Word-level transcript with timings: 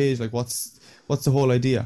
page? 0.00 0.20
Like, 0.20 0.32
what's 0.32 0.80
what's 1.08 1.24
the 1.24 1.30
whole 1.30 1.50
idea? 1.50 1.80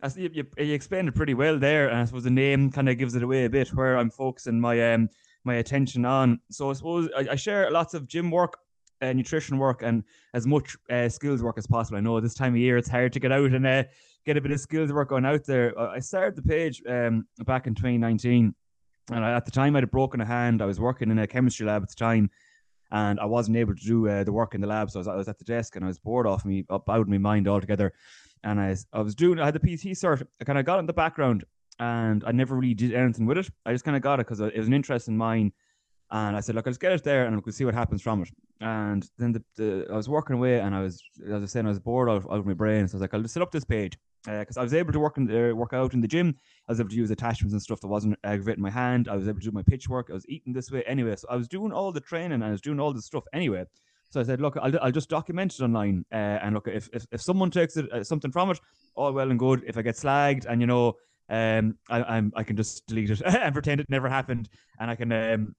As 0.00 0.16
you, 0.16 0.30
you, 0.32 0.44
you 0.58 0.74
explained 0.74 1.08
it 1.08 1.14
pretty 1.14 1.34
well 1.34 1.58
there, 1.58 1.88
and 1.88 1.98
I 1.98 2.04
suppose 2.04 2.24
the 2.24 2.30
name 2.46 2.70
kind 2.70 2.88
of 2.88 2.98
gives 2.98 3.14
it 3.14 3.22
away 3.22 3.44
a 3.44 3.50
bit 3.50 3.68
where 3.68 3.96
I'm 3.98 4.10
focusing 4.10 4.60
my 4.60 4.76
um 4.92 5.08
my 5.44 5.54
attention 5.54 6.04
on. 6.04 6.40
So 6.50 6.70
I 6.70 6.74
suppose 6.74 7.08
I, 7.16 7.22
I 7.34 7.36
share 7.36 7.70
lots 7.70 7.94
of 7.94 8.06
gym 8.06 8.30
work, 8.30 8.54
uh, 9.02 9.12
nutrition 9.12 9.58
work, 9.58 9.82
and 9.82 10.04
as 10.34 10.46
much 10.46 10.76
uh, 10.90 11.08
skills 11.08 11.42
work 11.42 11.58
as 11.58 11.66
possible. 11.66 11.98
I 11.98 12.00
know 12.00 12.20
this 12.20 12.34
time 12.34 12.54
of 12.54 12.60
year 12.60 12.76
it's 12.76 12.88
hard 12.88 13.12
to 13.12 13.20
get 13.20 13.32
out 13.32 13.52
and 13.52 13.66
uh, 13.66 13.84
get 14.26 14.36
a 14.36 14.40
bit 14.40 14.52
of 14.52 14.60
skills 14.60 14.92
work 14.92 15.08
going 15.08 15.24
out 15.24 15.44
there. 15.44 15.66
I 15.78 16.00
started 16.00 16.36
the 16.36 16.48
page 16.54 16.82
um 16.88 17.26
back 17.44 17.66
in 17.68 17.74
2019, 17.74 18.54
and 19.12 19.24
I, 19.24 19.30
at 19.36 19.44
the 19.44 19.56
time 19.60 19.76
I 19.76 19.80
had 19.80 19.90
broken 19.90 20.20
a 20.20 20.26
hand. 20.36 20.60
I 20.60 20.66
was 20.66 20.80
working 20.80 21.10
in 21.10 21.18
a 21.18 21.26
chemistry 21.26 21.66
lab 21.66 21.82
at 21.82 21.88
the 21.88 22.04
time 22.06 22.30
and 22.90 23.20
I 23.20 23.26
wasn't 23.26 23.56
able 23.56 23.74
to 23.74 23.84
do 23.84 24.08
uh, 24.08 24.24
the 24.24 24.32
work 24.32 24.54
in 24.54 24.60
the 24.60 24.66
lab. 24.66 24.90
So 24.90 24.98
I 24.98 25.00
was, 25.00 25.08
I 25.08 25.16
was, 25.16 25.28
at 25.28 25.38
the 25.38 25.44
desk 25.44 25.76
and 25.76 25.84
I 25.84 25.88
was 25.88 25.98
bored 25.98 26.26
off 26.26 26.44
me, 26.44 26.64
up 26.70 26.88
out 26.88 27.00
of 27.00 27.08
my 27.08 27.18
mind 27.18 27.46
altogether. 27.48 27.92
And 28.44 28.60
I, 28.60 28.76
I 28.92 29.00
was 29.00 29.14
doing, 29.14 29.38
I 29.38 29.44
had 29.44 29.54
the 29.54 29.60
PT 29.60 29.92
cert. 29.92 30.26
I 30.40 30.44
kind 30.44 30.58
of 30.58 30.64
got 30.64 30.78
in 30.78 30.86
the 30.86 30.92
background 30.92 31.44
and 31.78 32.24
I 32.26 32.32
never 32.32 32.56
really 32.56 32.74
did 32.74 32.94
anything 32.94 33.26
with 33.26 33.38
it. 33.38 33.50
I 33.66 33.72
just 33.72 33.84
kind 33.84 33.96
of 33.96 34.02
got 34.02 34.20
it 34.20 34.26
because 34.26 34.40
it 34.40 34.56
was 34.56 34.66
an 34.66 34.72
interest 34.72 35.08
in 35.08 35.16
mine. 35.16 35.52
And 36.10 36.36
I 36.36 36.40
said, 36.40 36.54
look, 36.54 36.66
I'll 36.66 36.70
just 36.70 36.80
get 36.80 36.92
it 36.92 37.04
there 37.04 37.26
and 37.26 37.42
we'll 37.44 37.52
see 37.52 37.64
what 37.64 37.74
happens 37.74 38.00
from 38.00 38.22
it. 38.22 38.30
And 38.60 39.08
then 39.18 39.32
the, 39.32 39.42
the, 39.56 39.86
I 39.90 39.96
was 39.96 40.08
working 40.08 40.34
away 40.34 40.60
and 40.60 40.74
I 40.74 40.80
was, 40.80 41.02
as 41.26 41.32
I 41.32 41.38
was 41.38 41.52
saying, 41.52 41.66
I 41.66 41.70
was 41.70 41.78
bored 41.78 42.08
out, 42.08 42.24
out 42.24 42.38
of 42.38 42.46
my 42.46 42.54
brain. 42.54 42.88
So 42.88 42.94
I 42.94 42.96
was 42.96 43.00
like, 43.02 43.14
I'll 43.14 43.22
just 43.22 43.34
set 43.34 43.42
up 43.42 43.52
this 43.52 43.64
page 43.64 43.96
because 44.24 44.56
uh, 44.56 44.60
I 44.60 44.62
was 44.62 44.74
able 44.74 44.92
to 44.92 44.98
work 44.98 45.16
in 45.16 45.30
uh, 45.30 45.54
work 45.54 45.72
out 45.72 45.94
in 45.94 46.00
the 46.00 46.08
gym. 46.08 46.34
I 46.68 46.72
was 46.72 46.80
able 46.80 46.90
to 46.90 46.96
use 46.96 47.10
attachments 47.10 47.52
and 47.52 47.62
stuff 47.62 47.80
that 47.80 47.88
wasn't 47.88 48.18
aggravating 48.24 48.62
my 48.62 48.70
hand. 48.70 49.08
I 49.08 49.16
was 49.16 49.28
able 49.28 49.40
to 49.40 49.46
do 49.46 49.52
my 49.52 49.62
pitch 49.62 49.88
work. 49.88 50.08
I 50.10 50.14
was 50.14 50.28
eating 50.28 50.52
this 50.52 50.70
way 50.70 50.82
anyway. 50.84 51.14
So 51.16 51.28
I 51.30 51.36
was 51.36 51.46
doing 51.46 51.72
all 51.72 51.92
the 51.92 52.00
training 52.00 52.32
and 52.32 52.44
I 52.44 52.50
was 52.50 52.60
doing 52.60 52.80
all 52.80 52.92
the 52.92 53.02
stuff 53.02 53.24
anyway. 53.32 53.64
So 54.10 54.20
I 54.20 54.22
said, 54.22 54.40
look, 54.40 54.56
I'll, 54.56 54.72
I'll 54.80 54.92
just 54.92 55.10
document 55.10 55.54
it 55.54 55.62
online. 55.62 56.04
Uh, 56.10 56.40
and 56.42 56.54
look, 56.54 56.66
if, 56.66 56.88
if, 56.92 57.06
if 57.12 57.20
someone 57.20 57.50
takes 57.50 57.76
it, 57.76 57.92
uh, 57.92 58.02
something 58.02 58.32
from 58.32 58.50
it, 58.50 58.58
all 58.94 59.12
well 59.12 59.30
and 59.30 59.38
good. 59.38 59.62
If 59.66 59.76
I 59.76 59.82
get 59.82 59.96
slagged 59.96 60.46
and, 60.46 60.60
you 60.60 60.66
know, 60.66 60.94
um, 61.28 61.76
I, 61.90 62.02
I'm, 62.02 62.32
I 62.34 62.42
can 62.42 62.56
just 62.56 62.86
delete 62.86 63.10
it 63.10 63.20
and 63.26 63.52
pretend 63.52 63.80
it 63.80 63.90
never 63.90 64.08
happened. 64.08 64.48
And 64.80 64.90
I 64.90 64.94
can 64.94 65.12
um, 65.12 65.54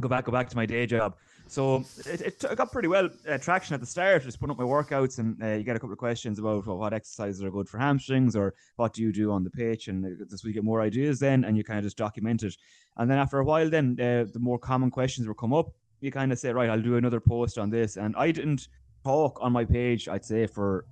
go 0.00 0.08
back, 0.08 0.24
go 0.24 0.32
back 0.32 0.48
to 0.50 0.56
my 0.56 0.66
day 0.66 0.86
job. 0.86 1.16
So 1.48 1.84
it, 2.06 2.20
it, 2.42 2.56
got 2.56 2.72
pretty 2.72 2.88
well 2.88 3.10
uh, 3.28 3.36
traction 3.36 3.74
at 3.74 3.80
the 3.80 3.86
start. 3.86 4.22
Just 4.22 4.40
putting 4.40 4.52
up 4.52 4.58
my 4.58 4.64
workouts, 4.64 5.18
and 5.18 5.40
uh, 5.42 5.48
you 5.48 5.64
get 5.64 5.76
a 5.76 5.78
couple 5.78 5.92
of 5.92 5.98
questions 5.98 6.38
about 6.38 6.66
well, 6.66 6.78
what 6.78 6.94
exercises 6.94 7.42
are 7.42 7.50
good 7.50 7.68
for 7.68 7.78
hamstrings, 7.78 8.34
or 8.34 8.54
what 8.76 8.94
do 8.94 9.02
you 9.02 9.12
do 9.12 9.30
on 9.30 9.44
the 9.44 9.50
pitch, 9.50 9.88
and 9.88 10.04
uh, 10.04 10.24
this 10.30 10.44
we 10.44 10.52
get 10.52 10.64
more 10.64 10.80
ideas 10.80 11.18
then, 11.18 11.44
and 11.44 11.56
you 11.56 11.64
kind 11.64 11.78
of 11.78 11.84
just 11.84 11.98
document 11.98 12.42
it. 12.42 12.56
And 12.96 13.10
then 13.10 13.18
after 13.18 13.38
a 13.38 13.44
while, 13.44 13.68
then 13.68 13.98
uh, 14.00 14.24
the 14.32 14.38
more 14.38 14.58
common 14.58 14.90
questions 14.90 15.26
will 15.26 15.34
come 15.34 15.52
up. 15.52 15.74
You 16.00 16.10
kind 16.10 16.32
of 16.32 16.38
say, 16.38 16.52
right, 16.52 16.70
I'll 16.70 16.80
do 16.80 16.96
another 16.96 17.20
post 17.20 17.58
on 17.58 17.68
this, 17.68 17.96
and 17.96 18.14
I 18.16 18.30
didn't 18.30 18.68
talk 19.04 19.38
on 19.42 19.52
my 19.52 19.64
page. 19.64 20.08
I'd 20.08 20.24
say 20.24 20.46
for 20.46 20.86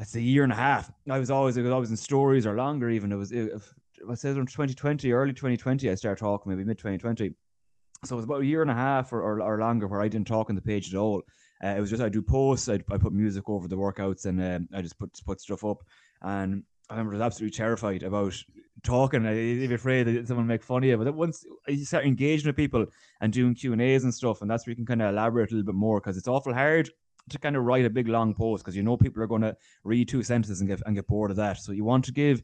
I'd 0.00 0.08
say 0.08 0.18
a 0.18 0.22
year 0.22 0.42
and 0.42 0.52
a 0.52 0.56
half. 0.56 0.90
I 1.08 1.18
was 1.18 1.30
always 1.30 1.56
I 1.56 1.62
was 1.62 1.70
always 1.70 1.90
in 1.90 1.96
stories 1.96 2.44
or 2.44 2.56
longer 2.56 2.90
even. 2.90 3.12
It 3.12 3.16
was 3.16 3.30
it, 3.30 3.52
I 4.10 4.14
said 4.14 4.36
in 4.36 4.46
2020, 4.46 5.12
early 5.12 5.32
2020, 5.32 5.90
I 5.90 5.94
started 5.94 6.18
talking, 6.18 6.50
maybe 6.50 6.64
mid 6.64 6.78
2020 6.78 7.34
so 8.04 8.14
it 8.14 8.16
was 8.16 8.24
about 8.24 8.42
a 8.42 8.46
year 8.46 8.62
and 8.62 8.70
a 8.70 8.74
half 8.74 9.12
or, 9.12 9.20
or, 9.22 9.42
or 9.42 9.58
longer 9.58 9.86
where 9.86 10.00
I 10.00 10.08
didn't 10.08 10.26
talk 10.26 10.48
on 10.48 10.56
the 10.56 10.62
page 10.62 10.92
at 10.92 10.98
all. 10.98 11.22
Uh, 11.62 11.68
it 11.68 11.80
was 11.80 11.90
just 11.90 12.02
I 12.02 12.08
do 12.08 12.22
posts, 12.22 12.68
I 12.68 12.80
I 12.90 12.96
put 12.96 13.12
music 13.12 13.48
over 13.48 13.68
the 13.68 13.76
workouts, 13.76 14.24
and 14.24 14.40
um, 14.42 14.68
I 14.74 14.80
just 14.80 14.98
put 14.98 15.10
put 15.26 15.40
stuff 15.40 15.64
up. 15.64 15.84
And 16.22 16.64
I 16.88 16.94
remember 16.94 17.12
I 17.12 17.18
was 17.18 17.26
absolutely 17.26 17.56
terrified 17.56 18.02
about 18.02 18.34
talking. 18.82 19.26
I 19.26 19.60
was 19.60 19.70
afraid 19.70 20.04
that 20.04 20.26
someone 20.26 20.46
make 20.46 20.62
fun 20.62 20.82
of 20.82 20.88
you. 20.88 20.96
But 20.96 21.14
once 21.14 21.44
you 21.68 21.84
start 21.84 22.06
engaging 22.06 22.48
with 22.48 22.56
people 22.56 22.86
and 23.20 23.32
doing 23.32 23.54
Q 23.54 23.74
and 23.74 23.82
A's 23.82 24.04
and 24.04 24.14
stuff, 24.14 24.40
and 24.40 24.50
that's 24.50 24.66
where 24.66 24.72
you 24.72 24.76
can 24.76 24.86
kind 24.86 25.02
of 25.02 25.10
elaborate 25.10 25.50
a 25.50 25.54
little 25.54 25.66
bit 25.66 25.78
more 25.78 26.00
because 26.00 26.16
it's 26.16 26.28
awful 26.28 26.54
hard 26.54 26.90
to 27.28 27.38
kind 27.38 27.56
of 27.56 27.64
write 27.64 27.84
a 27.84 27.90
big 27.90 28.08
long 28.08 28.34
post 28.34 28.64
because 28.64 28.74
you 28.74 28.82
know 28.82 28.96
people 28.96 29.22
are 29.22 29.26
going 29.26 29.42
to 29.42 29.54
read 29.84 30.08
two 30.08 30.22
sentences 30.22 30.60
and 30.60 30.68
get 30.68 30.80
and 30.86 30.96
get 30.96 31.06
bored 31.06 31.30
of 31.30 31.36
that. 31.36 31.58
So 31.58 31.72
you 31.72 31.84
want 31.84 32.06
to 32.06 32.12
give 32.12 32.42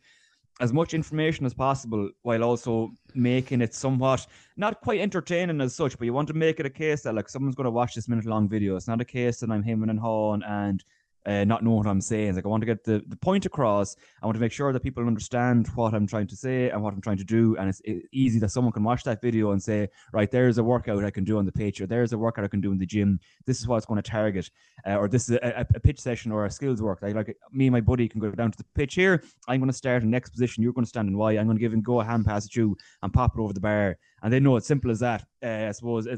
as 0.61 0.73
much 0.73 0.95
information 0.95 1.45
as 1.45 1.53
possible 1.53 2.09
while 2.23 2.43
also 2.43 2.91
making 3.15 3.61
it 3.61 3.75
somewhat 3.75 4.27
not 4.57 4.81
quite 4.81 5.01
entertaining 5.01 5.61
as 5.61 5.75
such, 5.75 5.99
but 5.99 6.07
you 6.07 6.13
want 6.13 6.29
to 6.29 6.35
make 6.35 6.61
it 6.61 6.67
a 6.67 6.71
case 6.71 7.03
that 7.03 7.15
like 7.15 7.29
someone's 7.29 7.55
going 7.55 7.67
to 7.67 7.71
watch 7.71 7.95
this 7.95 8.09
minute 8.09 8.25
long 8.25 8.49
video. 8.49 8.77
It's 8.77 8.89
not 8.89 9.01
a 9.01 9.05
case 9.05 9.41
that 9.41 9.51
I'm 9.51 9.63
hemming 9.63 9.91
and 9.91 10.01
hawing 10.01 10.43
and 10.45 10.83
uh, 11.27 11.45
not 11.45 11.63
knowing 11.63 11.79
what 11.79 11.87
I'm 11.87 12.01
saying. 12.01 12.37
Like 12.37 12.45
I 12.45 12.49
want 12.49 12.63
to 12.63 12.67
get 12.67 12.85
the, 12.85 13.03
the 13.09 13.17
point 13.17 13.47
across. 13.47 13.97
I 14.23 14.27
want 14.27 14.37
to 14.37 14.41
make 14.41 14.53
sure 14.53 14.73
that 14.73 14.81
people 14.81 15.05
understand 15.07 15.67
what 15.75 15.93
I'm 15.93 16.07
trying 16.07 16.29
to 16.29 16.37
say 16.37 16.71
and 16.71 16.83
what 16.83 16.95
I'm 16.95 17.01
trying 17.01 17.19
to 17.19 17.25
do. 17.25 17.57
And 17.57 17.69
it's 17.69 17.83
easy 18.13 18.39
that 18.39 18.51
someone 18.51 18.73
can 18.73 18.85
watch 18.85 19.03
that 19.05 19.21
video 19.21 19.51
and 19.51 19.63
say, 19.63 19.89
right, 20.13 20.31
there's 20.31 20.59
a 20.59 20.65
workout 20.65 21.05
I 21.05 21.11
can 21.11 21.25
do 21.25 21.39
on 21.39 21.45
the 21.45 21.53
pitch, 21.53 21.81
or 21.81 21.87
there's 21.87 22.13
a 22.13 22.19
workout 22.19 22.45
I 22.45 22.49
can 22.49 22.61
do 22.61 22.71
in 22.71 22.79
the 22.79 22.87
gym. 22.87 23.19
This 23.45 23.61
is 23.61 23.67
what 23.67 23.77
it's 23.79 23.87
going 23.87 24.01
to 24.01 24.09
target, 24.09 24.51
uh, 24.87 24.97
or 24.97 25.09
this 25.09 25.29
is 25.29 25.37
a, 25.43 25.67
a, 25.75 25.81
pitch 25.81 26.01
session 26.01 26.31
or 26.33 26.47
a 26.47 26.51
skills 26.51 26.81
work. 26.81 27.01
Like, 27.03 27.15
like 27.15 27.37
me 27.53 27.67
and 27.67 27.73
my 27.73 27.81
buddy 27.81 28.09
can 28.09 28.21
go 28.21 28.31
down 28.31 28.53
to 28.53 28.59
the 28.59 28.65
pitch 28.75 28.95
here. 28.95 29.23
I'm 29.49 29.61
going 29.61 29.71
to 29.71 29.77
start 29.77 30.03
in 30.03 30.11
next 30.11 30.31
position. 30.31 30.63
You're 30.63 30.73
going 30.73 30.85
to 30.85 30.89
stand 30.89 31.09
in 31.09 31.17
Y. 31.17 31.33
I'm 31.33 31.47
going 31.47 31.57
to 31.57 31.61
give 31.61 31.73
and 31.73 31.85
go 31.85 32.01
a 32.01 32.05
hand 32.05 32.25
pass 32.25 32.47
at 32.47 32.55
you 32.55 32.77
and 33.03 33.13
pop 33.13 33.35
it 33.37 33.41
over 33.41 33.53
the 33.53 33.61
bar. 33.61 33.99
And 34.23 34.33
they 34.33 34.41
know 34.41 34.57
it's 34.57 34.67
simple 34.67 34.91
as 34.91 35.01
that. 35.01 35.25
Uh, 35.43 35.67
I 35.69 35.73
suppose 35.73 36.09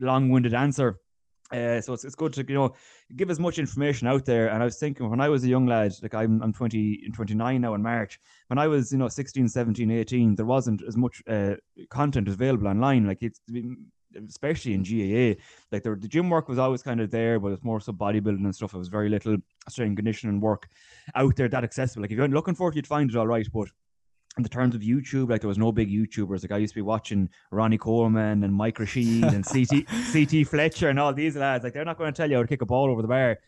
long-winded 0.00 0.54
answer 0.54 0.98
uh, 1.50 1.80
so 1.80 1.92
it's, 1.92 2.04
it's 2.04 2.14
good 2.14 2.32
to 2.34 2.44
you 2.46 2.54
know 2.54 2.74
give 3.16 3.30
as 3.30 3.40
much 3.40 3.58
information 3.58 4.06
out 4.06 4.24
there. 4.24 4.48
And 4.48 4.62
I 4.62 4.66
was 4.66 4.78
thinking 4.78 5.08
when 5.08 5.20
I 5.20 5.28
was 5.28 5.44
a 5.44 5.48
young 5.48 5.66
lad, 5.66 5.94
like 6.02 6.14
I'm 6.14 6.42
I'm 6.42 6.52
20 6.52 7.10
29 7.14 7.60
now 7.60 7.74
in 7.74 7.82
March. 7.82 8.20
When 8.48 8.58
I 8.58 8.66
was 8.66 8.92
you 8.92 8.98
know 8.98 9.08
16, 9.08 9.48
17, 9.48 9.90
18, 9.90 10.34
there 10.34 10.46
wasn't 10.46 10.82
as 10.86 10.96
much 10.96 11.22
uh, 11.28 11.54
content 11.90 12.28
available 12.28 12.68
online. 12.68 13.06
Like 13.06 13.22
it's 13.22 13.40
especially 14.28 14.74
in 14.74 14.82
GAA, 14.82 15.40
like 15.70 15.82
the, 15.82 15.94
the 15.94 16.08
gym 16.08 16.30
work 16.30 16.48
was 16.48 16.58
always 16.58 16.82
kind 16.82 17.00
of 17.00 17.10
there, 17.10 17.38
but 17.38 17.52
it's 17.52 17.64
more 17.64 17.80
so 17.80 17.92
bodybuilding 17.92 18.44
and 18.44 18.54
stuff. 18.54 18.74
It 18.74 18.78
was 18.78 18.88
very 18.88 19.08
little 19.08 19.36
strength 19.68 19.96
conditioning 19.96 20.40
work 20.40 20.68
out 21.14 21.36
there 21.36 21.48
that 21.48 21.64
accessible. 21.64 22.02
Like 22.02 22.10
if 22.10 22.16
you're 22.16 22.28
looking 22.28 22.54
for 22.54 22.70
it, 22.70 22.76
you'd 22.76 22.86
find 22.86 23.10
it 23.10 23.16
all 23.16 23.26
right, 23.26 23.46
but 23.52 23.68
in 24.38 24.42
the 24.44 24.48
terms 24.48 24.74
of 24.74 24.80
YouTube, 24.80 25.28
like 25.28 25.40
there 25.40 25.48
was 25.48 25.58
no 25.58 25.72
big 25.72 25.90
YouTubers. 25.90 26.42
Like 26.42 26.52
I 26.52 26.58
used 26.58 26.72
to 26.72 26.78
be 26.78 26.82
watching 26.82 27.28
Ronnie 27.50 27.76
Coleman 27.76 28.44
and 28.44 28.54
Mike 28.54 28.78
Rashid 28.78 29.24
and 29.24 29.44
CT 29.44 29.84
CT 30.12 30.46
Fletcher 30.46 30.88
and 30.88 30.98
all 30.98 31.12
these 31.12 31.36
lads. 31.36 31.64
Like 31.64 31.74
they're 31.74 31.84
not 31.84 31.98
going 31.98 32.12
to 32.12 32.16
tell 32.16 32.30
you 32.30 32.36
how 32.36 32.42
to 32.42 32.48
kick 32.48 32.62
a 32.62 32.66
ball 32.66 32.88
over 32.88 33.02
the 33.02 33.08
bar. 33.08 33.38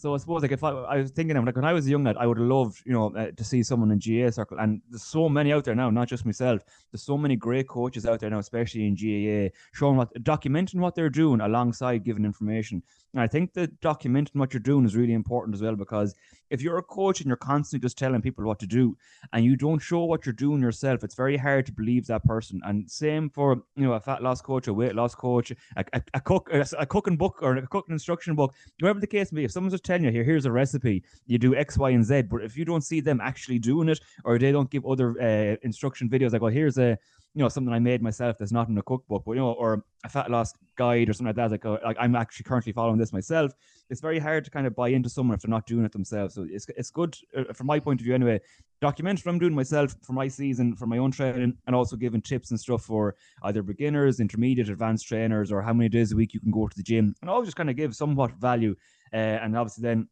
So 0.00 0.14
I 0.14 0.16
suppose 0.16 0.40
like 0.40 0.50
if 0.50 0.64
I, 0.64 0.70
I 0.70 0.96
was 0.96 1.10
thinking, 1.10 1.36
of 1.36 1.44
like 1.44 1.56
when 1.56 1.64
I 1.66 1.74
was 1.74 1.86
a 1.86 1.90
young 1.90 2.04
lad, 2.04 2.16
I 2.16 2.26
would 2.26 2.38
have 2.38 2.46
loved 2.46 2.80
you 2.86 2.92
know 2.94 3.14
uh, 3.14 3.32
to 3.32 3.44
see 3.44 3.62
someone 3.62 3.90
in 3.90 3.98
GAA 3.98 4.30
circle, 4.30 4.58
and 4.58 4.80
there's 4.88 5.02
so 5.02 5.28
many 5.28 5.52
out 5.52 5.64
there 5.64 5.74
now, 5.74 5.90
not 5.90 6.08
just 6.08 6.24
myself. 6.24 6.62
There's 6.90 7.02
so 7.02 7.18
many 7.18 7.36
great 7.36 7.68
coaches 7.68 8.06
out 8.06 8.20
there 8.20 8.30
now, 8.30 8.38
especially 8.38 8.86
in 8.86 8.94
GAA, 8.94 9.54
showing 9.72 9.98
what 9.98 10.14
documenting 10.22 10.76
what 10.76 10.94
they're 10.94 11.10
doing 11.10 11.42
alongside 11.42 12.02
giving 12.02 12.24
information. 12.24 12.82
And 13.12 13.20
I 13.20 13.26
think 13.26 13.52
that 13.54 13.78
documenting 13.80 14.36
what 14.36 14.54
you're 14.54 14.60
doing 14.60 14.86
is 14.86 14.96
really 14.96 15.12
important 15.12 15.54
as 15.54 15.62
well 15.62 15.74
because 15.74 16.14
if 16.50 16.62
you're 16.62 16.78
a 16.78 16.82
coach 16.82 17.20
and 17.20 17.28
you're 17.28 17.36
constantly 17.36 17.84
just 17.84 17.98
telling 17.98 18.22
people 18.22 18.44
what 18.44 18.58
to 18.60 18.66
do 18.66 18.96
and 19.32 19.44
you 19.44 19.56
don't 19.56 19.78
show 19.78 20.04
what 20.04 20.26
you're 20.26 20.32
doing 20.32 20.60
yourself, 20.60 21.02
it's 21.02 21.14
very 21.14 21.36
hard 21.36 21.66
to 21.66 21.72
believe 21.72 22.06
that 22.06 22.24
person. 22.24 22.60
And 22.64 22.90
same 22.90 23.30
for 23.30 23.62
you 23.76 23.84
know 23.84 23.92
a 23.94 24.00
fat 24.00 24.22
loss 24.22 24.40
coach, 24.40 24.68
a 24.68 24.74
weight 24.74 24.94
loss 24.94 25.14
coach, 25.14 25.52
a, 25.76 25.84
a, 25.92 26.02
a 26.14 26.20
cook, 26.20 26.48
a, 26.52 26.64
a, 26.78 26.86
cooking 26.86 27.16
book 27.16 27.38
or 27.42 27.56
a 27.56 27.66
cooking 27.66 27.92
instruction 27.92 28.34
book, 28.34 28.54
whatever 28.80 29.00
the 29.00 29.06
case 29.06 29.32
may 29.32 29.40
be. 29.40 29.44
If 29.44 29.52
someone's 29.52 29.74
just 29.74 29.84
telling 29.90 30.04
you 30.04 30.10
here, 30.10 30.24
here's 30.24 30.46
a 30.46 30.52
recipe, 30.52 31.02
you 31.26 31.38
do 31.38 31.54
X, 31.54 31.76
Y, 31.76 31.90
and 31.90 32.04
Z, 32.04 32.22
but 32.22 32.42
if 32.42 32.56
you 32.56 32.64
don't 32.64 32.82
see 32.82 33.00
them 33.00 33.20
actually 33.20 33.58
doing 33.58 33.88
it 33.88 34.00
or 34.24 34.38
they 34.38 34.52
don't 34.52 34.70
give 34.70 34.86
other 34.86 35.20
uh, 35.20 35.56
instruction 35.62 36.08
videos 36.08 36.32
like, 36.32 36.42
well, 36.42 36.52
here's 36.52 36.78
a 36.78 36.98
you 37.34 37.42
know 37.42 37.48
something 37.48 37.72
I 37.72 37.78
made 37.78 38.02
myself 38.02 38.38
that's 38.38 38.50
not 38.52 38.68
in 38.68 38.76
a 38.78 38.82
cookbook, 38.82 39.22
but 39.24 39.32
you 39.32 39.38
know, 39.38 39.52
or 39.52 39.84
a 40.04 40.08
fat 40.08 40.30
loss 40.30 40.52
guide 40.76 41.08
or 41.08 41.12
something 41.12 41.28
like 41.28 41.36
that. 41.36 41.50
Like, 41.50 41.64
uh, 41.64 41.78
like 41.84 41.96
I'm 42.00 42.16
actually 42.16 42.44
currently 42.44 42.72
following 42.72 42.98
this 42.98 43.12
myself. 43.12 43.52
It's 43.88 44.00
very 44.00 44.18
hard 44.18 44.44
to 44.46 44.50
kind 44.50 44.66
of 44.66 44.74
buy 44.74 44.88
into 44.88 45.08
someone 45.08 45.36
if 45.36 45.42
they're 45.42 45.50
not 45.50 45.66
doing 45.66 45.84
it 45.84 45.92
themselves. 45.92 46.34
So 46.34 46.46
it's 46.50 46.66
it's 46.76 46.90
good 46.90 47.16
uh, 47.36 47.52
from 47.52 47.68
my 47.68 47.78
point 47.78 48.00
of 48.00 48.04
view 48.04 48.14
anyway. 48.14 48.40
Document 48.80 49.20
what 49.20 49.30
I'm 49.30 49.38
doing 49.38 49.54
myself 49.54 49.94
for 50.02 50.12
my 50.12 50.26
season, 50.26 50.74
for 50.74 50.86
my 50.86 50.98
own 50.98 51.12
training, 51.12 51.56
and 51.66 51.76
also 51.76 51.96
giving 51.96 52.22
tips 52.22 52.50
and 52.50 52.58
stuff 52.58 52.82
for 52.82 53.14
either 53.44 53.62
beginners, 53.62 54.18
intermediate, 54.18 54.68
advanced 54.68 55.06
trainers, 55.06 55.52
or 55.52 55.62
how 55.62 55.72
many 55.72 55.88
days 55.88 56.12
a 56.12 56.16
week 56.16 56.34
you 56.34 56.40
can 56.40 56.50
go 56.50 56.66
to 56.66 56.76
the 56.76 56.82
gym, 56.82 57.14
and 57.20 57.30
always 57.30 57.46
just 57.46 57.56
kind 57.56 57.70
of 57.70 57.76
give 57.76 57.94
somewhat 57.94 58.32
value. 58.40 58.74
Uh, 59.12 59.16
and 59.16 59.56
obviously 59.56 59.82
then 59.82 60.08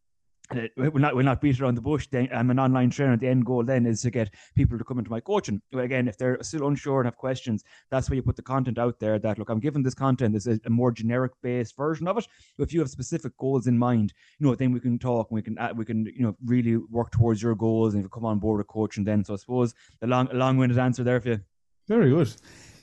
uh, 0.51 0.61
we'll 0.77 0.91
not 0.93 1.15
we'll 1.15 1.25
not 1.25 1.41
beat 1.41 1.59
around 1.61 1.75
the 1.75 1.81
bush. 1.81 2.07
Then 2.11 2.27
I'm 2.33 2.49
an 2.49 2.59
online 2.59 2.89
trainer. 2.89 3.15
The 3.17 3.27
end 3.27 3.45
goal 3.45 3.63
then 3.63 3.85
is 3.85 4.01
to 4.01 4.09
get 4.09 4.33
people 4.55 4.77
to 4.77 4.83
come 4.83 4.97
into 4.97 5.11
my 5.11 5.19
coaching. 5.19 5.61
Again, 5.73 6.07
if 6.07 6.17
they're 6.17 6.41
still 6.41 6.67
unsure 6.67 7.01
and 7.01 7.05
have 7.05 7.17
questions, 7.17 7.63
that's 7.91 8.09
where 8.09 8.15
you 8.15 8.23
put 8.23 8.35
the 8.35 8.41
content 8.41 8.79
out 8.79 8.99
there. 8.99 9.19
That 9.19 9.37
look, 9.37 9.49
I'm 9.49 9.59
giving 9.59 9.83
this 9.83 9.93
content. 9.93 10.33
This 10.33 10.47
is 10.47 10.59
a 10.65 10.69
more 10.69 10.91
generic 10.91 11.33
based 11.43 11.75
version 11.77 12.07
of 12.07 12.17
it. 12.17 12.27
If 12.57 12.73
you 12.73 12.79
have 12.79 12.89
specific 12.89 13.37
goals 13.37 13.67
in 13.67 13.77
mind, 13.77 14.13
you 14.39 14.47
know, 14.47 14.55
then 14.55 14.71
we 14.71 14.79
can 14.79 14.97
talk 14.97 15.29
and 15.29 15.35
we 15.35 15.41
can 15.43 15.57
we 15.75 15.85
can 15.85 16.05
you 16.05 16.23
know 16.23 16.35
really 16.43 16.77
work 16.77 17.11
towards 17.11 17.41
your 17.43 17.55
goals 17.55 17.93
and 17.93 18.01
if 18.01 18.05
you 18.05 18.09
come 18.09 18.25
on 18.25 18.39
board 18.39 18.57
with 18.57 18.67
coaching. 18.67 19.03
Then 19.03 19.23
so 19.23 19.35
I 19.35 19.37
suppose 19.37 19.75
the 19.99 20.07
long 20.07 20.29
long 20.33 20.57
winded 20.57 20.79
answer 20.79 21.03
there 21.03 21.21
for 21.21 21.29
you. 21.29 21.39
Very 21.87 22.09
good. 22.09 22.33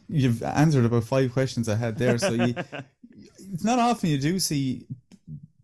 You've 0.09 0.43
answered 0.45 0.85
about 0.85 1.03
five 1.03 1.33
questions 1.33 1.69
I 1.69 1.75
had 1.75 1.99
there. 1.99 2.17
So 2.17 2.31
you, 2.31 2.55
it's 3.53 3.65
not 3.65 3.81
often 3.81 4.11
you 4.11 4.19
do 4.19 4.39
see 4.39 4.87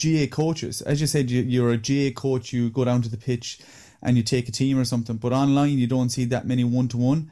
GAA 0.03 0.27
coaches. 0.35 0.83
As 0.83 1.01
you 1.01 1.07
said, 1.07 1.31
you, 1.31 1.65
are 1.65 1.73
a 1.73 1.77
GAA 1.77 2.19
coach. 2.19 2.53
You 2.53 2.71
go 2.71 2.85
down 2.85 3.03
to 3.03 3.09
the 3.09 3.17
pitch 3.17 3.61
and 4.03 4.17
you 4.17 4.23
take 4.23 4.49
a 4.49 4.53
team 4.53 4.79
or 4.79 4.85
something. 4.85 5.17
But 5.17 5.33
online, 5.33 5.79
you 5.79 5.87
don't 5.87 6.11
see 6.11 6.25
that 6.27 6.47
many 6.47 6.65
one 6.65 6.89
to 6.89 6.97
one. 6.97 7.31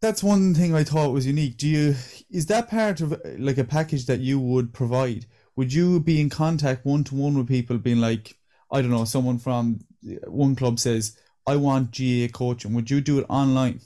That's 0.00 0.22
one 0.22 0.54
thing 0.54 0.74
I 0.74 0.84
thought 0.84 1.12
was 1.12 1.26
unique. 1.26 1.56
Do 1.56 1.66
you 1.66 1.94
is 2.30 2.46
that 2.46 2.68
part 2.68 3.00
of 3.00 3.18
like 3.38 3.58
a 3.58 3.64
package 3.64 4.06
that 4.06 4.20
you 4.20 4.38
would 4.38 4.74
provide? 4.74 5.26
Would 5.56 5.72
you 5.72 6.00
be 6.00 6.20
in 6.20 6.30
contact 6.30 6.84
one 6.84 7.04
to 7.04 7.14
one 7.14 7.38
with 7.38 7.48
people, 7.48 7.78
being 7.78 8.00
like, 8.00 8.36
I 8.70 8.82
don't 8.82 8.90
know, 8.90 9.04
someone 9.04 9.38
from 9.38 9.80
one 10.26 10.56
club 10.56 10.78
says, 10.78 11.16
I 11.46 11.56
want 11.56 11.96
GAA 11.96 12.28
coaching, 12.36 12.74
would 12.74 12.90
you 12.90 13.00
do 13.00 13.18
it 13.18 13.26
online? 13.28 13.80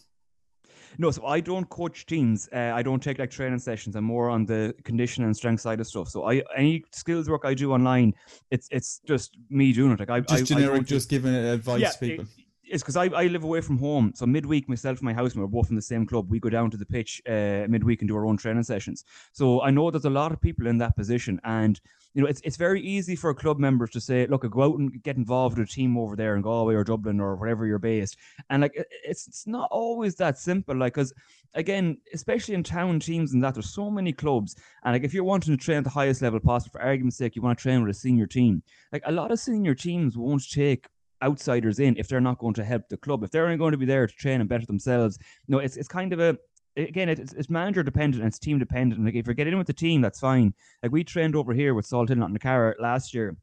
No, 1.01 1.13
so 1.13 1.25
I 1.25 1.39
don't 1.39 1.69
coach 1.71 2.07
teams. 2.07 2.49
Uh, 2.53 2.73
I 2.75 2.83
don't 2.83 3.01
take 3.01 3.21
like 3.21 3.31
training 3.31 3.61
sessions. 3.61 3.95
I'm 3.95 4.05
more 4.05 4.29
on 4.29 4.45
the 4.45 4.75
condition 4.83 5.23
and 5.25 5.37
strength 5.37 5.61
side 5.61 5.79
of 5.79 5.87
stuff. 5.87 6.09
So 6.09 6.29
I 6.29 6.43
any 6.57 6.85
skills 6.93 7.31
work 7.31 7.43
I 7.45 7.55
do 7.55 7.73
online, 7.73 8.15
it's 8.51 8.69
it's 8.73 9.01
just 9.07 9.37
me 9.49 9.73
doing 9.73 9.93
it. 9.93 10.01
Like 10.01 10.11
I 10.11 10.21
just 10.21 10.43
I, 10.43 10.45
generic, 10.45 10.81
I 10.81 10.85
just 10.85 11.09
giving 11.09 11.35
advice 11.35 11.81
yeah, 11.81 11.91
to 11.91 11.99
people. 11.99 12.25
It, 12.25 12.48
it's 12.71 12.83
because 12.83 12.97
I, 12.97 13.07
I 13.07 13.27
live 13.27 13.45
away 13.45 13.61
from 13.61 13.79
home. 13.79 14.13
So 14.15 14.27
midweek, 14.27 14.69
myself 14.69 14.99
and 14.99 15.05
my 15.05 15.13
housemate, 15.13 15.43
we're 15.43 15.61
both 15.61 15.71
in 15.71 15.77
the 15.77 15.83
same 15.83 16.07
club. 16.07 16.31
We 16.31 16.39
go 16.39 16.51
down 16.51 16.71
to 16.71 16.77
the 16.77 16.87
pitch 16.87 17.23
uh, 17.27 17.67
midweek 17.69 18.01
and 18.01 18.09
do 18.09 18.17
our 18.17 18.27
own 18.27 18.37
training 18.37 18.63
sessions. 18.63 19.05
So 19.33 19.63
I 19.63 19.71
know 19.71 19.91
there's 19.91 20.05
a 20.05 20.11
lot 20.11 20.33
of 20.33 20.41
people 20.41 20.67
in 20.67 20.79
that 20.79 20.97
position, 20.97 21.41
and 21.45 21.81
you 22.15 22.23
know 22.23 22.29
it's 22.29 22.41
it's 22.43 22.57
very 22.57 22.81
easy 22.81 23.17
for 23.17 23.33
club 23.35 23.59
members 23.59 23.91
to 23.91 24.01
say, 24.01 24.27
look, 24.27 24.49
go 24.49 24.63
out 24.63 24.79
and 24.79 25.03
get 25.03 25.17
involved 25.17 25.59
with 25.59 25.69
a 25.69 25.73
team 25.73 25.97
over 25.97 26.17
there 26.17 26.37
in 26.37 26.43
Galway 26.43 26.75
or 26.75 26.85
Dublin 26.85 27.21
or 27.21 27.37
wherever 27.37 27.67
you're 27.67 27.79
based, 27.79 28.17
and 28.51 28.63
like 28.63 28.73
it's 29.05 29.27
it's 29.27 29.47
not 29.47 29.69
always 29.71 30.15
that 30.17 30.39
simple. 30.39 30.77
Like 30.77 30.95
because 30.95 31.13
again, 31.55 31.99
especially 32.13 32.55
in 32.55 32.63
town 32.63 33.01
teams 33.01 33.33
and 33.33 33.43
that, 33.43 33.55
there's 33.55 33.71
so 33.71 33.91
many 33.91 34.13
clubs, 34.13 34.57
and 34.85 34.95
like 34.95 35.05
if 35.05 35.15
you're 35.15 35.25
wanting 35.25 35.57
to 35.57 35.63
train 35.63 35.79
at 35.79 35.85
the 35.85 35.91
highest 35.91 36.23
level 36.23 36.41
possible, 36.41 36.73
for 36.73 36.83
argument's 36.83 37.17
sake, 37.17 37.37
you 37.37 37.43
want 37.43 37.59
to 37.59 37.63
train 37.63 37.81
with 37.83 37.97
a 37.97 37.99
senior 37.99 38.27
team. 38.27 38.63
Like 38.93 39.03
a 39.07 39.13
lot 39.13 39.31
of 39.31 39.39
senior 39.39 39.75
teams 39.75 40.17
won't 40.17 40.49
take 40.51 40.87
outsiders 41.23 41.79
in 41.81 41.97
if 41.97 42.09
they're 42.09 42.21
not 42.21 42.39
going 42.39 42.55
to 42.55 42.65
help 42.65 42.89
the 42.89 42.97
club. 42.97 43.23
If 43.25 43.31
they're 43.31 43.45
only 43.45 43.57
going 43.57 43.73
to 43.73 43.79
be 43.79 43.87
there 43.87 44.07
to 44.07 44.15
train 44.15 44.41
and 44.41 44.49
better 44.49 44.67
themselves, 44.67 45.19
know, 45.49 45.59
it's 45.59 45.77
it's 45.77 45.89
kind 45.89 46.13
of 46.13 46.21
a 46.21 46.39
again, 46.77 47.09
it's, 47.09 47.33
it's 47.33 47.51
manager 47.51 47.83
dependent 47.83 48.23
and 48.23 48.29
it's 48.29 48.39
team 48.39 48.59
dependent. 48.59 48.99
And 48.99 49.07
like 49.07 49.15
if 49.15 49.27
you're 49.27 49.35
getting 49.35 49.53
in 49.53 49.59
with 49.59 49.67
the 49.67 49.73
team, 49.73 50.01
that's 50.01 50.21
fine. 50.21 50.55
Like 50.83 50.93
we 50.93 51.05
trained 51.05 51.37
over 51.37 51.53
here 51.53 51.75
with 51.75 51.87
Salthill 51.87 52.11
and 52.11 52.23
Knocknacarra 52.23 52.75
last 52.79 53.15
year. 53.15 53.37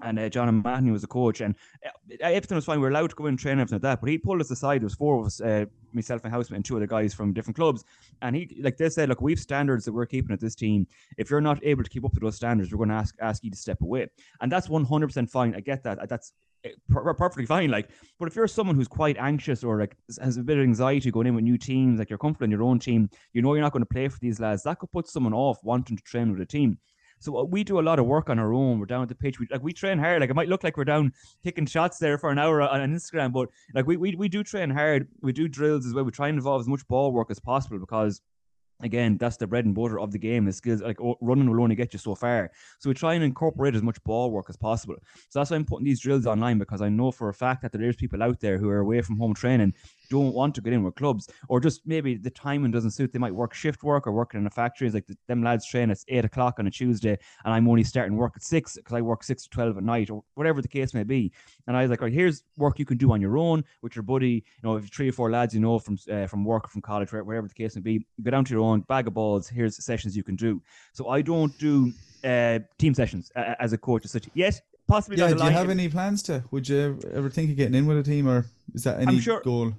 And 0.00 0.16
uh, 0.16 0.28
John 0.28 0.48
O'Mahony 0.48 0.92
was 0.92 1.00
the 1.02 1.08
coach, 1.08 1.40
and 1.40 1.56
uh, 1.84 1.90
everything 2.20 2.54
was 2.54 2.64
fine. 2.64 2.78
We 2.78 2.82
were 2.82 2.90
allowed 2.90 3.10
to 3.10 3.16
go 3.16 3.26
in 3.26 3.30
and 3.30 3.38
train 3.38 3.54
and 3.54 3.62
everything 3.62 3.78
like 3.78 3.82
that. 3.82 4.00
But 4.00 4.08
he 4.10 4.16
pulled 4.16 4.40
us 4.40 4.48
aside. 4.48 4.80
There 4.80 4.86
was 4.86 4.94
four 4.94 5.18
of 5.18 5.26
us, 5.26 5.40
uh, 5.40 5.64
myself 5.92 6.22
and 6.22 6.32
housemate, 6.32 6.58
and 6.58 6.64
two 6.64 6.76
other 6.76 6.86
guys 6.86 7.12
from 7.12 7.32
different 7.32 7.56
clubs. 7.56 7.82
And 8.22 8.36
he, 8.36 8.60
like 8.62 8.76
they 8.76 8.90
said, 8.90 9.08
look, 9.08 9.20
we've 9.20 9.40
standards 9.40 9.84
that 9.86 9.92
we're 9.92 10.06
keeping 10.06 10.32
at 10.32 10.38
this 10.38 10.54
team. 10.54 10.86
If 11.16 11.30
you're 11.30 11.40
not 11.40 11.58
able 11.64 11.82
to 11.82 11.90
keep 11.90 12.04
up 12.04 12.12
to 12.12 12.20
those 12.20 12.36
standards, 12.36 12.70
we're 12.70 12.78
going 12.78 12.90
to 12.90 12.94
ask 12.94 13.16
ask 13.20 13.42
you 13.42 13.50
to 13.50 13.56
step 13.56 13.80
away. 13.80 14.06
And 14.40 14.52
that's 14.52 14.68
100% 14.68 15.28
fine. 15.28 15.56
I 15.56 15.60
get 15.60 15.82
that. 15.82 16.08
That's 16.08 16.32
perfectly 16.90 17.46
fine. 17.46 17.70
Like, 17.70 17.90
but 18.18 18.28
if 18.28 18.36
you're 18.36 18.48
someone 18.48 18.76
who's 18.76 18.88
quite 18.88 19.16
anxious 19.18 19.64
or 19.64 19.78
like 19.80 19.96
has 20.20 20.36
a 20.36 20.42
bit 20.42 20.58
of 20.58 20.64
anxiety 20.64 21.10
going 21.10 21.26
in 21.26 21.34
with 21.34 21.44
new 21.44 21.58
teams, 21.58 21.98
like 21.98 22.10
you're 22.10 22.18
comfortable 22.18 22.44
in 22.44 22.50
your 22.50 22.62
own 22.62 22.78
team, 22.78 23.10
you 23.32 23.42
know 23.42 23.54
you're 23.54 23.62
not 23.62 23.72
going 23.72 23.82
to 23.82 23.86
play 23.86 24.08
for 24.08 24.18
these 24.20 24.40
lads. 24.40 24.62
That 24.62 24.78
could 24.78 24.92
put 24.92 25.08
someone 25.08 25.34
off 25.34 25.58
wanting 25.62 25.96
to 25.96 26.02
train 26.02 26.30
with 26.30 26.40
a 26.40 26.46
team. 26.46 26.78
So 27.20 27.36
uh, 27.38 27.44
we 27.44 27.64
do 27.64 27.80
a 27.80 27.82
lot 27.82 27.98
of 27.98 28.06
work 28.06 28.30
on 28.30 28.38
our 28.38 28.52
own. 28.52 28.78
We're 28.78 28.86
down 28.86 29.02
at 29.02 29.08
the 29.08 29.14
pitch. 29.14 29.40
We 29.40 29.48
like 29.50 29.62
we 29.62 29.72
train 29.72 29.98
hard. 29.98 30.20
Like 30.20 30.30
it 30.30 30.36
might 30.36 30.48
look 30.48 30.64
like 30.64 30.76
we're 30.76 30.84
down 30.84 31.12
kicking 31.42 31.66
shots 31.66 31.98
there 31.98 32.18
for 32.18 32.30
an 32.30 32.38
hour 32.38 32.62
on 32.62 32.80
Instagram, 32.80 33.32
but 33.32 33.48
like 33.74 33.86
we 33.86 33.96
we, 33.96 34.14
we 34.14 34.28
do 34.28 34.44
train 34.44 34.70
hard. 34.70 35.08
We 35.22 35.32
do 35.32 35.48
drills 35.48 35.86
as 35.86 35.94
well. 35.94 36.04
We 36.04 36.12
try 36.12 36.28
and 36.28 36.38
involve 36.38 36.60
as 36.60 36.68
much 36.68 36.86
ball 36.88 37.12
work 37.12 37.30
as 37.30 37.40
possible 37.40 37.78
because 37.78 38.20
again, 38.82 39.16
that's 39.18 39.36
the 39.36 39.46
bread 39.46 39.64
and 39.64 39.74
butter 39.74 39.98
of 39.98 40.12
the 40.12 40.18
game. 40.18 40.44
The 40.44 40.52
skills 40.52 40.82
like 40.82 40.98
running 41.20 41.50
will 41.50 41.62
only 41.62 41.74
get 41.74 41.92
you 41.92 41.98
so 41.98 42.14
far. 42.14 42.50
So 42.78 42.88
we 42.90 42.94
try 42.94 43.14
and 43.14 43.24
incorporate 43.24 43.74
as 43.74 43.82
much 43.82 44.02
ball 44.04 44.30
work 44.30 44.46
as 44.48 44.56
possible. 44.56 44.96
So 45.28 45.38
that's 45.38 45.50
why 45.50 45.56
I'm 45.56 45.64
putting 45.64 45.84
these 45.84 46.00
drills 46.00 46.26
online 46.26 46.58
because 46.58 46.82
I 46.82 46.88
know 46.88 47.10
for 47.10 47.28
a 47.28 47.34
fact 47.34 47.62
that 47.62 47.72
there 47.72 47.88
is 47.88 47.96
people 47.96 48.22
out 48.22 48.40
there 48.40 48.58
who 48.58 48.68
are 48.68 48.78
away 48.80 49.00
from 49.02 49.18
home 49.18 49.34
training 49.34 49.74
don't 50.08 50.34
want 50.34 50.54
to 50.54 50.60
get 50.60 50.72
in 50.72 50.82
with 50.82 50.94
clubs, 50.94 51.28
or 51.48 51.60
just 51.60 51.86
maybe 51.86 52.16
the 52.16 52.30
timing 52.30 52.70
doesn't 52.70 52.92
suit. 52.92 53.12
They 53.12 53.18
might 53.18 53.34
work 53.34 53.54
shift 53.54 53.82
work 53.82 54.06
or 54.06 54.12
working 54.12 54.40
in 54.40 54.46
a 54.46 54.50
factory. 54.50 54.86
It's 54.86 54.94
like 54.94 55.06
the, 55.06 55.16
them 55.26 55.42
lads 55.42 55.66
train 55.66 55.90
at 55.90 55.98
eight 56.08 56.24
o'clock 56.24 56.58
on 56.58 56.66
a 56.66 56.70
Tuesday, 56.70 57.18
and 57.44 57.54
I'm 57.54 57.68
only 57.68 57.84
starting 57.84 58.16
work 58.16 58.32
at 58.36 58.42
six 58.42 58.76
because 58.76 58.94
I 58.94 59.00
work 59.00 59.22
six 59.22 59.44
to 59.44 59.50
twelve 59.50 59.76
at 59.76 59.82
night, 59.82 60.10
or 60.10 60.22
whatever 60.34 60.62
the 60.62 60.68
case 60.68 60.94
may 60.94 61.04
be. 61.04 61.32
And 61.66 61.76
I 61.76 61.82
was 61.82 61.90
like, 61.90 62.00
right, 62.00 62.12
here's 62.12 62.44
work 62.56 62.78
you 62.78 62.84
can 62.84 62.96
do 62.96 63.12
on 63.12 63.20
your 63.20 63.36
own 63.36 63.64
with 63.82 63.96
your 63.96 64.02
buddy. 64.02 64.44
You 64.62 64.62
know, 64.62 64.76
if 64.76 64.88
three 64.88 65.08
or 65.08 65.12
four 65.12 65.30
lads 65.30 65.54
you 65.54 65.60
know 65.60 65.78
from 65.78 65.98
uh, 66.10 66.26
from 66.26 66.44
work 66.44 66.66
or 66.66 66.68
from 66.68 66.82
college, 66.82 67.12
whatever 67.12 67.48
the 67.48 67.54
case 67.54 67.74
may 67.74 67.82
be, 67.82 68.06
go 68.22 68.30
down 68.30 68.44
to 68.44 68.52
your 68.52 68.62
own 68.62 68.80
bag 68.82 69.06
of 69.06 69.14
balls. 69.14 69.48
Here's 69.48 69.82
sessions 69.84 70.16
you 70.16 70.22
can 70.22 70.36
do. 70.36 70.62
So 70.92 71.08
I 71.08 71.22
don't 71.22 71.56
do 71.58 71.92
uh, 72.24 72.60
team 72.78 72.94
sessions 72.94 73.30
uh, 73.36 73.54
as 73.58 73.72
a 73.72 73.78
coach 73.78 74.04
as 74.04 74.12
such. 74.12 74.28
Yes, 74.34 74.60
possibly. 74.86 75.18
Yeah. 75.18 75.32
Do 75.34 75.44
you 75.44 75.50
have 75.50 75.70
any 75.70 75.88
plans 75.88 76.22
to? 76.24 76.42
Would 76.50 76.68
you 76.68 76.98
ever 77.12 77.30
think 77.30 77.50
of 77.50 77.56
getting 77.56 77.74
in 77.74 77.86
with 77.86 77.98
a 77.98 78.02
team, 78.02 78.28
or 78.28 78.46
is 78.74 78.84
that 78.84 79.00
any 79.00 79.20
sure, 79.20 79.40
goal? 79.42 79.72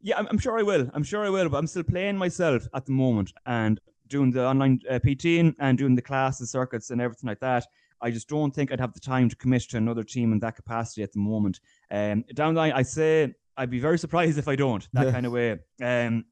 Yeah, 0.00 0.18
I'm, 0.18 0.26
I'm, 0.30 0.38
sure 0.38 0.58
I 0.58 0.62
will. 0.62 0.88
I'm 0.94 1.02
sure 1.02 1.24
I 1.24 1.30
will, 1.30 1.48
but 1.48 1.58
I'm 1.58 1.66
still 1.66 1.82
playing 1.82 2.16
myself 2.16 2.66
at 2.74 2.86
the 2.86 2.92
moment 2.92 3.32
and 3.46 3.80
doing 4.06 4.30
the 4.30 4.46
online 4.46 4.80
uh, 4.88 4.98
PT 4.98 5.54
and 5.58 5.78
doing 5.78 5.94
the 5.94 6.02
classes, 6.02 6.50
circuits, 6.50 6.90
and 6.90 7.00
everything 7.00 7.28
like 7.28 7.40
that. 7.40 7.66
I 8.00 8.10
just 8.10 8.28
don't 8.28 8.54
think 8.54 8.72
I'd 8.72 8.80
have 8.80 8.94
the 8.94 9.00
time 9.00 9.28
to 9.28 9.36
commit 9.36 9.62
to 9.62 9.76
another 9.76 10.04
team 10.04 10.32
in 10.32 10.38
that 10.40 10.56
capacity 10.56 11.02
at 11.02 11.12
the 11.12 11.18
moment. 11.18 11.60
Um, 11.90 12.24
down 12.34 12.54
the 12.54 12.60
line, 12.60 12.72
I 12.72 12.82
say 12.82 13.34
I'd 13.56 13.70
be 13.70 13.80
very 13.80 13.98
surprised 13.98 14.38
if 14.38 14.48
I 14.48 14.56
don't 14.56 14.86
that 14.92 15.06
yeah. 15.06 15.12
kind 15.12 15.26
of 15.26 15.32
way. 15.32 15.58
Um, 15.82 16.24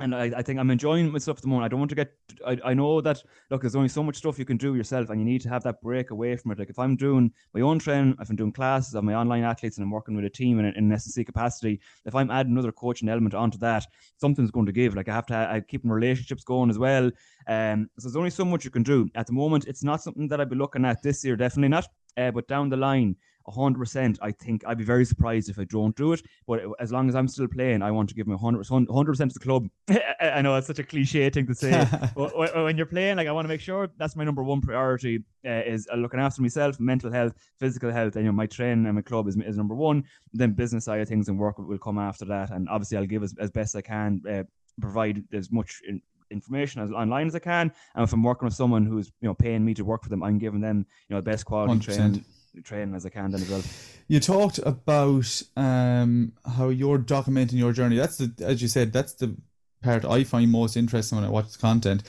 and 0.00 0.14
I, 0.14 0.32
I 0.36 0.42
think 0.42 0.58
I'm 0.58 0.70
enjoying 0.70 1.12
myself 1.12 1.38
at 1.38 1.42
the 1.42 1.48
moment. 1.48 1.64
I 1.66 1.68
don't 1.68 1.78
want 1.78 1.90
to 1.90 1.94
get. 1.94 2.12
I, 2.46 2.58
I 2.64 2.74
know 2.74 3.00
that 3.00 3.22
look, 3.50 3.60
there's 3.60 3.76
only 3.76 3.88
so 3.88 4.02
much 4.02 4.16
stuff 4.16 4.38
you 4.38 4.44
can 4.44 4.56
do 4.56 4.74
yourself, 4.74 5.10
and 5.10 5.20
you 5.20 5.24
need 5.24 5.42
to 5.42 5.48
have 5.48 5.62
that 5.64 5.80
break 5.82 6.10
away 6.10 6.36
from 6.36 6.52
it. 6.52 6.58
Like 6.58 6.70
if 6.70 6.78
I'm 6.78 6.96
doing 6.96 7.32
my 7.54 7.60
own 7.60 7.78
training, 7.78 8.16
if 8.20 8.30
I'm 8.30 8.36
doing 8.36 8.52
classes 8.52 8.94
of 8.94 9.04
my 9.04 9.14
online 9.14 9.44
athletes, 9.44 9.76
and 9.76 9.84
I'm 9.84 9.90
working 9.90 10.16
with 10.16 10.24
a 10.24 10.30
team 10.30 10.58
in, 10.58 10.64
in 10.66 10.90
an 10.90 10.90
SSC 10.90 11.26
capacity, 11.26 11.80
if 12.04 12.14
I'm 12.14 12.30
adding 12.30 12.52
another 12.52 12.72
coaching 12.72 13.08
element 13.08 13.34
onto 13.34 13.58
that, 13.58 13.86
something's 14.16 14.50
going 14.50 14.66
to 14.66 14.72
give. 14.72 14.94
Like 14.94 15.08
I 15.08 15.14
have 15.14 15.26
to 15.26 15.34
I 15.34 15.60
keep 15.60 15.82
relationships 15.84 16.44
going 16.44 16.70
as 16.70 16.78
well. 16.78 17.10
Um, 17.46 17.88
so 17.98 18.08
there's 18.08 18.16
only 18.16 18.30
so 18.30 18.44
much 18.44 18.64
you 18.64 18.70
can 18.70 18.82
do 18.82 19.08
at 19.14 19.26
the 19.26 19.32
moment. 19.32 19.66
It's 19.66 19.84
not 19.84 20.02
something 20.02 20.28
that 20.28 20.40
I'd 20.40 20.50
be 20.50 20.56
looking 20.56 20.84
at 20.84 21.02
this 21.02 21.24
year, 21.24 21.36
definitely 21.36 21.68
not. 21.68 21.86
Uh, 22.16 22.30
but 22.30 22.48
down 22.48 22.68
the 22.68 22.76
line, 22.76 23.16
100%. 23.48 24.18
I 24.22 24.30
think 24.30 24.64
I'd 24.66 24.78
be 24.78 24.84
very 24.84 25.04
surprised 25.04 25.48
if 25.48 25.58
I 25.58 25.64
don't 25.64 25.94
do 25.96 26.12
it. 26.12 26.22
But 26.46 26.62
as 26.78 26.92
long 26.92 27.08
as 27.08 27.14
I'm 27.14 27.28
still 27.28 27.48
playing, 27.48 27.82
I 27.82 27.90
want 27.90 28.08
to 28.10 28.14
give 28.14 28.26
my 28.26 28.36
100%, 28.36 28.86
100% 28.86 29.16
to 29.18 29.26
the 29.26 29.40
club. 29.40 29.68
I 30.20 30.42
know 30.42 30.54
it's 30.56 30.66
such 30.66 30.78
a 30.78 30.84
cliche 30.84 31.28
thing 31.30 31.46
to 31.46 31.54
say. 31.54 31.86
but 32.16 32.36
when 32.36 32.76
you're 32.76 32.86
playing, 32.86 33.16
like 33.16 33.28
I 33.28 33.32
want 33.32 33.44
to 33.44 33.48
make 33.48 33.60
sure 33.60 33.88
that's 33.96 34.16
my 34.16 34.24
number 34.24 34.42
one 34.42 34.60
priority 34.60 35.24
uh, 35.46 35.62
is 35.66 35.88
uh, 35.92 35.96
looking 35.96 36.20
after 36.20 36.42
myself, 36.42 36.78
mental 36.78 37.10
health, 37.10 37.34
physical 37.58 37.90
health. 37.90 38.16
And 38.16 38.24
you 38.24 38.30
know, 38.30 38.36
my 38.36 38.46
training 38.46 38.86
and 38.86 38.94
my 38.94 39.02
club 39.02 39.28
is, 39.28 39.36
is 39.36 39.56
number 39.56 39.74
one. 39.74 40.04
Then 40.32 40.52
business 40.52 40.84
side 40.84 41.00
of 41.00 41.08
things 41.08 41.28
and 41.28 41.38
work 41.38 41.58
will 41.58 41.78
come 41.78 41.98
after 41.98 42.24
that. 42.26 42.50
And 42.50 42.68
obviously, 42.68 42.98
I'll 42.98 43.06
give 43.06 43.22
as, 43.22 43.34
as 43.38 43.50
best 43.50 43.76
I 43.76 43.82
can, 43.82 44.22
uh, 44.30 44.42
provide 44.80 45.22
as 45.32 45.50
much 45.50 45.80
in, 45.88 46.00
information 46.30 46.80
as 46.80 46.92
online 46.92 47.26
as 47.26 47.34
I 47.34 47.40
can. 47.40 47.72
And 47.94 48.04
if 48.04 48.12
I'm 48.12 48.22
working 48.22 48.46
with 48.46 48.54
someone 48.54 48.86
who's 48.86 49.10
you 49.20 49.28
know 49.28 49.34
paying 49.34 49.64
me 49.64 49.74
to 49.74 49.84
work 49.84 50.02
for 50.02 50.08
them, 50.08 50.22
I'm 50.22 50.38
giving 50.38 50.60
them 50.60 50.86
you 51.08 51.14
know 51.14 51.20
the 51.20 51.30
best 51.30 51.44
quality 51.44 51.74
100%. 51.74 51.84
training 51.84 52.24
training 52.64 52.94
as 52.94 53.06
I 53.06 53.10
can 53.10 53.30
then 53.30 53.42
as 53.42 53.50
well. 53.50 53.62
You 54.08 54.20
talked 54.20 54.58
about 54.58 55.42
um, 55.56 56.32
how 56.44 56.68
you're 56.68 56.98
documenting 56.98 57.58
your 57.58 57.72
journey. 57.72 57.96
That's 57.96 58.18
the, 58.18 58.32
as 58.44 58.60
you 58.60 58.68
said, 58.68 58.92
that's 58.92 59.14
the 59.14 59.36
part 59.82 60.04
I 60.04 60.24
find 60.24 60.50
most 60.50 60.76
interesting 60.76 61.16
when 61.16 61.24
I 61.24 61.30
watch 61.30 61.52
the 61.52 61.58
content. 61.58 62.02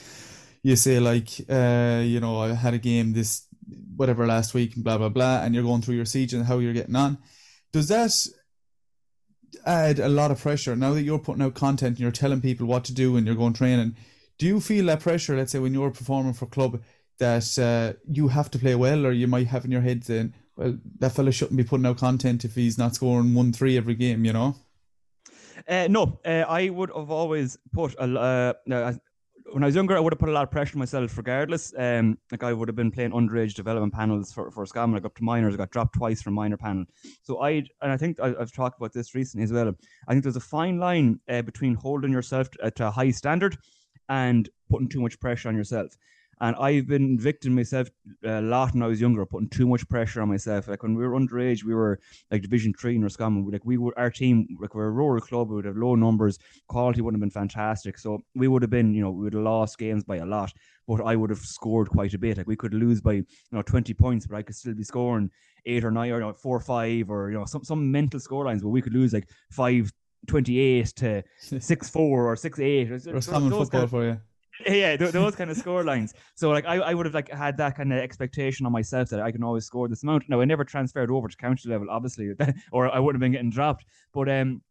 You 0.62 0.76
say 0.76 1.00
like, 1.00 1.28
uh, 1.48 2.02
you 2.04 2.20
know, 2.20 2.40
I 2.40 2.54
had 2.54 2.74
a 2.74 2.78
game 2.78 3.12
this 3.12 3.46
whatever 3.96 4.26
last 4.26 4.54
week, 4.54 4.74
blah 4.76 4.98
blah 4.98 5.08
blah, 5.08 5.42
and 5.42 5.54
you're 5.54 5.64
going 5.64 5.82
through 5.82 5.96
your 5.96 6.04
siege 6.04 6.34
and 6.34 6.44
how 6.44 6.58
you're 6.58 6.72
getting 6.72 6.96
on. 6.96 7.18
Does 7.72 7.88
that 7.88 8.12
add 9.66 9.98
a 9.98 10.08
lot 10.08 10.30
of 10.30 10.40
pressure 10.40 10.74
now 10.76 10.92
that 10.94 11.02
you're 11.02 11.18
putting 11.18 11.42
out 11.42 11.54
content 11.54 11.90
and 11.96 12.00
you're 12.00 12.10
telling 12.10 12.40
people 12.40 12.66
what 12.66 12.84
to 12.84 12.94
do 12.94 13.16
and 13.16 13.26
you're 13.26 13.36
going 13.36 13.52
training? 13.52 13.96
Do 14.38 14.46
you 14.46 14.60
feel 14.60 14.86
that 14.86 15.00
pressure? 15.00 15.36
Let's 15.36 15.52
say 15.52 15.58
when 15.58 15.74
you're 15.74 15.90
performing 15.90 16.32
for 16.32 16.46
club 16.46 16.82
that 17.18 17.58
uh, 17.58 17.98
you 18.08 18.28
have 18.28 18.50
to 18.52 18.58
play 18.58 18.74
well, 18.74 19.06
or 19.06 19.12
you 19.12 19.26
might 19.26 19.46
have 19.48 19.64
in 19.64 19.70
your 19.70 19.80
head 19.80 20.04
saying, 20.04 20.34
"Well, 20.56 20.78
that 20.98 21.12
fella 21.12 21.32
shouldn't 21.32 21.56
be 21.56 21.64
putting 21.64 21.86
out 21.86 21.98
content 21.98 22.44
if 22.44 22.54
he's 22.54 22.78
not 22.78 22.94
scoring 22.94 23.34
one 23.34 23.52
three 23.52 23.76
every 23.76 23.94
game," 23.94 24.24
you 24.24 24.32
know. 24.32 24.56
Uh, 25.68 25.86
no, 25.88 26.18
uh, 26.24 26.44
I 26.48 26.70
would 26.70 26.90
have 26.94 27.10
always 27.10 27.58
put 27.72 27.94
a. 27.98 28.54
Uh, 28.68 28.94
when 29.52 29.62
I 29.62 29.66
was 29.66 29.74
younger, 29.74 29.96
I 29.96 30.00
would 30.00 30.12
have 30.12 30.18
put 30.18 30.30
a 30.30 30.32
lot 30.32 30.44
of 30.44 30.50
pressure 30.50 30.76
on 30.76 30.78
myself, 30.78 31.16
regardless. 31.16 31.74
Um, 31.76 32.18
like 32.30 32.42
I 32.42 32.52
would 32.52 32.68
have 32.68 32.76
been 32.76 32.90
playing 32.90 33.10
underage 33.10 33.54
development 33.54 33.92
panels 33.92 34.32
for 34.32 34.50
for. 34.50 34.62
I 34.64 34.66
got 34.72 35.04
up 35.04 35.14
to 35.16 35.24
minors. 35.24 35.54
I 35.54 35.58
got 35.58 35.70
dropped 35.70 35.94
twice 35.94 36.22
from 36.22 36.34
minor 36.34 36.56
panel. 36.56 36.84
So 37.22 37.42
I 37.42 37.50
and 37.50 37.92
I 37.92 37.96
think 37.96 38.18
I, 38.20 38.28
have 38.38 38.52
talked 38.52 38.78
about 38.78 38.92
this 38.92 39.14
recently 39.14 39.44
as 39.44 39.52
well. 39.52 39.74
I 40.08 40.12
think 40.12 40.22
there's 40.22 40.36
a 40.36 40.40
fine 40.40 40.78
line 40.78 41.20
uh, 41.28 41.42
between 41.42 41.74
holding 41.74 42.12
yourself 42.12 42.50
to, 42.52 42.70
to 42.70 42.88
a 42.88 42.90
high 42.90 43.10
standard 43.10 43.56
and 44.08 44.48
putting 44.70 44.88
too 44.88 45.00
much 45.00 45.20
pressure 45.20 45.48
on 45.48 45.56
yourself. 45.56 45.96
And 46.42 46.56
I've 46.56 46.88
been 46.88 47.16
victim 47.20 47.54
myself 47.54 47.88
uh, 48.26 48.40
a 48.40 48.42
lot 48.42 48.74
when 48.74 48.82
I 48.82 48.88
was 48.88 49.00
younger, 49.00 49.24
putting 49.24 49.48
too 49.48 49.68
much 49.68 49.88
pressure 49.88 50.20
on 50.20 50.28
myself. 50.28 50.66
Like 50.66 50.82
when 50.82 50.96
we 50.96 51.06
were 51.06 51.12
underage, 51.12 51.62
we 51.62 51.72
were 51.72 52.00
like 52.32 52.42
Division 52.42 52.74
Three 52.74 52.96
in 52.96 53.02
Roscommon. 53.02 53.48
Like 53.48 53.64
we 53.64 53.78
were 53.78 53.96
our 53.96 54.10
team, 54.10 54.48
like 54.60 54.74
we're 54.74 54.88
a 54.88 54.90
rural 54.90 55.20
club, 55.20 55.50
we 55.50 55.54
would 55.54 55.64
have 55.66 55.76
low 55.76 55.94
numbers, 55.94 56.40
quality 56.66 57.00
wouldn't 57.00 57.22
have 57.22 57.30
been 57.30 57.40
fantastic. 57.42 57.96
So 57.96 58.18
we 58.34 58.48
would 58.48 58.60
have 58.62 58.72
been, 58.72 58.92
you 58.92 59.02
know, 59.02 59.12
we 59.12 59.22
would 59.22 59.34
have 59.34 59.42
lost 59.44 59.78
games 59.78 60.02
by 60.02 60.16
a 60.16 60.26
lot, 60.26 60.52
but 60.88 61.00
I 61.02 61.14
would 61.14 61.30
have 61.30 61.38
scored 61.38 61.90
quite 61.90 62.12
a 62.12 62.18
bit. 62.18 62.38
Like 62.38 62.48
we 62.48 62.56
could 62.56 62.74
lose 62.74 63.00
by 63.00 63.12
you 63.12 63.26
know 63.52 63.62
20 63.62 63.94
points, 63.94 64.26
but 64.26 64.34
I 64.34 64.42
could 64.42 64.56
still 64.56 64.74
be 64.74 64.82
scoring 64.82 65.30
eight 65.64 65.84
or 65.84 65.92
nine 65.92 66.10
or 66.10 66.16
you 66.16 66.20
know, 66.22 66.32
four 66.32 66.56
or 66.56 66.60
five 66.60 67.08
or 67.08 67.30
you 67.30 67.38
know 67.38 67.44
some 67.44 67.62
some 67.62 67.92
mental 67.92 68.18
score 68.18 68.46
lines 68.46 68.64
where 68.64 68.72
we 68.72 68.82
could 68.82 68.94
lose 68.94 69.12
like 69.12 69.28
five 69.52 69.92
28 70.26 70.86
to 70.96 71.22
6 71.60 71.90
4 71.90 72.26
or 72.26 72.36
6 72.36 72.58
8. 72.58 72.90
Roscommon 73.12 73.50
football 73.50 73.66
kind 73.66 73.84
of, 73.84 73.90
for 73.90 74.04
you 74.04 74.20
yeah, 74.66 74.96
those 74.96 75.34
kind 75.34 75.50
of 75.50 75.56
score 75.56 75.84
lines. 75.84 76.14
So 76.34 76.50
like 76.50 76.64
I, 76.66 76.76
I 76.76 76.94
would 76.94 77.06
have 77.06 77.14
like 77.14 77.30
had 77.30 77.56
that 77.58 77.76
kind 77.76 77.92
of 77.92 77.98
expectation 77.98 78.66
on 78.66 78.72
myself 78.72 79.08
that 79.10 79.20
I 79.20 79.32
can 79.32 79.42
always 79.42 79.64
score 79.64 79.88
this 79.88 80.02
amount. 80.02 80.24
Now 80.28 80.40
I 80.40 80.44
never 80.44 80.64
transferred 80.64 81.10
over 81.10 81.28
to 81.28 81.36
county 81.36 81.68
level, 81.68 81.88
obviously, 81.90 82.32
or 82.72 82.88
I 82.88 82.98
wouldn't 82.98 83.22
have 83.22 83.24
been 83.24 83.32
getting 83.32 83.50
dropped. 83.50 83.84
But 84.12 84.28
um, 84.28 84.62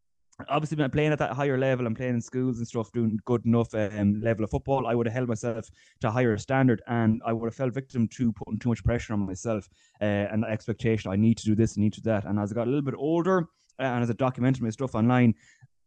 obviously 0.49 0.77
been 0.77 0.91
playing 0.91 1.11
at 1.11 1.19
that 1.19 1.33
higher 1.33 1.57
level 1.57 1.85
and 1.85 1.95
playing 1.95 2.15
in 2.15 2.21
schools 2.21 2.57
and 2.57 2.67
stuff, 2.67 2.91
doing 2.91 3.19
good 3.25 3.45
enough 3.45 3.73
um, 3.73 4.21
level 4.21 4.43
of 4.43 4.49
football, 4.49 4.87
I 4.87 4.95
would 4.95 5.07
have 5.07 5.13
held 5.13 5.27
myself 5.27 5.69
to 6.01 6.07
a 6.07 6.11
higher 6.11 6.37
standard 6.37 6.81
and 6.87 7.21
I 7.25 7.33
would 7.33 7.47
have 7.47 7.55
fell 7.55 7.69
victim 7.69 8.07
to 8.09 8.31
putting 8.33 8.59
too 8.59 8.69
much 8.69 8.83
pressure 8.83 9.13
on 9.13 9.25
myself 9.25 9.69
uh, 10.01 10.05
and 10.05 10.43
the 10.43 10.47
expectation 10.47 11.11
I 11.11 11.15
need 11.15 11.37
to 11.37 11.45
do 11.45 11.55
this, 11.55 11.77
I 11.77 11.81
need 11.81 11.93
to 11.93 12.01
do 12.01 12.09
that. 12.09 12.25
And 12.25 12.39
as 12.39 12.51
I 12.51 12.55
got 12.55 12.67
a 12.67 12.71
little 12.71 12.81
bit 12.81 12.95
older 12.97 13.47
uh, 13.79 13.83
and 13.83 14.03
as 14.03 14.09
I 14.09 14.13
documented 14.13 14.61
my 14.61 14.69
stuff 14.69 14.95
online, 14.95 15.35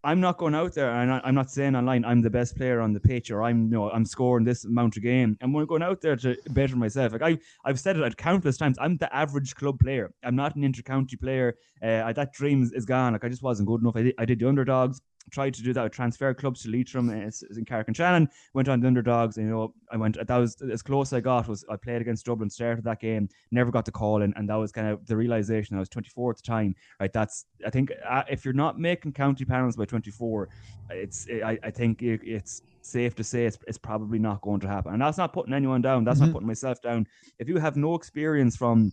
I'm 0.05 0.21
not 0.21 0.37
going 0.37 0.55
out 0.55 0.75
there 0.75 0.91
and 0.91 1.11
I'm 1.11 1.35
not 1.35 1.51
saying 1.51 1.75
online 1.75 2.05
I'm 2.05 2.21
the 2.21 2.29
best 2.29 2.57
player 2.57 2.83
on 2.83 2.93
the 2.93 3.01
pitch 3.01 3.31
or 3.31 3.43
I'm 3.43 3.65
you 3.65 3.71
know 3.71 3.91
I'm 3.91 4.05
scoring 4.05 4.45
this 4.45 4.65
amount 4.67 4.99
of 4.99 5.03
game. 5.03 5.39
I'm 5.41 5.53
going 5.67 5.83
out 5.83 6.03
there 6.03 6.15
to 6.17 6.37
better 6.51 6.77
myself. 6.77 7.13
Like 7.13 7.23
I 7.23 7.39
I've 7.65 7.81
said 7.81 7.97
it 7.97 8.17
countless 8.19 8.59
times. 8.59 8.77
I'm 8.79 8.99
the 8.99 9.15
average 9.17 9.55
club 9.55 9.81
player. 9.81 10.13
I'm 10.23 10.37
not 10.37 10.57
an 10.57 10.63
intercounty 10.63 11.19
player. 11.19 11.57
Uh, 11.83 12.13
that 12.13 12.35
dream 12.35 12.71
is 12.75 12.85
gone. 12.85 13.15
Like 13.15 13.25
I 13.25 13.31
just 13.31 13.43
wasn't 13.43 13.67
good 13.67 13.81
enough. 13.81 13.97
I 13.97 14.03
did, 14.03 14.15
I 14.19 14.25
did 14.27 14.39
the 14.41 14.49
underdogs 14.49 15.01
tried 15.31 15.55
to 15.55 15.63
do 15.63 15.73
that 15.73 15.83
with 15.83 15.93
transfer 15.93 16.33
clubs 16.35 16.63
to 16.63 16.71
Leitrim 16.71 17.09
uh, 17.09 17.31
in 17.57 17.65
Carrick-on-Shannon. 17.65 18.29
went 18.53 18.69
on 18.69 18.81
the 18.81 18.87
underdogs. 18.87 19.37
And, 19.37 19.47
you 19.47 19.53
know, 19.53 19.75
I 19.91 19.97
went, 19.97 20.17
that 20.17 20.37
was 20.37 20.57
as 20.63 20.83
close 20.83 21.13
I 21.13 21.21
got 21.21 21.49
was 21.49 21.65
I 21.71 21.77
played 21.77 22.01
against 22.01 22.27
Dublin, 22.27 22.51
started 22.51 22.85
that 22.85 23.01
game, 23.01 23.29
never 23.51 23.71
got 23.71 23.85
the 23.85 23.93
call 23.93 24.23
in. 24.23 24.33
And 24.37 24.49
that 24.49 24.57
was 24.57 24.73
kind 24.73 24.89
of 24.89 25.07
the 25.07 25.17
realization. 25.17 25.77
I 25.77 25.81
was 25.81 25.89
24 25.89 26.31
at 26.31 26.37
the 26.37 26.43
time, 26.43 26.75
right? 27.01 27.13
That's, 27.13 27.47
I 27.67 27.71
think 27.71 27.93
uh, 28.09 28.23
if 28.29 28.45
you're 28.45 28.55
not 28.55 28.79
making 28.79 29.13
county 29.13 29.45
panels 29.45 29.77
by 29.77 29.85
24, 29.85 30.49
it's, 30.91 31.27
I, 31.45 31.59
I 31.63 31.71
think 31.71 32.03
it, 32.03 32.21
it's, 32.25 32.63
safe 32.87 33.15
to 33.15 33.25
say 33.25 33.47
it's, 33.47 33.59
it's 33.67 33.79
probably 33.79 34.19
not 34.19 34.43
going 34.43 34.61
to 34.61 34.69
happen. 34.69 34.93
And 34.93 35.01
that's 35.01 35.17
not 35.17 35.33
putting 35.33 35.55
anyone 35.55 35.81
down. 35.81 36.05
That's 36.05 36.19
mm-hmm. 36.19 36.27
not 36.27 36.33
putting 36.35 36.47
myself 36.47 36.83
down. 36.83 37.07
If 37.39 37.49
you 37.49 37.57
have 37.57 37.77
no 37.77 37.95
experience 37.95 38.57
from 38.57 38.93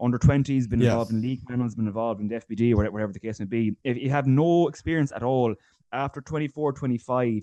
under 0.00 0.18
20s, 0.18 0.68
been 0.68 0.82
involved 0.82 1.10
in 1.10 1.22
league 1.22 1.44
panels, 1.46 1.74
been 1.74 1.86
involved 1.86 2.20
in 2.20 2.28
the 2.28 2.36
FBD, 2.36 2.72
or 2.72 2.90
whatever 2.90 3.12
the 3.12 3.20
case 3.20 3.38
may 3.40 3.46
be, 3.46 3.76
if 3.84 3.96
you 3.96 4.10
have 4.10 4.26
no 4.26 4.68
experience 4.68 5.12
at 5.12 5.22
all, 5.22 5.54
after 5.92 6.20
24, 6.20 6.72
25, 6.72 7.42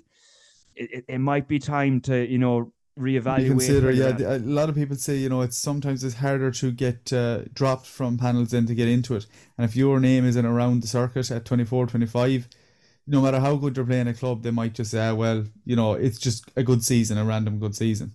it, 0.75 1.05
it, 1.07 1.17
might 1.19 1.47
be 1.47 1.59
time 1.59 2.01
to, 2.01 2.27
you 2.29 2.37
know, 2.37 2.71
reevaluate. 2.97 3.47
Consider, 3.47 3.91
yeah. 3.91 4.15
A 4.19 4.39
lot 4.39 4.69
of 4.69 4.75
people 4.75 4.95
say, 4.95 5.17
you 5.17 5.29
know, 5.29 5.41
it's 5.41 5.57
sometimes 5.57 6.03
it's 6.03 6.15
harder 6.15 6.51
to 6.51 6.71
get 6.71 7.11
uh, 7.13 7.43
dropped 7.53 7.87
from 7.87 8.17
panels 8.17 8.51
than 8.51 8.65
to 8.67 8.75
get 8.75 8.87
into 8.87 9.15
it. 9.15 9.25
And 9.57 9.65
if 9.65 9.75
your 9.75 9.99
name 9.99 10.25
isn't 10.25 10.45
around 10.45 10.81
the 10.81 10.87
circuit 10.87 11.29
at 11.31 11.45
24, 11.45 11.87
25, 11.87 12.47
no 13.07 13.21
matter 13.21 13.39
how 13.39 13.55
good 13.55 13.75
you're 13.75 13.85
playing 13.85 14.07
a 14.07 14.13
club, 14.13 14.43
they 14.43 14.51
might 14.51 14.73
just 14.73 14.91
say, 14.91 15.07
ah, 15.07 15.13
well, 15.13 15.45
you 15.65 15.75
know, 15.75 15.93
it's 15.93 16.19
just 16.19 16.51
a 16.55 16.63
good 16.63 16.83
season, 16.83 17.17
a 17.17 17.25
random 17.25 17.59
good 17.59 17.75
season. 17.75 18.13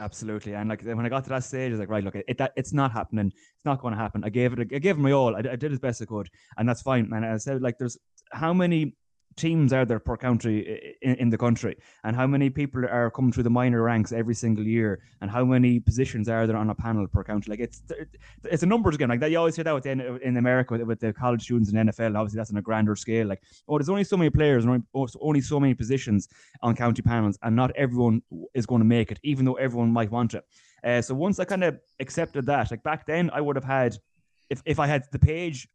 Absolutely, 0.00 0.54
and 0.54 0.70
like 0.70 0.80
when 0.82 1.04
I 1.04 1.10
got 1.10 1.24
to 1.24 1.30
that 1.30 1.44
stage, 1.44 1.68
I 1.68 1.72
was 1.72 1.80
like, 1.80 1.90
right, 1.90 2.02
look, 2.02 2.14
it, 2.14 2.38
that 2.38 2.52
it's 2.56 2.72
not 2.72 2.90
happening. 2.90 3.26
It's 3.26 3.64
not 3.66 3.82
going 3.82 3.92
to 3.92 3.98
happen. 3.98 4.24
I 4.24 4.30
gave 4.30 4.54
it, 4.54 4.60
I 4.60 4.78
gave 4.78 4.96
it 4.96 4.98
my 4.98 5.12
all. 5.12 5.36
I, 5.36 5.40
I 5.40 5.56
did 5.56 5.72
as 5.72 5.78
best 5.78 6.00
I 6.00 6.06
could, 6.06 6.30
and 6.56 6.66
that's 6.66 6.80
fine. 6.80 7.10
And 7.12 7.22
I 7.22 7.36
said, 7.36 7.60
like, 7.60 7.76
there's 7.76 7.98
how 8.32 8.54
many 8.54 8.94
teams 9.36 9.72
are 9.72 9.84
there 9.84 9.98
per 9.98 10.16
country 10.16 10.96
in, 11.02 11.14
in, 11.16 11.30
the 11.30 11.38
country? 11.38 11.76
And 12.04 12.14
how 12.14 12.26
many 12.26 12.50
people 12.50 12.84
are 12.84 13.10
coming 13.10 13.32
through 13.32 13.44
the 13.44 13.50
minor 13.50 13.82
ranks 13.82 14.12
every 14.12 14.34
single 14.34 14.66
year? 14.66 15.02
And 15.20 15.30
how 15.30 15.44
many 15.44 15.80
positions 15.80 16.28
are 16.28 16.46
there 16.46 16.56
on 16.56 16.70
a 16.70 16.74
panel 16.74 17.06
per 17.06 17.24
country 17.24 17.50
like 17.50 17.60
it's 17.60 17.82
it's 18.44 18.62
a 18.62 18.66
numbers 18.66 18.96
game. 18.96 19.08
Like 19.08 19.20
that 19.20 19.30
you 19.30 19.38
always 19.38 19.56
hear 19.56 19.64
that 19.64 19.74
with 19.74 19.84
the, 19.84 20.18
in 20.22 20.36
America 20.36 20.74
with, 20.74 20.82
with, 20.82 21.00
the 21.00 21.12
college 21.12 21.42
students 21.42 21.70
in 21.70 21.76
NFL 21.76 22.16
obviously 22.16 22.38
that's 22.38 22.50
on 22.50 22.56
a 22.56 22.62
grander 22.62 22.96
scale. 22.96 23.26
Like 23.26 23.42
oh 23.68 23.78
there's 23.78 23.88
only 23.88 24.04
so 24.04 24.16
many 24.16 24.30
players 24.30 24.64
and 24.64 24.84
only, 24.94 25.08
only 25.20 25.40
so 25.40 25.60
many 25.60 25.74
positions 25.74 26.28
on 26.62 26.74
county 26.74 27.02
panels 27.02 27.38
and 27.42 27.54
not 27.54 27.70
everyone 27.76 28.22
is 28.54 28.66
going 28.66 28.80
to 28.80 28.86
make 28.86 29.10
it 29.10 29.20
even 29.22 29.44
though 29.44 29.54
everyone 29.54 29.90
might 29.90 30.10
want 30.10 30.34
it. 30.34 30.44
Uh, 30.82 31.02
so 31.02 31.14
once 31.14 31.38
I 31.38 31.44
kind 31.44 31.64
of 31.64 31.78
accepted 32.00 32.46
that 32.46 32.70
like 32.70 32.82
back 32.82 33.06
then 33.06 33.30
I 33.32 33.40
would 33.40 33.56
have 33.56 33.64
had 33.64 33.96
if, 34.48 34.62
if 34.64 34.78
I 34.78 34.86
had 34.86 35.04
the 35.12 35.18
page 35.18 35.68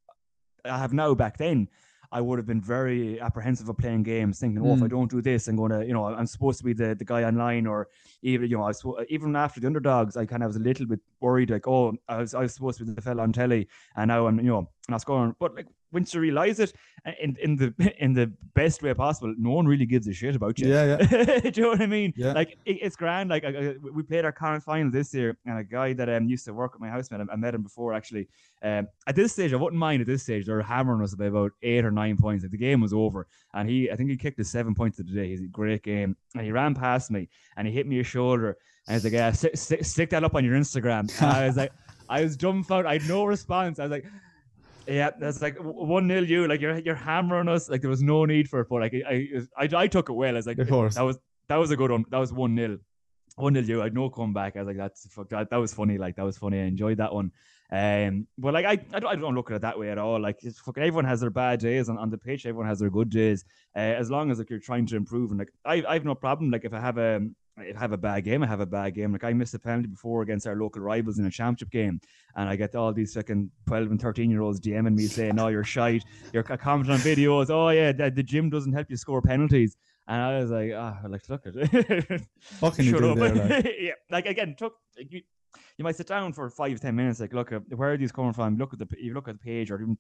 I 0.65 0.77
have 0.77 0.93
now 0.93 1.13
back 1.13 1.38
then 1.38 1.67
I 2.12 2.21
would 2.21 2.39
have 2.39 2.45
been 2.45 2.62
very 2.62 3.19
apprehensive 3.19 3.69
of 3.69 3.77
playing 3.77 4.03
games, 4.03 4.39
thinking, 4.39 4.62
"Oh, 4.62 4.67
mm. 4.67 4.77
if 4.77 4.83
I 4.83 4.85
hmm. 4.85 4.95
don't 4.95 5.12
do 5.12 5.21
this, 5.21 5.47
I'm 5.47 5.55
going 5.55 5.71
to, 5.71 5.85
you 5.85 5.93
know, 5.93 6.05
I'm 6.05 6.27
supposed 6.27 6.57
to 6.59 6.63
be 6.63 6.74
the, 6.74 6.95
the 6.95 7.05
guy 7.05 7.24
online." 7.24 7.67
Or 7.67 7.89
even, 8.21 8.50
you 8.50 8.57
know, 8.57 8.63
I 8.63 8.67
was, 8.67 8.85
even 9.09 9.35
after 9.35 9.59
the 9.59 9.67
underdogs, 9.67 10.17
I 10.17 10.25
kind 10.25 10.43
of 10.43 10.47
was 10.47 10.57
a 10.57 10.59
little 10.59 10.85
bit 10.85 11.00
worried, 11.19 11.50
like, 11.50 11.67
"Oh, 11.67 11.93
I 12.07 12.17
was, 12.17 12.33
I 12.33 12.41
was 12.41 12.53
supposed 12.53 12.79
to 12.79 12.85
be 12.85 12.93
the 12.93 13.01
fella 13.01 13.24
on 13.24 13.33
telly, 13.33 13.67
and 13.95 14.09
now 14.09 14.27
I'm, 14.27 14.38
you 14.39 14.45
know, 14.45 14.69
not 14.89 15.01
scoring." 15.01 15.35
But 15.39 15.55
like 15.55 15.67
once 15.91 16.13
you 16.13 16.19
realize 16.19 16.59
it 16.59 16.73
uh, 17.05 17.11
in 17.21 17.35
in 17.41 17.55
the 17.55 17.73
in 18.03 18.13
the 18.13 18.31
best 18.53 18.83
way 18.83 18.93
possible, 18.93 19.33
no 19.37 19.51
one 19.51 19.65
really 19.65 19.85
gives 19.85 20.07
a 20.07 20.13
shit 20.13 20.35
about 20.35 20.59
you. 20.59 20.67
Yeah, 20.67 20.97
yeah. 20.99 21.39
Do 21.39 21.51
you 21.55 21.63
know 21.63 21.69
what 21.69 21.81
I 21.81 21.85
mean? 21.87 22.13
Yeah. 22.15 22.33
Like 22.33 22.57
it, 22.65 22.77
it's 22.81 22.95
grand. 22.95 23.29
Like 23.29 23.43
I, 23.45 23.75
we 23.81 24.03
played 24.03 24.25
our 24.25 24.31
current 24.31 24.63
final 24.63 24.91
this 24.91 25.13
year, 25.13 25.37
and 25.45 25.57
a 25.57 25.63
guy 25.63 25.93
that 25.93 26.09
um 26.09 26.27
used 26.27 26.45
to 26.45 26.53
work 26.53 26.73
at 26.75 26.81
my 26.81 26.89
housemate, 26.89 27.27
I, 27.29 27.33
I 27.33 27.35
met 27.35 27.55
him 27.55 27.63
before 27.63 27.93
actually. 27.93 28.27
Um, 28.61 28.87
at 29.07 29.15
this 29.15 29.31
stage, 29.33 29.53
I 29.53 29.57
wouldn't 29.57 29.79
mind. 29.79 30.01
At 30.01 30.07
this 30.07 30.23
stage, 30.23 30.45
they're 30.45 30.61
hammering 30.61 31.01
us 31.03 31.15
by 31.15 31.25
about 31.25 31.51
eight 31.61 31.85
or 31.85 31.91
nine 31.91 32.17
points. 32.17 32.43
Like 32.43 32.51
the 32.51 32.57
game 32.57 32.81
was 32.81 32.93
over, 32.93 33.27
and 33.53 33.69
he 33.69 33.91
I 33.91 33.95
think 33.95 34.09
he 34.09 34.17
kicked 34.17 34.37
the 34.37 34.43
seven 34.43 34.75
points 34.75 34.99
of 34.99 35.07
the 35.07 35.13
day. 35.13 35.29
He's 35.29 35.41
a 35.41 35.47
great 35.47 35.83
game, 35.83 36.15
and 36.35 36.45
he 36.45 36.51
ran 36.51 36.75
past 36.75 37.11
me 37.11 37.29
and 37.57 37.67
he 37.67 37.73
hit 37.73 37.87
me 37.87 37.99
a 37.99 38.03
shoulder, 38.03 38.57
and 38.87 38.95
he's 38.95 39.03
like, 39.03 39.13
"Yeah, 39.13 39.31
stick, 39.31 39.57
stick, 39.57 39.85
stick 39.85 40.09
that 40.09 40.23
up 40.23 40.35
on 40.35 40.43
your 40.43 40.55
Instagram." 40.55 41.11
And 41.21 41.31
I 41.31 41.47
was 41.47 41.57
like. 41.57 41.71
I 42.09 42.21
was 42.21 42.37
dumbfounded. 42.37 42.85
I 42.85 42.99
had 42.99 43.07
no 43.07 43.25
response. 43.25 43.79
I 43.79 43.83
was 43.83 43.91
like, 43.91 44.05
yeah, 44.87 45.11
that's 45.19 45.41
like 45.41 45.57
one 45.59 46.07
nil. 46.07 46.23
You 46.23 46.47
like 46.47 46.61
you're 46.61 46.77
you're 46.79 46.95
hammering 46.95 47.47
us. 47.47 47.69
Like 47.69 47.81
there 47.81 47.89
was 47.89 48.01
no 48.01 48.25
need 48.25 48.49
for 48.49 48.61
it, 48.61 48.67
but 48.69 48.81
like 48.81 48.93
I 48.93 49.27
I, 49.57 49.67
I 49.75 49.87
took 49.87 50.09
it 50.09 50.13
well. 50.13 50.29
I 50.29 50.33
was 50.33 50.47
like, 50.47 50.57
of 50.59 50.69
course, 50.69 50.95
that 50.95 51.01
was 51.01 51.17
that 51.47 51.57
was 51.57 51.71
a 51.71 51.77
good 51.77 51.91
one. 51.91 52.05
That 52.09 52.17
was 52.17 52.33
one 52.33 52.55
nil. 52.55 52.77
One 53.35 53.53
nil. 53.53 53.63
You. 53.63 53.81
I 53.81 53.85
had 53.85 53.93
no 53.93 54.09
comeback. 54.09 54.55
I 54.55 54.59
was 54.59 54.67
like, 54.67 54.77
that's. 54.77 55.07
That, 55.29 55.49
that 55.49 55.57
was 55.57 55.73
funny. 55.73 55.97
Like 55.97 56.15
that 56.15 56.23
was 56.23 56.37
funny. 56.37 56.59
I 56.59 56.65
enjoyed 56.65 56.97
that 56.97 57.13
one. 57.13 57.31
Um, 57.71 58.27
but 58.37 58.53
like 58.53 58.65
I, 58.65 58.73
I 58.93 58.99
don't, 58.99 59.11
I 59.11 59.15
don't 59.15 59.35
look 59.35 59.49
at 59.49 59.55
it 59.55 59.61
that 59.63 59.77
way 59.77 59.89
at 59.89 59.97
all. 59.97 60.21
Like 60.21 60.39
fucking 60.39 60.83
everyone 60.83 61.05
has 61.05 61.21
their 61.21 61.31
bad 61.31 61.59
days 61.59 61.89
on, 61.89 61.97
on 61.97 62.09
the 62.09 62.17
pitch. 62.17 62.45
Everyone 62.45 62.67
has 62.67 62.79
their 62.79 62.91
good 62.91 63.09
days. 63.09 63.43
Uh, 63.75 63.79
as 63.79 64.11
long 64.11 64.29
as 64.29 64.37
like 64.37 64.49
you're 64.49 64.59
trying 64.59 64.85
to 64.87 64.95
improve 64.95 65.31
and 65.31 65.39
like 65.39 65.51
I, 65.65 65.83
I 65.87 65.93
have 65.93 66.05
no 66.05 66.15
problem. 66.15 66.51
Like 66.51 66.63
if 66.63 66.73
I 66.73 66.79
have 66.79 66.97
a 66.97 67.27
I 67.57 67.71
have 67.77 67.93
a 67.93 67.97
bad 67.97 68.25
game, 68.25 68.43
I 68.43 68.47
have 68.47 68.59
a 68.59 68.65
bad 68.65 68.95
game. 68.95 69.13
Like 69.13 69.24
I 69.24 69.31
missed 69.31 69.53
a 69.53 69.59
penalty 69.59 69.88
before 69.88 70.21
against 70.21 70.45
our 70.45 70.55
local 70.55 70.81
rivals 70.81 71.19
in 71.19 71.25
a 71.25 71.31
championship 71.31 71.69
game, 71.69 72.01
and 72.35 72.50
I 72.50 72.55
get 72.55 72.75
all 72.75 72.91
these 72.91 73.13
fucking 73.13 73.50
twelve 73.65 73.91
and 73.91 74.01
thirteen 74.01 74.29
year 74.29 74.41
olds 74.41 74.59
DMing 74.59 74.95
me 74.95 75.07
saying, 75.07 75.39
"Oh, 75.39 75.47
you're 75.47 75.63
shite." 75.63 76.03
You're 76.33 76.43
commenting 76.43 76.93
on 76.93 77.00
videos. 77.00 77.50
Oh 77.50 77.69
yeah, 77.69 77.93
the, 77.93 78.12
the 78.12 78.24
gym 78.24 78.50
doesn't 78.50 78.74
help 78.74 78.89
you 78.89 78.97
score 78.97 79.21
penalties. 79.21 79.77
And 80.07 80.21
I 80.21 80.39
was 80.39 80.51
like, 80.51 80.71
ah, 80.75 81.00
oh, 81.03 81.07
like 81.07 81.27
look 81.29 81.47
at 81.47 81.55
it. 81.55 82.21
can 82.75 82.85
you 82.85 82.97
do 82.97 83.15
there? 83.15 83.35
Like? 83.35 83.75
yeah, 83.79 83.93
like 84.12 84.27
again, 84.27 84.55
took 84.55 84.75
like, 84.97 85.12
you, 85.12 85.21
you 85.77 85.83
might 85.83 85.95
sit 85.95 86.07
down 86.07 86.31
for 86.33 86.50
five 86.50 86.79
ten 86.79 86.95
minutes. 86.95 87.19
Like, 87.19 87.33
look, 87.33 87.51
where 87.69 87.93
are 87.93 87.97
these 87.97 88.12
coming 88.12 88.33
from? 88.33 88.57
Look 88.57 88.74
at 88.74 88.79
the 88.79 88.88
you 89.00 89.13
look 89.13 89.27
at 89.27 89.39
the 89.39 89.43
page, 89.43 89.71
or 89.71 89.81
even 89.81 89.97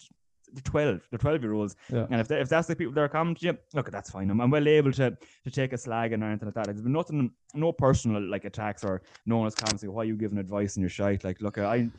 they're 0.53 0.61
12, 0.61 1.07
they're 1.09 1.19
12 1.19 1.41
year 1.41 1.53
olds. 1.53 1.75
Yeah. 1.91 2.07
And 2.09 2.21
if, 2.21 2.29
if 2.31 2.49
that's 2.49 2.67
the 2.67 2.75
people 2.75 2.93
that 2.93 3.01
are 3.01 3.09
coming 3.09 3.35
to 3.35 3.45
you, 3.45 3.57
look, 3.73 3.91
that's 3.91 4.09
fine. 4.09 4.29
I'm, 4.29 4.41
I'm 4.41 4.51
well 4.51 4.67
able 4.67 4.91
to 4.93 5.17
to 5.43 5.51
take 5.51 5.73
a 5.73 5.77
slag 5.77 6.13
and 6.13 6.23
anything 6.23 6.47
like 6.47 6.55
that. 6.55 6.65
There's 6.65 6.81
been 6.81 6.91
nothing, 6.91 7.31
no 7.53 7.71
personal 7.71 8.21
like 8.21 8.45
attacks 8.45 8.83
or 8.83 9.01
no 9.25 9.37
one 9.37 9.51
come 9.51 9.77
and 9.81 9.93
why 9.93 10.01
are 10.03 10.05
you 10.05 10.15
giving 10.15 10.37
advice 10.37 10.75
in 10.75 10.81
your 10.81 10.89
shite? 10.89 11.23
Like, 11.23 11.41
look, 11.41 11.57
I. 11.57 11.89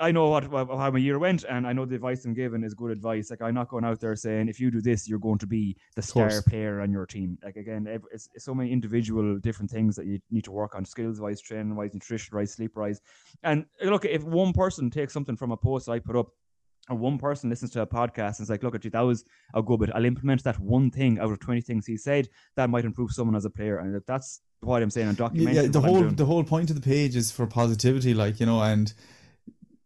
I 0.00 0.12
know 0.12 0.28
what, 0.28 0.48
what, 0.48 0.68
how 0.68 0.92
my 0.92 0.98
year 1.00 1.18
went, 1.18 1.42
and 1.42 1.66
I 1.66 1.72
know 1.72 1.84
the 1.84 1.96
advice 1.96 2.24
I'm 2.24 2.32
giving 2.32 2.62
is 2.62 2.72
good 2.72 2.92
advice. 2.92 3.30
Like 3.30 3.42
I'm 3.42 3.54
not 3.54 3.68
going 3.68 3.84
out 3.84 3.98
there 3.98 4.14
saying 4.14 4.48
if 4.48 4.60
you 4.60 4.70
do 4.70 4.80
this, 4.80 5.08
you're 5.08 5.18
going 5.18 5.38
to 5.38 5.46
be 5.46 5.76
the 5.96 6.02
star 6.02 6.30
player 6.48 6.80
on 6.80 6.92
your 6.92 7.04
team. 7.04 7.36
Like 7.42 7.56
again, 7.56 7.88
it's, 7.88 8.28
it's, 8.32 8.44
so 8.44 8.54
many 8.54 8.70
individual 8.70 9.38
different 9.38 9.72
things 9.72 9.96
that 9.96 10.06
you 10.06 10.20
need 10.30 10.44
to 10.44 10.52
work 10.52 10.76
on: 10.76 10.84
skills 10.84 11.20
wise, 11.20 11.40
training 11.40 11.74
wise, 11.74 11.94
nutrition 11.94 12.36
wise, 12.36 12.52
sleep 12.52 12.76
wise. 12.76 13.00
And 13.42 13.66
look, 13.82 14.04
if 14.04 14.22
one 14.22 14.52
person 14.52 14.88
takes 14.88 15.12
something 15.12 15.36
from 15.36 15.50
a 15.50 15.56
post 15.56 15.88
I 15.88 15.98
put 15.98 16.14
up 16.14 16.28
or 16.88 16.96
one 16.96 17.18
person 17.18 17.50
listens 17.50 17.70
to 17.72 17.82
a 17.82 17.86
podcast 17.86 18.38
and 18.38 18.44
is 18.44 18.50
like, 18.50 18.62
look 18.62 18.74
at 18.74 18.84
you, 18.84 18.90
that 18.90 19.00
was 19.00 19.24
a 19.54 19.62
good 19.62 19.80
bit. 19.80 19.90
I'll 19.94 20.04
implement 20.04 20.44
that 20.44 20.58
one 20.58 20.90
thing 20.90 21.18
out 21.18 21.30
of 21.30 21.40
20 21.40 21.60
things 21.60 21.86
he 21.86 21.96
said 21.96 22.28
that 22.56 22.70
might 22.70 22.84
improve 22.84 23.12
someone 23.12 23.36
as 23.36 23.44
a 23.44 23.50
player. 23.50 23.78
And 23.78 24.00
that's 24.06 24.40
what 24.60 24.82
I'm 24.82 24.90
saying 24.90 25.08
on 25.08 25.16
documenting. 25.16 25.54
Yeah, 25.54 25.66
the 25.66 25.80
whole 25.80 26.02
the 26.02 26.24
whole 26.24 26.44
point 26.44 26.70
of 26.70 26.76
the 26.76 26.82
page 26.82 27.16
is 27.16 27.30
for 27.30 27.46
positivity, 27.46 28.14
like, 28.14 28.40
you 28.40 28.46
know, 28.46 28.62
and 28.62 28.92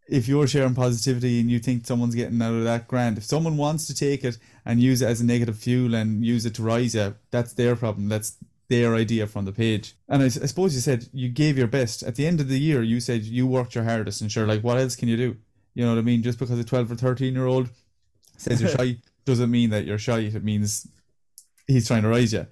if 0.08 0.28
you're 0.28 0.46
sharing 0.46 0.74
positivity 0.74 1.40
and 1.40 1.50
you 1.50 1.58
think 1.58 1.86
someone's 1.86 2.14
getting 2.14 2.40
out 2.42 2.54
of 2.54 2.64
that 2.64 2.88
grant, 2.88 3.18
if 3.18 3.24
someone 3.24 3.56
wants 3.56 3.86
to 3.86 3.94
take 3.94 4.24
it 4.24 4.38
and 4.64 4.80
use 4.80 5.00
it 5.00 5.06
as 5.06 5.20
a 5.20 5.24
negative 5.24 5.56
fuel 5.56 5.94
and 5.94 6.24
use 6.24 6.44
it 6.44 6.54
to 6.54 6.62
rise 6.62 6.94
you, 6.94 7.14
that's 7.30 7.54
their 7.54 7.76
problem. 7.76 8.08
That's 8.08 8.36
their 8.68 8.94
idea 8.94 9.26
from 9.26 9.44
the 9.44 9.52
page. 9.52 9.94
And 10.08 10.22
I, 10.22 10.26
I, 10.26 10.28
suppose 10.28 10.74
you 10.74 10.80
said 10.80 11.08
you 11.12 11.28
gave 11.28 11.58
your 11.58 11.66
best. 11.66 12.02
At 12.02 12.16
the 12.16 12.26
end 12.26 12.40
of 12.40 12.48
the 12.48 12.58
year, 12.58 12.82
you 12.82 13.00
said 13.00 13.22
you 13.22 13.46
worked 13.46 13.74
your 13.74 13.84
hardest 13.84 14.20
and 14.20 14.30
sure, 14.30 14.46
like, 14.46 14.62
what 14.62 14.78
else 14.78 14.96
can 14.96 15.08
you 15.08 15.16
do? 15.16 15.36
You 15.74 15.84
know 15.84 15.92
what 15.92 15.98
I 15.98 16.02
mean? 16.02 16.22
Just 16.22 16.38
because 16.38 16.58
a 16.58 16.64
12 16.64 16.92
or 16.92 16.94
13 16.96 17.34
year 17.34 17.46
old 17.46 17.70
says 18.36 18.60
you're 18.60 18.70
shy 18.70 18.98
doesn't 19.24 19.50
mean 19.50 19.70
that 19.70 19.84
you're 19.84 19.98
shy. 19.98 20.20
It 20.20 20.44
means 20.44 20.86
he's 21.66 21.86
trying 21.86 22.02
to 22.02 22.08
raise 22.08 22.32
you. 22.32 22.46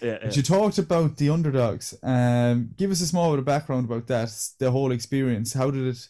Yeah, 0.00 0.18
yeah. 0.22 0.30
You 0.30 0.42
talked 0.42 0.78
about 0.78 1.16
the 1.16 1.30
underdogs. 1.30 1.94
Um, 2.02 2.70
give 2.76 2.90
us 2.90 3.00
a 3.00 3.06
small 3.06 3.30
bit 3.30 3.38
of 3.38 3.44
background 3.44 3.86
about 3.86 4.06
that, 4.08 4.30
the 4.58 4.70
whole 4.70 4.92
experience. 4.92 5.54
How 5.54 5.70
did 5.70 5.86
it 5.86 6.08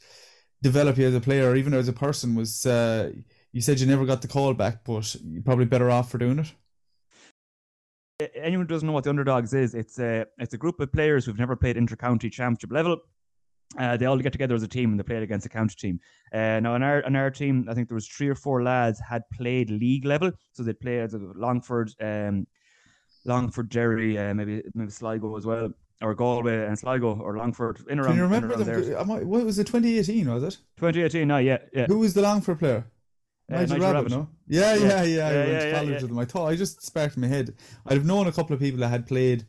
develop 0.62 0.98
you 0.98 1.06
as 1.06 1.14
a 1.14 1.20
player, 1.20 1.50
or 1.50 1.56
even 1.56 1.72
as 1.72 1.88
a 1.88 1.92
person? 1.92 2.34
Was 2.34 2.66
uh, 2.66 3.12
you 3.52 3.60
said 3.60 3.78
you 3.78 3.86
never 3.86 4.04
got 4.04 4.22
the 4.22 4.28
call 4.28 4.54
back, 4.54 4.84
but 4.84 5.14
you're 5.24 5.42
probably 5.42 5.66
better 5.66 5.90
off 5.90 6.10
for 6.10 6.18
doing 6.18 6.40
it? 6.40 6.52
anyone 8.34 8.66
who 8.66 8.72
doesn't 8.72 8.86
know 8.86 8.92
what 8.92 9.04
the 9.04 9.10
underdogs 9.10 9.52
is, 9.52 9.74
it's 9.74 9.98
a 9.98 10.26
it's 10.38 10.54
a 10.54 10.58
group 10.58 10.80
of 10.80 10.92
players 10.92 11.24
who've 11.24 11.38
never 11.38 11.56
played 11.56 11.76
inter-county 11.76 12.30
championship 12.30 12.72
level. 12.72 12.98
Uh, 13.78 13.96
they 13.96 14.06
all 14.06 14.18
get 14.18 14.32
together 14.32 14.54
as 14.54 14.62
a 14.62 14.68
team 14.68 14.90
and 14.90 14.98
they 14.98 15.04
played 15.04 15.22
against 15.22 15.46
a 15.46 15.48
county 15.48 15.74
team. 15.78 16.00
Uh, 16.32 16.60
now, 16.60 16.74
on 16.74 16.82
our 16.82 17.04
on 17.04 17.14
our 17.16 17.30
team, 17.30 17.66
I 17.68 17.74
think 17.74 17.88
there 17.88 17.94
was 17.94 18.08
three 18.08 18.28
or 18.28 18.34
four 18.34 18.62
lads 18.62 19.00
had 19.00 19.22
played 19.32 19.70
league 19.70 20.04
level, 20.04 20.32
so 20.52 20.62
they 20.62 20.72
played 20.72 21.00
at 21.00 21.12
Longford, 21.12 21.90
um, 22.00 22.46
Longford, 23.24 23.68
Derry, 23.68 24.18
uh, 24.18 24.34
maybe 24.34 24.62
maybe 24.74 24.90
Sligo 24.90 25.36
as 25.36 25.44
well, 25.46 25.70
or 26.02 26.14
Galway 26.14 26.66
and 26.66 26.78
Sligo 26.78 27.16
or 27.18 27.36
Longford 27.36 27.80
in 27.88 27.98
around. 27.98 28.08
Can 28.10 28.16
you 28.16 28.22
remember 28.22 28.56
them? 28.56 28.96
I- 29.10 29.24
What 29.24 29.44
was 29.44 29.58
it? 29.58 29.66
2018 29.66 30.32
was 30.32 30.42
it? 30.42 30.58
2018, 30.76 31.26
no, 31.28 31.38
yeah, 31.38 31.58
yeah. 31.72 31.86
Who 31.86 31.98
was 31.98 32.14
the 32.14 32.22
Longford 32.22 32.58
player? 32.58 32.86
Uh, 33.50 33.56
Nigel, 33.60 33.76
Nigel 33.78 33.92
Rabbit, 33.94 34.10
no? 34.10 34.28
Yeah, 34.48 34.74
yeah, 34.74 34.86
Yeah. 34.86 35.02
yeah. 35.02 35.26
I 35.28 35.32
Yeah, 35.32 35.38
went 35.38 35.50
yeah, 35.52 35.58
to 35.60 35.70
college 35.72 36.02
with 36.02 36.08
them. 36.10 36.18
I 36.18 36.24
thought 36.24 36.46
I 36.46 36.56
just 36.56 36.82
sparked 36.84 37.16
in 37.16 37.22
my 37.22 37.28
head. 37.28 37.54
I'd 37.86 37.94
have 37.94 38.04
known 38.06 38.26
a 38.26 38.32
couple 38.32 38.54
of 38.54 38.60
people 38.60 38.80
that 38.80 38.88
had 38.88 39.06
played 39.06 39.46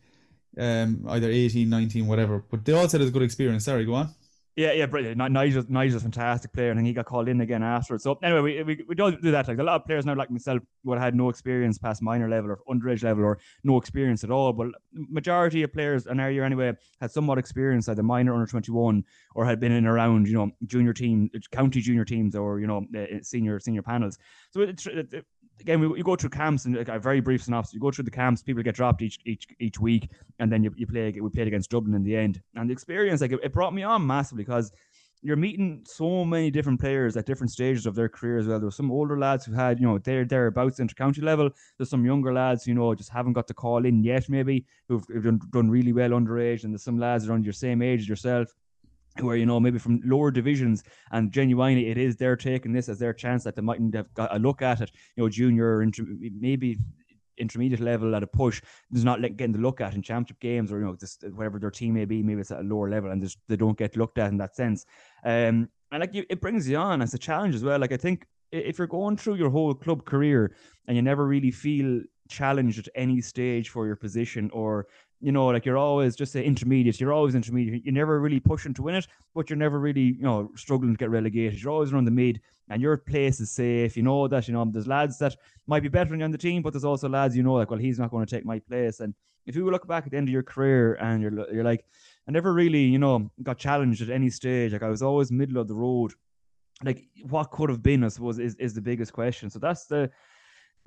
um, 0.59 1.05
either 1.09 1.29
18, 1.29 1.69
19, 1.69 2.07
whatever, 2.07 2.43
but 2.49 2.65
they 2.65 2.73
all 2.73 2.87
said 2.89 2.99
it 2.99 3.03
was 3.03 3.09
a 3.09 3.13
good 3.13 3.21
experience. 3.23 3.65
Sorry, 3.65 3.85
go 3.85 3.93
on. 3.95 4.09
Yeah, 4.57 4.71
yeah, 4.71 4.87
brilliant. 4.87 5.19
Ni- 5.19 5.29
Nigel's, 5.29 6.01
fantastic 6.01 6.51
player, 6.51 6.71
and 6.71 6.83
he 6.85 6.91
got 6.91 7.05
called 7.05 7.29
in 7.29 7.41
again 7.41 7.61
afterwards. 7.61 8.03
So 8.03 8.17
anyway, 8.23 8.41
we, 8.41 8.63
we, 8.63 8.85
we 8.87 8.95
don't 8.95 9.21
do 9.21 9.29
that. 9.29 9.47
Like 9.47 9.59
a 9.59 9.63
lot 9.63 9.75
of 9.75 9.85
players 9.85 10.03
now, 10.03 10.15
like 10.15 10.31
myself, 10.31 10.63
would 10.83 10.95
have 10.97 11.03
had 11.05 11.15
no 11.15 11.29
experience 11.29 11.77
past 11.77 12.01
minor 12.01 12.27
level 12.27 12.49
or 12.49 12.59
underage 12.67 13.03
level, 13.03 13.23
or 13.23 13.37
no 13.63 13.77
experience 13.77 14.23
at 14.23 14.31
all. 14.31 14.51
But 14.53 14.69
majority 14.93 15.61
of 15.61 15.71
players 15.71 16.07
in 16.07 16.19
our 16.19 16.31
year 16.31 16.43
anyway 16.43 16.73
had 16.99 17.11
somewhat 17.11 17.37
experience, 17.37 17.87
either 17.87 18.01
minor, 18.01 18.33
under 18.33 18.47
twenty 18.47 18.71
one, 18.71 19.03
or 19.35 19.45
had 19.45 19.59
been 19.59 19.71
in 19.71 19.85
around, 19.85 20.27
you 20.27 20.33
know, 20.33 20.49
junior 20.65 20.91
team, 20.93 21.29
county 21.51 21.79
junior 21.79 22.03
teams, 22.03 22.35
or 22.35 22.59
you 22.59 22.65
know, 22.65 22.83
uh, 22.97 23.05
senior 23.21 23.59
senior 23.59 23.83
panels. 23.83 24.17
So 24.49 24.61
it, 24.61 24.83
it, 24.87 25.13
it- 25.13 25.25
again, 25.59 25.79
we, 25.79 25.97
you 25.97 26.03
go 26.03 26.15
through 26.15 26.29
camps 26.29 26.65
and 26.65 26.75
like, 26.75 26.87
a 26.87 26.99
very 26.99 27.19
brief 27.19 27.43
synopsis. 27.43 27.73
You 27.73 27.79
go 27.79 27.91
through 27.91 28.05
the 28.05 28.11
camps, 28.11 28.41
people 28.41 28.63
get 28.63 28.75
dropped 28.75 29.01
each 29.01 29.19
each 29.25 29.47
each 29.59 29.79
week, 29.79 30.09
and 30.39 30.51
then 30.51 30.63
you, 30.63 30.73
you 30.75 30.87
play. 30.87 31.11
We 31.11 31.29
played 31.29 31.47
against 31.47 31.69
Dublin 31.69 31.95
in 31.95 32.03
the 32.03 32.15
end, 32.15 32.41
and 32.55 32.69
the 32.69 32.73
experience 32.73 33.21
like 33.21 33.31
it, 33.31 33.39
it 33.43 33.53
brought 33.53 33.73
me 33.73 33.83
on 33.83 34.05
massively 34.05 34.43
because 34.43 34.71
you're 35.23 35.35
meeting 35.35 35.83
so 35.83 36.23
many 36.23 36.51
different 36.51 36.79
players 36.79 37.17
at 37.17 37.25
different 37.25 37.51
stages 37.51 37.87
of 37.87 37.95
their 37.95 38.07
career 38.07 38.37
as 38.37 38.47
well. 38.47 38.59
There 38.59 38.67
were 38.67 38.71
some 38.71 38.91
older 38.91 39.17
lads 39.17 39.45
who 39.45 39.51
had, 39.51 39.79
you 39.79 39.87
know, 39.87 39.97
they're 39.97 40.25
thereabouts 40.25 40.79
inter-county 40.79 41.21
level. 41.21 41.49
There's 41.77 41.89
some 41.89 42.05
younger 42.05 42.31
lads, 42.31 42.67
you 42.67 42.75
know, 42.75 42.93
just 42.93 43.09
haven't 43.09 43.33
got 43.33 43.47
the 43.47 43.53
call 43.55 43.83
in 43.85 44.03
yet, 44.03 44.29
maybe, 44.29 44.67
who've, 44.87 45.03
who've 45.07 45.23
done, 45.23 45.41
done 45.51 45.71
really 45.71 45.91
well 45.91 46.11
underage. 46.11 46.63
And 46.63 46.71
there's 46.71 46.83
some 46.83 46.99
lads 46.99 47.27
around 47.27 47.45
your 47.45 47.53
same 47.53 47.81
age 47.81 48.01
as 48.01 48.07
yourself 48.07 48.53
who 49.19 49.29
are, 49.29 49.35
you 49.35 49.45
know, 49.45 49.59
maybe 49.59 49.79
from 49.79 50.01
lower 50.03 50.31
divisions. 50.31 50.83
And 51.11 51.31
genuinely, 51.31 51.89
it 51.89 51.97
is 51.97 52.15
they're 52.15 52.35
taking 52.35 52.73
this 52.73 52.89
as 52.89 52.99
their 52.99 53.13
chance 53.13 53.43
that 53.43 53.55
they 53.55 53.61
mightn't 53.61 53.95
have 53.95 54.13
got 54.13 54.35
a 54.35 54.39
look 54.39 54.61
at 54.61 54.81
it, 54.81 54.91
you 55.15 55.23
know, 55.23 55.29
junior, 55.29 55.77
or 55.77 55.83
inter- 55.83 56.05
maybe 56.39 56.77
intermediate 57.37 57.79
level 57.79 58.15
at 58.15 58.23
a 58.23 58.27
push 58.27 58.61
there's 58.89 59.05
not 59.05 59.21
like 59.21 59.37
getting 59.37 59.53
the 59.53 59.59
look 59.59 59.79
at 59.79 59.93
in 59.93 60.01
championship 60.01 60.39
games 60.39 60.71
or 60.71 60.79
you 60.79 60.85
know 60.85 60.95
just 60.95 61.23
whatever 61.33 61.59
their 61.59 61.69
team 61.69 61.93
may 61.93 62.05
be 62.05 62.23
maybe 62.23 62.41
it's 62.41 62.49
at 62.49 62.61
a 62.61 62.63
lower 62.63 62.89
level 62.89 63.11
and 63.11 63.35
they 63.47 63.55
don't 63.55 63.77
get 63.77 63.95
looked 63.95 64.17
at 64.17 64.31
in 64.31 64.37
that 64.37 64.55
sense 64.55 64.85
um 65.23 65.69
and 65.91 66.01
like 66.01 66.13
you, 66.13 66.25
it 66.29 66.41
brings 66.41 66.67
you 66.67 66.77
on 66.77 66.99
as 67.01 67.13
a 67.13 67.17
challenge 67.17 67.53
as 67.53 67.63
well 67.63 67.79
like 67.79 67.91
i 67.91 67.97
think 67.97 68.25
if 68.51 68.77
you're 68.77 68.87
going 68.87 69.17
through 69.17 69.35
your 69.35 69.49
whole 69.49 69.73
club 69.73 70.05
career 70.05 70.55
and 70.87 70.95
you 70.95 71.01
never 71.01 71.27
really 71.27 71.51
feel 71.51 72.01
challenged 72.29 72.79
at 72.79 72.87
any 72.95 73.21
stage 73.21 73.69
for 73.69 73.85
your 73.85 73.95
position 73.95 74.49
or 74.53 74.87
you 75.19 75.31
know 75.31 75.47
like 75.47 75.65
you're 75.65 75.77
always 75.77 76.15
just 76.15 76.35
an 76.35 76.43
intermediate 76.43 76.99
you're 76.99 77.13
always 77.13 77.35
intermediate. 77.35 77.83
You're 77.83 77.93
never 77.93 78.19
really 78.19 78.39
pushing 78.39 78.73
to 78.75 78.83
win 78.83 78.95
it 78.95 79.07
but 79.33 79.49
you're 79.49 79.57
never 79.57 79.79
really 79.79 80.01
you 80.01 80.21
know 80.21 80.51
struggling 80.55 80.93
to 80.93 80.97
get 80.97 81.09
relegated. 81.09 81.61
You're 81.61 81.71
always 81.71 81.91
around 81.91 82.05
the 82.05 82.11
mid 82.11 82.41
and 82.69 82.81
your 82.81 82.97
place 82.97 83.39
is 83.39 83.51
safe. 83.51 83.97
You 83.97 84.03
know 84.03 84.27
that 84.27 84.47
you 84.47 84.53
know 84.53 84.65
there's 84.69 84.87
lads 84.87 85.17
that 85.19 85.35
might 85.65 85.83
be 85.83 85.89
better 85.89 86.13
on 86.13 86.31
the 86.31 86.37
team 86.37 86.61
but 86.61 86.73
there's 86.73 86.85
also 86.85 87.09
lads 87.09 87.35
you 87.35 87.43
know 87.43 87.53
like 87.53 87.71
well 87.71 87.79
he's 87.79 87.99
not 87.99 88.11
going 88.11 88.25
to 88.25 88.35
take 88.35 88.45
my 88.45 88.59
place. 88.59 88.99
And 88.99 89.13
if 89.45 89.55
you 89.55 89.69
look 89.71 89.87
back 89.87 90.05
at 90.05 90.11
the 90.11 90.17
end 90.17 90.29
of 90.29 90.33
your 90.33 90.43
career 90.43 90.95
and 90.95 91.21
you're 91.21 91.53
you're 91.53 91.63
like 91.63 91.85
I 92.27 92.31
never 92.31 92.53
really 92.53 92.83
you 92.83 92.99
know 92.99 93.31
got 93.43 93.57
challenged 93.57 94.01
at 94.01 94.09
any 94.09 94.29
stage. 94.29 94.73
Like 94.73 94.83
I 94.83 94.89
was 94.89 95.01
always 95.01 95.31
middle 95.31 95.57
of 95.57 95.67
the 95.67 95.75
road. 95.75 96.13
Like 96.83 97.07
what 97.23 97.49
could 97.49 97.69
have 97.69 97.81
been 97.81 98.03
I 98.03 98.09
suppose 98.09 98.37
is, 98.37 98.55
is 98.55 98.75
the 98.75 98.81
biggest 98.81 99.13
question. 99.13 99.49
So 99.49 99.57
that's 99.57 99.85
the 99.85 100.11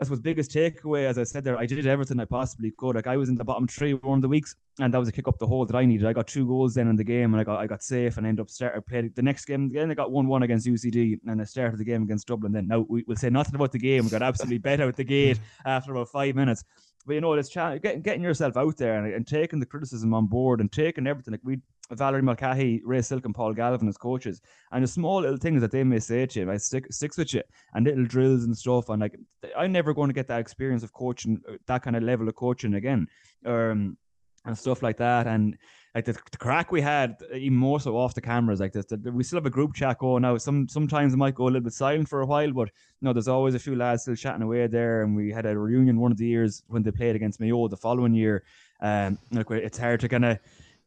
I 0.01 0.05
suppose 0.05 0.21
biggest 0.21 0.51
takeaway, 0.51 1.05
as 1.05 1.19
I 1.19 1.25
said 1.25 1.45
there, 1.45 1.59
I 1.59 1.67
did 1.67 1.87
everything 1.87 2.19
I 2.21 2.25
possibly 2.25 2.71
could. 2.71 2.97
Like 2.97 3.07
I 3.07 3.19
was 3.19 3.29
in 3.29 3.37
the 3.37 3.45
bottom 3.45 3.69
three 3.69 3.93
one 3.93 4.19
of 4.19 4.23
the 4.23 4.29
weeks, 4.29 4.55
and 4.79 4.95
that 4.95 4.99
was 4.99 5.11
a 5.11 5.13
kick 5.13 5.29
up 5.29 5.39
the 5.39 5.47
hole 5.47 5.67
that 5.67 5.77
I 5.77 5.85
needed. 5.85 6.07
I 6.07 6.15
got 6.15 6.27
two 6.27 6.47
goals 6.47 6.75
then 6.75 6.89
in 6.89 6.97
the 6.97 7.05
game, 7.05 7.35
and 7.35 7.41
I 7.41 7.45
got 7.45 7.61
I 7.61 7.67
got 7.67 7.83
safe 7.83 8.17
and 8.17 8.27
ended 8.27 8.43
up 8.43 8.49
start. 8.49 8.73
I 8.75 8.81
played 8.81 9.15
the 9.15 9.21
next 9.21 9.45
game 9.45 9.67
again. 9.67 9.91
I 9.91 9.95
got 9.95 10.11
one 10.11 10.27
one 10.27 10.43
against 10.43 10.67
UCD, 10.67 11.21
and 11.27 11.39
I 11.39 11.45
started 11.45 11.79
the 11.79 11.85
game 11.85 12.03
against 12.03 12.29
Dublin. 12.29 12.51
Then 12.51 12.67
now 12.67 12.87
we 12.89 13.05
will 13.07 13.17
say 13.17 13.29
nothing 13.29 13.57
about 13.57 13.73
the 13.73 13.79
game. 13.79 14.05
We 14.05 14.11
got 14.11 14.23
absolutely 14.23 14.57
bet 14.57 14.81
out 14.81 14.97
the 14.97 15.05
gate 15.05 15.39
after 15.67 15.93
about 15.93 16.09
five 16.09 16.35
minutes. 16.35 16.65
But 17.07 17.15
you 17.15 17.21
know, 17.21 17.35
it's 17.35 17.51
cha- 17.51 17.77
getting 17.77 18.01
getting 18.01 18.23
yourself 18.23 18.57
out 18.57 18.79
there 18.79 19.05
and, 19.05 19.13
and 19.13 19.27
taking 19.27 19.61
the 19.61 19.67
criticism 19.67 20.15
on 20.15 20.29
board 20.29 20.61
and 20.61 20.73
taking 20.73 21.07
everything. 21.07 21.33
Like 21.33 21.41
we, 21.45 21.59
Valerie 21.93 22.23
Mulcahy, 22.23 22.81
Ray 22.85 23.03
Silke, 23.03 23.25
and 23.27 23.35
Paul 23.35 23.53
Galvin 23.53 23.89
as 23.89 23.97
coaches, 23.97 24.41
and 24.73 24.85
the 24.85 24.89
small 24.89 25.21
little 25.21 25.37
things 25.37 25.61
that 25.61 25.71
they 25.71 25.85
may 25.85 25.99
say 25.99 26.27
to 26.27 26.41
you, 26.41 26.47
like 26.47 26.61
stick 26.61 26.93
sticks 26.93 27.19
with 27.19 27.35
you, 27.35 27.43
and 27.75 27.87
little 27.87 28.05
drills 28.05 28.45
and 28.45 28.57
stuff. 28.57 28.89
And 28.89 29.01
like, 29.01 29.19
I'm 29.57 29.73
never 29.73 29.93
going 29.93 30.09
to 30.09 30.15
get 30.15 30.29
that 30.29 30.41
experience 30.41 30.83
of 30.83 30.93
coaching, 30.93 31.41
uh, 31.49 31.55
that 31.67 31.83
kind 31.83 31.97
of 31.97 32.03
level 32.03 32.29
of 32.29 32.37
coaching 32.37 32.75
again, 32.75 33.09
um, 33.45 33.97
and 34.45 34.57
stuff 34.57 34.83
like 34.83 34.97
that. 34.99 35.27
And 35.27 35.57
like 35.95 36.05
the, 36.05 36.13
the 36.13 36.39
crack 36.39 36.71
we 36.71 36.81
had, 36.81 37.17
even 37.35 37.57
more 37.57 37.81
so 37.81 37.97
off 37.97 38.15
the 38.15 38.21
cameras, 38.21 38.61
like 38.61 38.73
this, 38.73 38.87
the, 38.87 39.11
we 39.13 39.25
still 39.25 39.39
have 39.39 39.47
a 39.47 39.51
group 39.51 39.75
chat 39.75 39.99
going 39.99 40.23
now. 40.23 40.37
Some 40.37 40.69
sometimes 40.69 41.15
it 41.15 41.17
might 41.17 41.35
go 41.35 41.45
a 41.45 41.47
little 41.47 41.61
bit 41.61 41.73
silent 41.73 42.09
for 42.09 42.21
a 42.21 42.27
while, 42.27 42.53
but 42.53 42.71
no, 43.03 43.13
there's 43.13 43.27
always 43.27 43.57
a 43.57 43.59
few 43.59 43.75
lads 43.75 44.03
still 44.03 44.15
chatting 44.15 44.43
away 44.43 44.69
there. 44.69 45.03
And 45.03 45.17
we 45.17 45.33
had 45.33 45.47
a 45.47 45.59
reunion 45.59 45.99
one 45.99 46.13
of 46.13 46.19
the 46.19 46.27
years 46.27 46.63
when 46.69 46.85
they 46.85 46.93
played 46.93 47.17
against 47.17 47.41
Mayo 47.41 47.67
the 47.67 47.77
following 47.77 48.15
year. 48.15 48.45
Um, 48.81 49.19
it's 49.33 49.79
hard 49.79 50.01
to 50.01 50.09
kind 50.09 50.25
of 50.25 50.39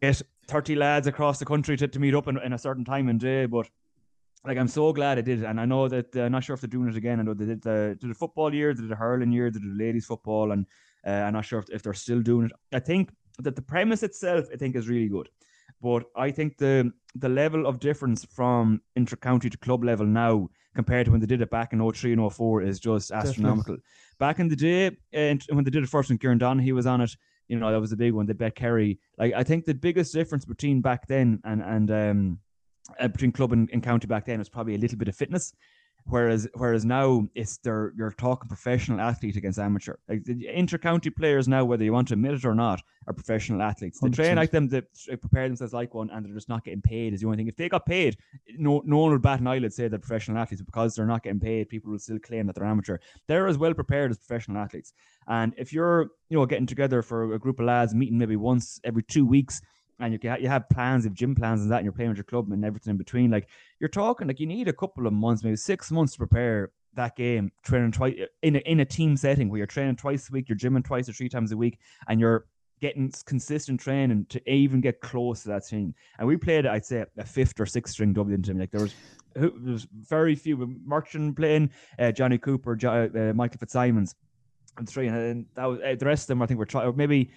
get 0.03 0.21
30 0.47 0.75
lads 0.75 1.07
across 1.07 1.39
the 1.39 1.45
country 1.45 1.77
to, 1.77 1.87
to 1.87 1.99
meet 1.99 2.13
up 2.13 2.27
in, 2.27 2.37
in 2.39 2.53
a 2.53 2.57
certain 2.57 2.83
time 2.83 3.07
and 3.07 3.19
day, 3.19 3.45
but 3.45 3.69
like 4.45 4.57
I'm 4.57 4.67
so 4.67 4.91
glad 4.91 5.17
I 5.17 5.21
did 5.21 5.41
it, 5.41 5.45
and 5.45 5.59
I 5.59 5.65
know 5.65 5.87
that 5.87 6.13
uh, 6.15 6.23
I'm 6.23 6.31
not 6.33 6.43
sure 6.43 6.53
if 6.53 6.61
they're 6.61 6.67
doing 6.67 6.89
it 6.89 6.97
again. 6.97 7.19
I 7.19 7.23
know 7.23 7.33
they 7.33 7.45
did 7.45 7.61
the 7.61 7.97
did 7.99 8.09
the 8.09 8.13
football 8.13 8.53
year, 8.53 8.73
they 8.73 8.81
did 8.81 8.91
the 8.91 8.95
hurling 8.95 9.31
year, 9.31 9.49
they 9.49 9.59
did 9.59 9.71
the 9.71 9.83
ladies 9.83 10.05
football, 10.05 10.51
and 10.51 10.65
uh, 11.07 11.11
I'm 11.25 11.33
not 11.33 11.45
sure 11.45 11.59
if, 11.59 11.69
if 11.69 11.81
they're 11.81 11.93
still 11.93 12.21
doing 12.21 12.47
it. 12.47 12.51
I 12.73 12.79
think 12.79 13.11
that 13.39 13.55
the 13.55 13.61
premise 13.61 14.03
itself, 14.03 14.47
I 14.53 14.57
think, 14.57 14.75
is 14.75 14.89
really 14.89 15.07
good, 15.07 15.29
but 15.81 16.03
I 16.17 16.31
think 16.31 16.57
the 16.57 16.91
the 17.15 17.29
level 17.29 17.65
of 17.65 17.79
difference 17.79 18.25
from 18.25 18.81
inter-county 18.97 19.49
to 19.49 19.57
club 19.59 19.83
level 19.85 20.05
now 20.05 20.49
compared 20.75 21.05
to 21.05 21.11
when 21.11 21.21
they 21.21 21.27
did 21.27 21.41
it 21.41 21.51
back 21.51 21.71
in 21.71 21.91
03 21.91 22.13
and 22.13 22.33
04 22.33 22.63
is 22.63 22.79
just 22.79 23.11
astronomical. 23.11 23.77
Back 24.19 24.39
in 24.39 24.49
the 24.49 24.55
day, 24.55 24.97
and 25.13 25.41
when 25.49 25.63
they 25.63 25.71
did 25.71 25.83
it 25.83 25.89
first, 25.89 26.09
when 26.09 26.17
Kieran 26.17 26.39
Donaghy 26.39 26.73
was 26.73 26.87
on 26.87 27.01
it, 27.01 27.15
you 27.53 27.59
know 27.59 27.71
that 27.71 27.79
was 27.79 27.91
a 27.91 27.97
big 27.97 28.13
one. 28.13 28.25
They 28.25 28.33
bet 28.33 28.55
Kerry. 28.55 28.99
Like 29.17 29.33
I 29.33 29.43
think 29.43 29.65
the 29.65 29.75
biggest 29.75 30.11
difference 30.11 30.43
between 30.43 30.81
back 30.81 31.07
then 31.07 31.39
and 31.45 31.61
and 31.61 31.91
um 31.91 32.39
uh, 32.99 33.07
between 33.07 33.31
club 33.31 33.53
and, 33.53 33.69
and 33.71 33.83
county 33.83 34.07
back 34.07 34.25
then 34.25 34.39
was 34.39 34.49
probably 34.49 34.75
a 34.75 34.79
little 34.79 34.97
bit 34.97 35.07
of 35.07 35.15
fitness. 35.15 35.53
Whereas, 36.05 36.47
whereas 36.55 36.83
now 36.83 37.27
it's 37.33 37.57
they're 37.57 37.93
you're 37.95 38.11
talking 38.11 38.47
professional 38.47 38.99
athlete 38.99 39.37
against 39.37 39.57
amateur. 39.57 39.95
Like 40.09 40.25
the 40.25 40.47
inter-county 40.47 41.09
players 41.11 41.47
now, 41.47 41.63
whether 41.63 41.83
you 41.83 41.93
want 41.93 42.09
to 42.09 42.15
admit 42.15 42.33
it 42.33 42.45
or 42.45 42.53
not, 42.53 42.81
are 43.07 43.13
professional 43.13 43.61
athletes. 43.61 43.99
They 43.99 44.09
train 44.09 44.33
100%. 44.33 44.35
like 44.35 44.51
them, 44.51 44.67
they 44.67 44.81
prepare 45.15 45.47
themselves 45.47 45.73
like 45.73 45.93
one, 45.93 46.09
and 46.09 46.25
they're 46.25 46.33
just 46.33 46.49
not 46.49 46.65
getting 46.65 46.81
paid. 46.81 47.13
Is 47.13 47.21
the 47.21 47.27
only 47.27 47.37
thing. 47.37 47.47
If 47.47 47.55
they 47.55 47.69
got 47.69 47.85
paid, 47.85 48.17
no 48.57 48.81
no 48.85 48.97
one 48.97 49.11
would 49.11 49.21
bat 49.21 49.39
an 49.39 49.47
eyelid 49.47 49.73
say 49.73 49.87
they're 49.87 49.99
professional 49.99 50.37
athletes 50.37 50.61
because 50.61 50.95
they're 50.95 51.05
not 51.05 51.23
getting 51.23 51.39
paid. 51.39 51.69
People 51.69 51.91
will 51.91 51.99
still 51.99 52.19
claim 52.19 52.47
that 52.47 52.55
they're 52.55 52.65
amateur. 52.65 52.97
They're 53.27 53.47
as 53.47 53.57
well 53.57 53.73
prepared 53.73 54.11
as 54.11 54.17
professional 54.17 54.57
athletes. 54.57 54.93
And 55.27 55.53
if 55.57 55.71
you're 55.71 56.09
you 56.29 56.37
know 56.37 56.45
getting 56.45 56.67
together 56.67 57.01
for 57.01 57.33
a 57.33 57.39
group 57.39 57.59
of 57.59 57.65
lads, 57.65 57.95
meeting 57.95 58.17
maybe 58.17 58.35
once 58.35 58.79
every 58.83 59.03
two 59.03 59.25
weeks, 59.25 59.61
and 59.99 60.13
you 60.13 60.19
you 60.39 60.47
have 60.47 60.69
plans, 60.69 61.03
you 61.03 61.09
have 61.09 61.15
gym 61.15 61.35
plans 61.35 61.61
and 61.61 61.71
that, 61.71 61.77
and 61.77 61.85
you're 61.85 61.93
playing 61.93 62.09
with 62.09 62.17
your 62.17 62.23
club 62.25 62.51
and 62.51 62.65
everything 62.65 62.91
in 62.91 62.97
between. 62.97 63.31
Like 63.31 63.47
you're 63.79 63.89
talking, 63.89 64.27
like 64.27 64.39
you 64.39 64.47
need 64.47 64.67
a 64.67 64.73
couple 64.73 65.07
of 65.07 65.13
months, 65.13 65.43
maybe 65.43 65.55
six 65.55 65.91
months 65.91 66.13
to 66.13 66.17
prepare 66.17 66.71
that 66.95 67.15
game, 67.15 67.51
training 67.63 67.91
twice 67.91 68.15
in 68.41 68.55
a, 68.55 68.59
in 68.59 68.79
a 68.79 68.85
team 68.85 69.17
setting 69.17 69.49
where 69.49 69.57
you're 69.57 69.67
training 69.67 69.95
twice 69.95 70.29
a 70.29 70.31
week, 70.31 70.49
you're 70.49 70.57
gymming 70.57 70.83
twice 70.83 71.09
or 71.09 71.13
three 71.13 71.29
times 71.29 71.51
a 71.51 71.57
week, 71.57 71.79
and 72.07 72.19
you're 72.19 72.45
getting 72.81 73.11
consistent 73.25 73.79
training 73.79 74.25
to 74.29 74.51
even 74.51 74.81
get 74.81 74.99
close 74.99 75.43
to 75.43 75.47
that 75.47 75.65
team. 75.65 75.95
And 76.19 76.27
we 76.27 76.37
played, 76.37 76.65
I'd 76.65 76.85
say, 76.85 77.05
a 77.17 77.25
fifth 77.25 77.59
or 77.59 77.65
sixth 77.65 77.93
string 77.93 78.13
Dublin 78.13 78.41
team. 78.41 78.59
Like 78.59 78.71
there 78.71 78.81
was, 78.81 78.93
there 79.35 79.51
was 79.65 79.87
very 79.93 80.35
few. 80.35 80.57
Merchant 80.85 81.35
playing, 81.35 81.71
uh, 81.97 82.11
Johnny 82.11 82.37
Cooper, 82.37 82.75
jo- 82.75 83.09
uh, 83.15 83.33
Michael 83.33 83.59
Fitzsimons, 83.59 84.15
and 84.77 84.89
three, 84.89 85.07
and 85.07 85.45
that 85.55 85.65
was 85.65 85.79
uh, 85.79 85.95
the 85.97 86.05
rest 86.05 86.23
of 86.23 86.27
them. 86.27 86.41
I 86.41 86.45
think 86.45 86.57
were 86.57 86.65
try, 86.65 86.83
or 86.83 86.93
maybe 86.93 87.31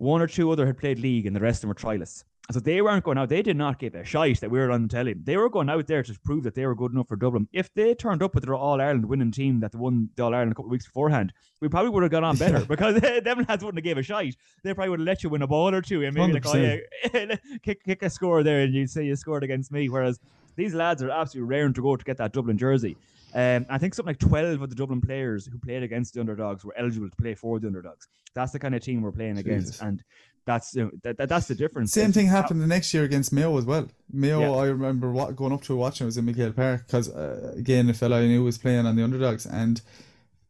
one 0.00 0.22
or 0.22 0.26
two 0.26 0.50
other 0.50 0.66
had 0.66 0.78
played 0.78 0.98
league, 0.98 1.26
and 1.26 1.36
the 1.36 1.40
rest 1.40 1.58
of 1.58 1.60
them 1.62 1.68
were 1.68 1.74
trialists. 1.74 2.24
So 2.50 2.58
they 2.58 2.80
weren't 2.80 3.04
going 3.04 3.18
out. 3.18 3.28
They 3.28 3.42
did 3.42 3.56
not 3.56 3.78
give 3.78 3.94
a 3.94 4.02
shite 4.02 4.40
that 4.40 4.50
we 4.50 4.58
were 4.58 4.72
on 4.72 4.88
telly. 4.88 5.12
They 5.12 5.36
were 5.36 5.48
going 5.48 5.68
out 5.68 5.86
there 5.86 6.02
to 6.02 6.18
prove 6.24 6.42
that 6.44 6.54
they 6.54 6.66
were 6.66 6.74
good 6.74 6.90
enough 6.90 7.06
for 7.06 7.16
Dublin. 7.16 7.46
If 7.52 7.72
they 7.74 7.94
turned 7.94 8.22
up 8.22 8.34
with 8.34 8.44
their 8.44 8.54
All 8.54 8.80
Ireland 8.80 9.04
winning 9.04 9.30
team 9.30 9.60
that 9.60 9.74
won 9.74 10.08
the 10.16 10.24
All 10.24 10.34
Ireland 10.34 10.52
a 10.52 10.54
couple 10.54 10.64
of 10.64 10.72
weeks 10.72 10.86
beforehand, 10.86 11.32
we 11.60 11.68
probably 11.68 11.90
would 11.90 12.02
have 12.02 12.10
got 12.10 12.24
on 12.24 12.36
better 12.38 12.64
because 12.68 13.00
them 13.00 13.44
lads 13.46 13.62
wouldn't 13.62 13.78
have 13.78 13.84
gave 13.84 13.98
a 13.98 14.02
shite. 14.02 14.36
They 14.64 14.74
probably 14.74 14.90
would 14.90 15.00
have 15.00 15.06
let 15.06 15.22
you 15.22 15.28
win 15.28 15.42
a 15.42 15.46
ball 15.46 15.72
or 15.72 15.82
two 15.82 16.02
and 16.02 16.14
maybe 16.14 16.32
like, 16.32 16.46
oh, 16.46 16.56
yeah, 16.56 17.36
kick, 17.62 17.84
kick 17.84 18.02
a 18.02 18.10
score 18.10 18.42
there 18.42 18.62
and 18.62 18.74
you'd 18.74 18.90
say 18.90 19.04
you 19.04 19.14
scored 19.14 19.44
against 19.44 19.70
me. 19.70 19.88
Whereas 19.88 20.18
these 20.56 20.74
lads 20.74 21.02
are 21.02 21.10
absolutely 21.10 21.48
raring 21.48 21.74
to 21.74 21.82
go 21.82 21.94
to 21.94 22.04
get 22.04 22.16
that 22.16 22.32
Dublin 22.32 22.58
jersey. 22.58 22.96
Um, 23.34 23.66
I 23.68 23.78
think 23.78 23.94
something 23.94 24.10
like 24.10 24.18
12 24.18 24.62
of 24.62 24.70
the 24.70 24.74
Dublin 24.76 25.00
players 25.00 25.46
who 25.46 25.58
played 25.58 25.82
against 25.82 26.14
the 26.14 26.20
underdogs 26.20 26.64
were 26.64 26.74
eligible 26.76 27.08
to 27.08 27.16
play 27.16 27.34
for 27.34 27.58
the 27.60 27.68
underdogs. 27.68 28.08
That's 28.34 28.52
the 28.52 28.58
kind 28.58 28.74
of 28.74 28.82
team 28.82 29.02
we're 29.02 29.12
playing 29.12 29.36
Jesus. 29.36 29.46
against. 29.46 29.82
And 29.82 30.04
that's 30.46 30.74
you 30.74 30.84
know, 30.84 30.90
that, 31.02 31.16
that, 31.18 31.28
that's 31.28 31.46
the 31.46 31.54
difference. 31.54 31.92
Same 31.92 32.12
thing 32.12 32.26
happened 32.26 32.60
the 32.60 32.66
next 32.66 32.92
year 32.92 33.04
against 33.04 33.32
Mayo 33.32 33.56
as 33.58 33.64
well. 33.64 33.88
Mayo, 34.12 34.40
yeah. 34.40 34.50
I 34.50 34.66
remember 34.66 35.12
what, 35.12 35.36
going 35.36 35.52
up 35.52 35.62
to 35.62 35.76
watching 35.76 36.04
it 36.04 36.08
was 36.08 36.16
in 36.16 36.26
MacHale 36.26 36.56
Park 36.56 36.86
because 36.86 37.08
uh, 37.08 37.54
again, 37.56 37.88
a 37.88 37.94
fellow 37.94 38.18
I 38.18 38.26
knew 38.26 38.42
was 38.42 38.58
playing 38.58 38.86
on 38.86 38.96
the 38.96 39.04
underdogs, 39.04 39.46
and 39.46 39.80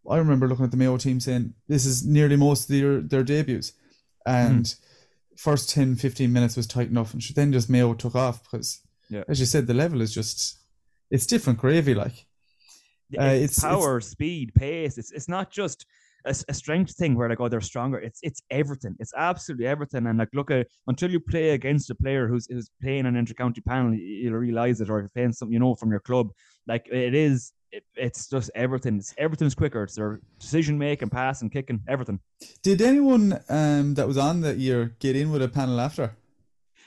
I 0.09 0.17
remember 0.17 0.49
looking 0.49 0.65
at 0.65 0.71
the 0.71 0.77
Mayo 0.77 0.97
team 0.97 1.21
saying 1.21 1.55
this 1.69 1.85
is 1.85 2.07
nearly 2.07 2.37
most 2.37 2.71
of 2.71 2.77
their 2.77 3.01
their 3.01 3.25
debuts, 3.25 3.73
and 4.25 4.65
mm. 4.65 4.77
first 5.37 5.71
10, 5.71 5.97
15 5.97 6.33
minutes 6.33 6.57
was 6.57 6.67
tight 6.67 6.89
enough, 6.89 7.13
and 7.13 7.23
then 7.35 7.53
just 7.53 7.69
Mayo 7.69 7.93
took 7.95 8.15
off 8.15 8.43
because, 8.45 8.81
yeah. 9.09 9.25
as 9.29 9.41
you 9.41 9.47
said, 9.47 9.67
the 9.67 9.75
level 9.75 10.01
is 10.01 10.15
just 10.15 10.59
it's 11.11 11.27
different 11.27 11.59
gravy 11.59 11.95
like. 11.95 12.27
Uh, 13.19 13.25
it's, 13.25 13.53
it's, 13.53 13.61
power, 13.61 13.99
it's, 13.99 14.09
speed, 14.09 14.53
pace. 14.55 14.99
It's 14.99 15.13
it's 15.13 15.29
not 15.29 15.51
just 15.51 15.87
a, 16.25 16.35
a, 16.49 16.55
strength 16.55 16.95
thing 16.97 17.15
where 17.15 17.29
like 17.29 17.41
oh 17.41 17.49
they're 17.49 17.61
stronger. 17.61 17.99
It's 17.99 18.21
it's 18.23 18.43
everything. 18.51 18.97
It's 18.99 19.13
absolutely 19.17 19.67
everything. 19.67 20.07
And 20.07 20.19
like 20.19 20.29
look 20.33 20.51
at 20.51 20.67
until 20.87 21.11
you 21.11 21.21
play 21.21 21.51
against 21.51 21.91
a 21.91 21.95
player 21.95 22.29
who's 22.29 22.47
who's 22.47 22.71
playing 22.81 23.07
an 23.07 23.15
intercounty 23.15 23.65
panel, 23.65 23.95
you'll 23.95 24.35
realize 24.35 24.81
it. 24.81 24.91
Or 24.91 24.99
if 24.99 25.03
you're 25.05 25.09
playing 25.11 25.33
something 25.33 25.53
you 25.53 25.59
know 25.59 25.75
from 25.75 25.91
your 25.91 26.01
club, 26.01 26.31
like 26.67 26.87
it 26.91 27.15
is. 27.15 27.53
It, 27.73 27.85
it's 27.95 28.27
just 28.27 28.51
everything. 28.57 28.97
It's, 28.97 29.15
everything's 29.17 29.55
quicker. 29.55 29.85
It's 29.85 29.95
their 29.95 30.21
decision 30.41 30.77
making, 30.77 31.11
passing, 31.11 31.51
kicking, 31.51 31.81
everything. 31.87 32.19
Did 32.65 32.83
anyone 32.83 33.39
um, 33.49 33.95
that 33.95 34.09
was 34.09 34.19
on 34.19 34.41
that 34.41 34.59
year 34.59 34.97
get 34.99 35.15
in 35.15 35.31
with 35.31 35.41
a 35.41 35.49
panel 35.49 35.79
after? 35.79 36.17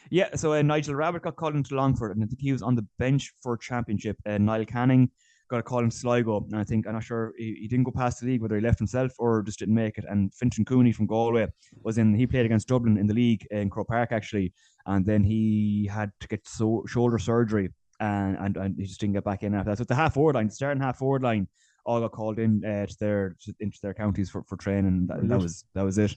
Yeah, 0.10 0.36
so 0.36 0.54
uh, 0.54 0.62
Nigel 0.62 0.96
Rabbit 0.96 1.24
got 1.24 1.38
called 1.38 1.56
into 1.56 1.76
Longford, 1.76 2.12
and 2.12 2.24
I 2.24 2.28
think 2.28 2.42
he 2.42 2.52
was 2.52 2.62
on 2.62 2.76
the 2.76 2.86
bench 3.00 3.34
for 3.42 3.58
championship. 3.58 4.18
Uh, 4.26 4.38
Niall 4.38 4.66
Canning 4.66 5.10
got 5.54 5.60
a 5.60 5.63
call 5.63 5.84
in 5.84 5.92
Sligo, 5.92 6.44
and 6.52 6.60
I 6.60 6.63
think 6.63 6.88
I'm 6.88 6.94
not 6.94 7.04
sure 7.04 7.34
he, 7.38 7.56
he, 7.62 7.68
didn't 7.68 7.86
go 7.86 7.92
past 7.92 8.20
the 8.20 8.26
league 8.26 8.42
whether 8.42 8.56
he 8.56 8.62
left 8.62 8.80
himself 8.80 9.12
or 9.20 9.44
just 9.44 9.60
didn't 9.60 9.76
make 9.76 10.00
it. 10.00 10.06
And 10.10 10.34
Fintan 10.34 10.66
Cooney 10.66 10.92
from 10.92 11.06
Galway 11.06 11.48
was 11.84 12.00
in. 12.00 12.16
He 12.16 12.26
played 12.26 12.46
against 12.46 12.68
Dublin 12.68 12.98
in 12.98 13.06
the 13.06 13.13
league 13.13 13.46
in 13.52 13.70
Croke 13.70 13.88
Park 13.88 14.12
actually, 14.12 14.52
and 14.88 15.06
then 15.06 15.24
he 15.24 15.88
had 15.92 16.12
to 16.22 16.28
get 16.28 16.48
so, 16.48 16.84
shoulder 16.88 17.20
surgery, 17.20 17.70
and, 18.00 18.36
and 18.38 18.58
and 18.58 18.76
he 18.78 18.86
just 18.86 19.00
didn't 19.00 19.13
get 19.13 19.24
back 19.24 19.44
in 19.44 19.54
after 19.54 19.70
that. 19.70 19.78
So 19.78 19.84
the 19.84 19.96
half 19.96 20.16
forward 20.16 20.36
line, 20.36 20.50
starting 20.50 20.82
half 20.82 20.98
forward 20.98 21.22
line, 21.22 21.48
all 21.86 22.02
got 22.02 22.12
called 22.12 22.39
in 22.39 22.66
uh, 22.66 22.88
to 22.88 22.96
their 23.00 23.36
to, 23.42 23.54
into 23.60 23.78
their 23.84 23.94
counties 23.94 24.32
for, 24.32 24.44
for 24.44 24.58
training. 24.58 25.06
That, 25.08 25.28
that 25.28 25.39
was 25.39 25.66
that 25.76 25.84
was 25.84 26.00
it. 26.00 26.16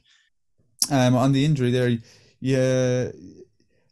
Um, 0.90 1.14
on 1.14 1.33
the 1.33 1.44
injury 1.44 1.70
there, 1.70 1.99
yeah, 2.40 3.11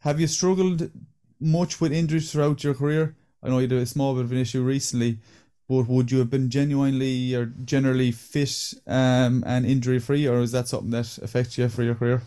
have 0.00 0.20
you 0.20 0.26
struggled 0.26 0.90
much 1.38 1.80
with 1.80 1.92
injuries 1.92 2.32
throughout 2.32 2.64
your 2.64 2.74
career? 2.74 3.16
I 3.44 3.50
know 3.50 3.58
you 3.58 3.68
had 3.68 3.72
a 3.72 3.86
small 3.86 4.14
bit 4.14 4.24
of 4.24 4.32
an 4.32 4.38
issue 4.38 4.62
recently, 4.62 5.18
but 5.68 5.86
would 5.86 6.10
you 6.10 6.18
have 6.20 6.30
been 6.30 6.48
genuinely 6.48 7.34
or 7.34 7.46
generally 7.64 8.10
fit 8.10 8.72
um, 8.86 9.44
and 9.46 9.66
injury 9.66 9.98
free, 9.98 10.26
or 10.26 10.40
is 10.40 10.52
that 10.52 10.66
something 10.66 10.90
that 10.90 11.18
affects 11.18 11.58
you 11.58 11.68
for 11.68 11.82
your 11.82 11.94
career? 11.94 12.22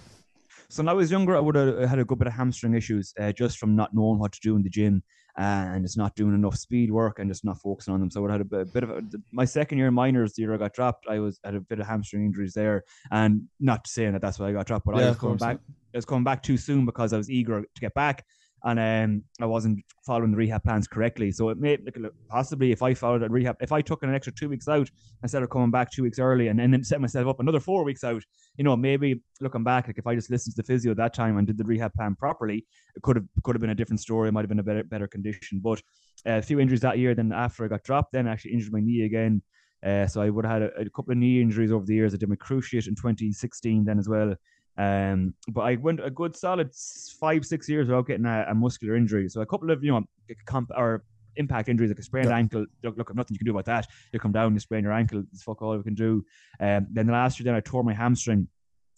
So 0.69 0.83
when 0.83 0.89
I 0.89 0.93
was 0.93 1.09
younger, 1.09 1.35
I 1.35 1.39
would 1.39 1.55
have 1.55 1.89
had 1.89 1.97
a 1.97 2.05
good 2.05 2.19
bit 2.19 2.27
of 2.27 2.33
hamstring 2.33 2.75
issues 2.75 3.13
uh, 3.19 3.31
just 3.31 3.57
from 3.57 3.75
not 3.75 3.95
knowing 3.95 4.19
what 4.19 4.31
to 4.33 4.39
do 4.41 4.55
in 4.55 4.61
the 4.61 4.69
gym 4.69 5.01
and 5.37 5.83
just 5.83 5.97
not 5.97 6.15
doing 6.15 6.33
enough 6.33 6.57
speed 6.57 6.91
work 6.91 7.19
and 7.19 7.29
just 7.29 7.45
not 7.45 7.59
focusing 7.61 7.93
on 7.93 7.99
them. 7.99 8.11
So 8.11 8.19
I 8.19 8.21
would 8.21 8.31
have 8.31 8.39
had 8.51 8.61
a, 8.61 8.65
bit 8.65 8.83
of 8.83 8.89
a, 8.89 9.01
my 9.31 9.45
second 9.45 9.77
year 9.77 9.87
in 9.87 9.93
minors, 9.93 10.33
the 10.33 10.41
year 10.41 10.53
I 10.53 10.57
got 10.57 10.73
dropped, 10.73 11.05
I 11.07 11.19
was 11.19 11.39
had 11.43 11.55
a 11.55 11.61
bit 11.61 11.79
of 11.79 11.87
hamstring 11.87 12.25
injuries 12.25 12.53
there, 12.53 12.83
and 13.11 13.43
not 13.59 13.87
saying 13.87 14.13
that 14.13 14.21
that's 14.21 14.39
why 14.39 14.49
I 14.49 14.51
got 14.51 14.67
dropped, 14.67 14.85
but 14.85 14.97
yeah, 14.97 15.05
I 15.05 15.09
was 15.09 15.17
coming 15.17 15.37
back. 15.37 15.57
I 15.93 15.97
was 15.97 16.05
coming 16.05 16.23
back 16.23 16.43
too 16.43 16.57
soon 16.57 16.85
because 16.85 17.13
I 17.13 17.17
was 17.17 17.29
eager 17.29 17.61
to 17.61 17.81
get 17.81 17.93
back 17.93 18.25
and 18.63 18.79
um, 18.79 19.23
I 19.39 19.45
wasn't 19.45 19.83
following 20.05 20.31
the 20.31 20.37
rehab 20.37 20.63
plans 20.63 20.87
correctly. 20.87 21.31
So 21.31 21.49
it 21.49 21.59
may 21.59 21.77
like, 21.77 22.11
possibly 22.27 22.71
if 22.71 22.81
I 22.81 22.93
followed 22.93 23.23
a 23.23 23.29
rehab, 23.29 23.57
if 23.61 23.71
I 23.71 23.81
took 23.81 24.03
an 24.03 24.13
extra 24.13 24.33
two 24.33 24.49
weeks 24.49 24.67
out 24.67 24.89
instead 25.21 25.43
of 25.43 25.49
coming 25.49 25.69
back 25.69 25.91
two 25.91 26.03
weeks 26.03 26.17
early 26.17 26.47
and, 26.47 26.59
and 26.59 26.73
then 26.73 26.83
set 26.83 26.99
myself 26.99 27.27
up 27.27 27.39
another 27.39 27.59
four 27.59 27.83
weeks 27.83 28.03
out, 28.03 28.23
you 28.57 28.63
know, 28.63 28.75
maybe 28.75 29.21
looking 29.41 29.63
back, 29.63 29.87
like 29.87 29.99
if 29.99 30.07
I 30.07 30.15
just 30.15 30.31
listened 30.31 30.55
to 30.55 30.61
the 30.61 30.65
physio 30.65 30.93
that 30.95 31.13
time 31.13 31.37
and 31.37 31.45
did 31.45 31.57
the 31.57 31.63
rehab 31.63 31.93
plan 31.93 32.15
properly, 32.15 32.65
it 32.95 33.03
could 33.03 33.15
have 33.15 33.25
could 33.43 33.55
have 33.55 33.61
been 33.61 33.69
a 33.69 33.75
different 33.75 33.99
story. 33.99 34.29
It 34.29 34.31
might 34.31 34.41
have 34.41 34.49
been 34.49 34.59
a 34.59 34.63
better 34.63 34.83
better 34.83 35.07
condition. 35.07 35.59
But 35.63 35.81
uh, 36.25 36.37
a 36.37 36.41
few 36.41 36.59
injuries 36.59 36.81
that 36.81 36.97
year. 36.97 37.13
Then 37.13 37.31
after 37.31 37.63
I 37.63 37.67
got 37.67 37.83
dropped, 37.83 38.13
then 38.13 38.27
I 38.27 38.31
actually 38.31 38.53
injured 38.53 38.73
my 38.73 38.79
knee 38.79 39.03
again. 39.03 39.41
Uh, 39.85 40.07
so 40.07 40.21
I 40.21 40.29
would 40.29 40.45
have 40.45 40.61
had 40.61 40.61
a, 40.63 40.81
a, 40.81 40.89
couple 40.89 41.11
of 41.11 41.17
knee 41.19 41.39
injuries 41.39 41.71
over 41.71 41.85
the 41.85 41.93
years. 41.93 42.13
I 42.13 42.17
did 42.17 42.29
my 42.29 42.35
cruciate 42.35 42.87
in 42.87 42.95
2016 42.95 43.85
then 43.85 43.99
as 43.99 44.09
well. 44.09 44.33
Um, 44.77 45.33
but 45.49 45.61
I 45.61 45.75
went 45.75 46.05
a 46.05 46.11
good 46.11 46.35
solid 46.35 46.71
five, 47.19 47.45
six 47.45 47.67
years 47.67 47.87
without 47.87 48.07
getting 48.07 48.25
a, 48.25 48.45
a 48.49 48.53
muscular 48.53 48.95
injury. 48.95 49.27
So 49.29 49.41
a 49.41 49.45
couple 49.45 49.71
of, 49.71 49.83
you 49.83 49.91
know, 49.91 50.03
comp 50.45 50.69
or 50.75 51.03
impact 51.35 51.69
injuries 51.69 51.89
like 51.89 51.99
a 51.99 52.03
sprained 52.03 52.29
yeah. 52.29 52.37
ankle. 52.37 52.65
Look, 52.83 52.97
look, 52.97 53.15
nothing 53.15 53.35
you 53.35 53.39
can 53.39 53.45
do 53.45 53.51
about 53.51 53.65
that. 53.65 53.87
You 54.11 54.19
come 54.19 54.31
down, 54.31 54.53
you 54.53 54.59
sprain 54.59 54.83
your 54.83 54.93
ankle. 54.93 55.23
It's 55.33 55.43
fuck 55.43 55.61
all 55.61 55.75
we 55.75 55.83
can 55.83 55.95
do. 55.95 56.23
Um, 56.59 56.87
then 56.91 57.07
the 57.07 57.13
last 57.13 57.39
year, 57.39 57.45
then 57.45 57.55
I 57.55 57.59
tore 57.59 57.83
my 57.83 57.93
hamstring. 57.93 58.47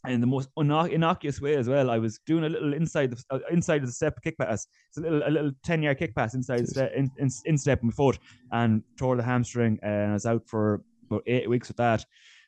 And 0.06 0.14
in 0.14 0.22
the 0.22 0.28
most 0.28 0.50
innocuous 0.58 1.42
way 1.42 1.56
as 1.56 1.68
well, 1.68 1.90
I 1.90 1.98
was 1.98 2.20
doing 2.26 2.46
a 2.46 2.50
little 2.50 2.74
inside 2.74 3.12
the 3.12 3.22
uh, 3.32 3.40
inside 3.52 3.82
of 3.82 3.88
the 3.88 3.94
step 3.94 4.22
kick 4.24 4.38
pass. 4.38 4.66
It's 4.88 4.98
a 4.98 5.02
little 5.02 5.22
a 5.26 5.30
little 5.30 5.52
ten 5.62 5.84
yard 5.84 6.00
kick 6.00 6.16
pass 6.16 6.36
inside 6.36 6.66
the 6.68 6.98
in, 6.98 7.12
in, 7.18 7.30
in 7.44 7.58
step 7.58 7.84
my 7.84 7.92
foot 7.92 8.18
and 8.54 8.82
tore 8.98 9.18
the 9.18 9.24
hamstring. 9.24 9.78
And 9.84 10.12
I 10.12 10.14
was 10.14 10.26
out 10.26 10.44
for 10.48 10.84
about 11.10 11.24
eight 11.28 11.50
weeks 11.50 11.68
with 11.68 11.76
that. 11.78 12.06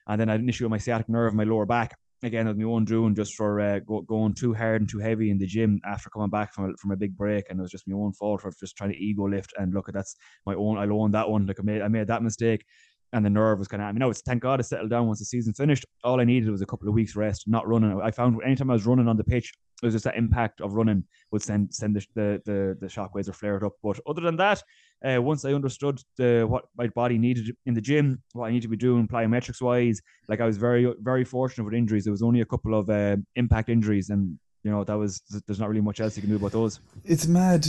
And 0.07 0.19
then 0.19 0.29
I 0.29 0.33
had 0.33 0.41
an 0.41 0.47
issue 0.47 0.63
with 0.63 0.71
my 0.71 0.77
sciatic 0.77 1.09
nerve 1.09 1.33
my 1.33 1.43
lower 1.43 1.65
back 1.65 1.97
again 2.23 2.47
with 2.47 2.57
my 2.57 2.63
own 2.63 2.85
doing 2.85 3.15
just 3.15 3.35
for 3.35 3.59
uh, 3.59 3.79
go, 3.79 4.01
going 4.01 4.33
too 4.33 4.53
hard 4.53 4.81
and 4.81 4.89
too 4.89 4.99
heavy 4.99 5.31
in 5.31 5.37
the 5.37 5.45
gym 5.45 5.79
after 5.85 6.09
coming 6.09 6.29
back 6.29 6.53
from 6.53 6.71
a, 6.71 6.77
from 6.77 6.91
a 6.91 6.95
big 6.95 7.15
break 7.17 7.45
and 7.49 7.59
it 7.59 7.61
was 7.61 7.71
just 7.71 7.87
my 7.87 7.95
own 7.95 8.13
fault 8.13 8.41
for 8.41 8.51
just 8.59 8.75
trying 8.75 8.91
to 8.91 8.97
ego 8.97 9.27
lift 9.27 9.53
and 9.57 9.73
look 9.73 9.87
at 9.89 9.95
that's 9.95 10.15
my 10.45 10.53
own 10.53 10.77
I 10.77 10.87
own 10.87 11.11
that 11.11 11.29
one 11.29 11.47
like 11.47 11.59
I 11.59 11.63
made 11.63 11.81
I 11.81 11.87
made 11.87 12.07
that 12.07 12.23
mistake 12.23 12.65
and 13.13 13.25
the 13.25 13.29
nerve 13.29 13.59
was 13.59 13.67
kind 13.67 13.81
of 13.81 13.89
I 13.89 13.91
mean 13.91 13.99
no 13.99 14.09
it's 14.09 14.21
thank 14.21 14.41
God 14.41 14.59
it 14.59 14.63
settled 14.63 14.89
down 14.89 15.07
once 15.07 15.19
the 15.19 15.25
season 15.25 15.53
finished. 15.53 15.85
All 16.03 16.19
I 16.19 16.23
needed 16.23 16.49
was 16.49 16.61
a 16.61 16.65
couple 16.65 16.87
of 16.87 16.93
weeks 16.93 17.15
rest 17.15 17.45
not 17.47 17.67
running. 17.67 17.99
I 18.01 18.11
found 18.11 18.39
anytime 18.45 18.69
I 18.69 18.73
was 18.73 18.85
running 18.85 19.07
on 19.07 19.17
the 19.17 19.23
pitch 19.23 19.53
it 19.81 19.85
was 19.85 19.95
just 19.95 20.05
that 20.05 20.15
impact 20.15 20.61
of 20.61 20.73
running 20.73 21.03
would 21.31 21.41
send 21.41 21.73
send 21.73 21.95
the 21.95 22.05
the 22.13 22.41
the, 22.45 22.77
the 22.81 22.87
shockwaves 22.87 23.29
or 23.29 23.33
flare 23.33 23.57
it 23.57 23.63
up. 23.63 23.73
But 23.81 23.99
other 24.07 24.21
than 24.21 24.37
that 24.37 24.61
uh, 25.03 25.21
once 25.21 25.45
I 25.45 25.53
understood 25.53 26.01
the 26.17 26.45
what 26.47 26.65
my 26.77 26.87
body 26.87 27.17
needed 27.17 27.55
in 27.65 27.73
the 27.73 27.81
gym, 27.81 28.21
what 28.33 28.47
I 28.47 28.51
need 28.51 28.61
to 28.61 28.67
be 28.67 28.77
doing 28.77 29.07
plyometrics 29.07 29.61
wise, 29.61 30.01
like 30.27 30.41
I 30.41 30.45
was 30.45 30.57
very 30.57 30.93
very 31.01 31.23
fortunate 31.23 31.63
with 31.63 31.73
injuries. 31.73 32.03
There 32.03 32.11
was 32.11 32.21
only 32.21 32.41
a 32.41 32.45
couple 32.45 32.77
of 32.77 32.89
uh, 32.89 33.17
impact 33.35 33.69
injuries, 33.69 34.09
and 34.09 34.37
you 34.63 34.71
know 34.71 34.83
that 34.83 34.97
was 34.97 35.21
there's 35.47 35.59
not 35.59 35.69
really 35.69 35.81
much 35.81 35.99
else 35.99 36.15
you 36.15 36.21
can 36.21 36.29
do 36.29 36.35
about 36.35 36.51
those. 36.51 36.79
It's 37.03 37.27
mad 37.27 37.65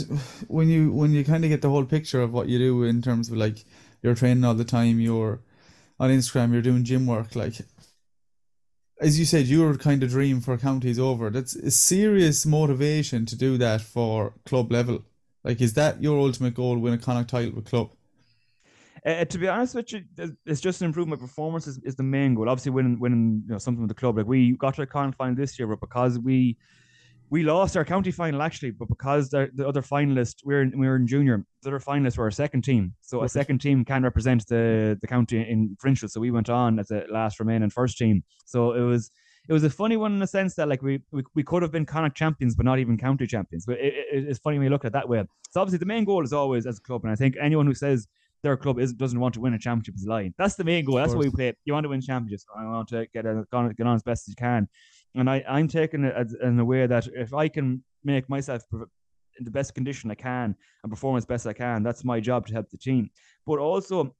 when 0.47 0.69
you 0.69 0.91
when 0.91 1.11
you 1.11 1.23
kind 1.23 1.43
of 1.43 1.49
get 1.49 1.61
the 1.61 1.69
whole 1.69 1.85
picture 1.85 2.21
of 2.21 2.31
what 2.31 2.47
you 2.49 2.59
do 2.59 2.83
in 2.83 3.01
terms 3.01 3.29
of 3.29 3.37
like 3.37 3.65
you're 4.01 4.15
training 4.15 4.43
all 4.43 4.53
the 4.53 4.65
time, 4.65 4.99
you're 4.99 5.41
on 5.99 6.11
Instagram, 6.11 6.53
you're 6.53 6.61
doing 6.61 6.83
gym 6.83 7.07
work, 7.07 7.35
like. 7.35 7.55
As 9.01 9.19
you 9.19 9.25
said, 9.25 9.47
your 9.47 9.75
kind 9.75 10.01
of 10.01 10.11
dream 10.11 10.39
for 10.39 10.55
counties 10.57 10.99
over. 10.99 11.29
That's 11.29 11.55
a 11.55 11.71
serious 11.71 12.45
motivation 12.45 13.25
to 13.25 13.35
do 13.35 13.57
that 13.57 13.81
for 13.81 14.33
club 14.45 14.71
level. 14.71 15.03
Like, 15.43 15.61
is 15.61 15.73
that 15.73 16.01
your 16.01 16.19
ultimate 16.19 16.53
goal? 16.53 16.77
Win 16.77 16.93
a 16.93 16.97
Connacht 16.97 17.29
title 17.29 17.53
with 17.55 17.65
club? 17.65 17.91
Uh, 19.05 19.25
to 19.25 19.37
be 19.37 19.49
honest 19.49 19.75
with 19.75 19.91
you, 19.91 20.01
it's 20.45 20.61
just 20.61 20.81
an 20.81 20.87
improvement. 20.87 21.19
performance 21.19 21.67
is, 21.67 21.77
is 21.79 21.95
the 21.95 22.03
main 22.03 22.33
goal. 22.35 22.47
Obviously, 22.47 22.71
winning 22.71 22.97
winning 22.99 23.43
you 23.45 23.51
know 23.51 23.57
something 23.57 23.81
with 23.81 23.89
the 23.89 23.95
club. 23.95 24.17
Like 24.17 24.27
we 24.27 24.53
got 24.53 24.75
to 24.75 24.83
a 24.83 24.85
Connacht 24.85 25.17
final 25.17 25.35
this 25.35 25.59
year, 25.59 25.67
but 25.67 25.81
because 25.81 26.19
we 26.19 26.57
we 27.29 27.43
lost 27.43 27.75
our 27.75 27.83
county 27.83 28.11
final 28.11 28.41
actually, 28.41 28.71
but 28.71 28.87
because 28.87 29.29
the, 29.29 29.49
the 29.55 29.67
other 29.67 29.81
finalists 29.81 30.35
we 30.45 30.53
were 30.53 30.61
in, 30.61 30.79
we 30.79 30.87
were 30.87 30.95
in 30.95 31.07
junior, 31.07 31.43
the 31.63 31.69
other 31.69 31.79
finalists 31.79 32.17
were 32.17 32.25
our 32.25 32.31
second 32.31 32.61
team. 32.63 32.93
So 33.01 33.17
okay. 33.17 33.25
a 33.25 33.29
second 33.29 33.59
team 33.59 33.83
can 33.83 34.03
represent 34.03 34.47
the 34.47 34.97
the 35.01 35.07
county 35.07 35.41
in 35.41 35.75
provincial. 35.77 36.07
So 36.07 36.21
we 36.21 36.31
went 36.31 36.49
on 36.49 36.79
as 36.79 36.89
a 36.91 37.03
last 37.11 37.41
remaining 37.41 37.71
first 37.71 37.97
team. 37.97 38.23
So 38.45 38.71
it 38.71 38.81
was 38.81 39.11
it 39.47 39.53
was 39.53 39.63
a 39.63 39.69
funny 39.69 39.97
one 39.97 40.13
in 40.13 40.19
the 40.19 40.27
sense 40.27 40.55
that 40.55 40.69
like 40.69 40.81
we 40.81 41.01
we, 41.11 41.23
we 41.35 41.43
could 41.43 41.61
have 41.61 41.71
been 41.71 41.85
Connacht 41.85 42.15
champions, 42.15 42.55
but 42.55 42.65
not 42.65 42.79
even 42.79 42.97
county 42.97 43.27
champions. 43.27 43.65
But 43.65 43.79
it, 43.79 43.93
it, 43.93 44.25
it's 44.29 44.39
funny 44.39 44.57
when 44.57 44.65
you 44.65 44.69
look 44.71 44.85
at 44.85 44.89
it 44.89 44.93
that 44.93 45.07
way. 45.07 45.23
So 45.51 45.61
obviously 45.61 45.79
the 45.79 45.85
main 45.85 46.05
goal 46.05 46.23
is 46.23 46.33
always 46.33 46.65
as 46.65 46.77
a 46.77 46.81
club, 46.81 47.03
and 47.03 47.11
I 47.11 47.15
think 47.15 47.35
anyone 47.39 47.65
who 47.65 47.73
says 47.73 48.07
their 48.41 48.57
club 48.57 48.79
is, 48.79 48.93
doesn't 48.93 49.19
want 49.19 49.33
to 49.33 49.39
win 49.39 49.53
a 49.53 49.59
championship 49.59 49.95
is 49.95 50.05
lying. 50.05 50.33
That's 50.37 50.55
the 50.55 50.63
main 50.63 50.83
goal. 50.85 50.95
That's 50.95 51.13
what 51.13 51.23
we 51.23 51.31
play. 51.31 51.53
You 51.65 51.73
want 51.73 51.85
to 51.85 51.89
win 51.89 52.01
championships. 52.01 52.45
I 52.57 52.65
want 52.65 52.89
to 52.89 53.07
get 53.13 53.25
a, 53.25 53.45
get 53.51 53.87
on 53.87 53.95
as 53.95 54.03
best 54.03 54.27
as 54.27 54.29
you 54.29 54.35
can, 54.35 54.67
and 55.15 55.29
I 55.29 55.43
I'm 55.47 55.67
taking 55.67 56.03
it 56.03 56.13
as, 56.15 56.35
in 56.41 56.59
a 56.59 56.65
way 56.65 56.87
that 56.87 57.07
if 57.13 57.33
I 57.33 57.47
can 57.47 57.83
make 58.03 58.29
myself 58.29 58.63
in 58.71 59.45
the 59.45 59.51
best 59.51 59.73
condition 59.73 60.11
I 60.11 60.15
can 60.15 60.55
and 60.83 60.91
perform 60.91 61.17
as 61.17 61.25
best 61.25 61.47
I 61.47 61.53
can, 61.53 61.83
that's 61.83 62.03
my 62.03 62.19
job 62.19 62.47
to 62.47 62.53
help 62.53 62.69
the 62.69 62.77
team. 62.77 63.09
But 63.45 63.59
also, 63.59 64.15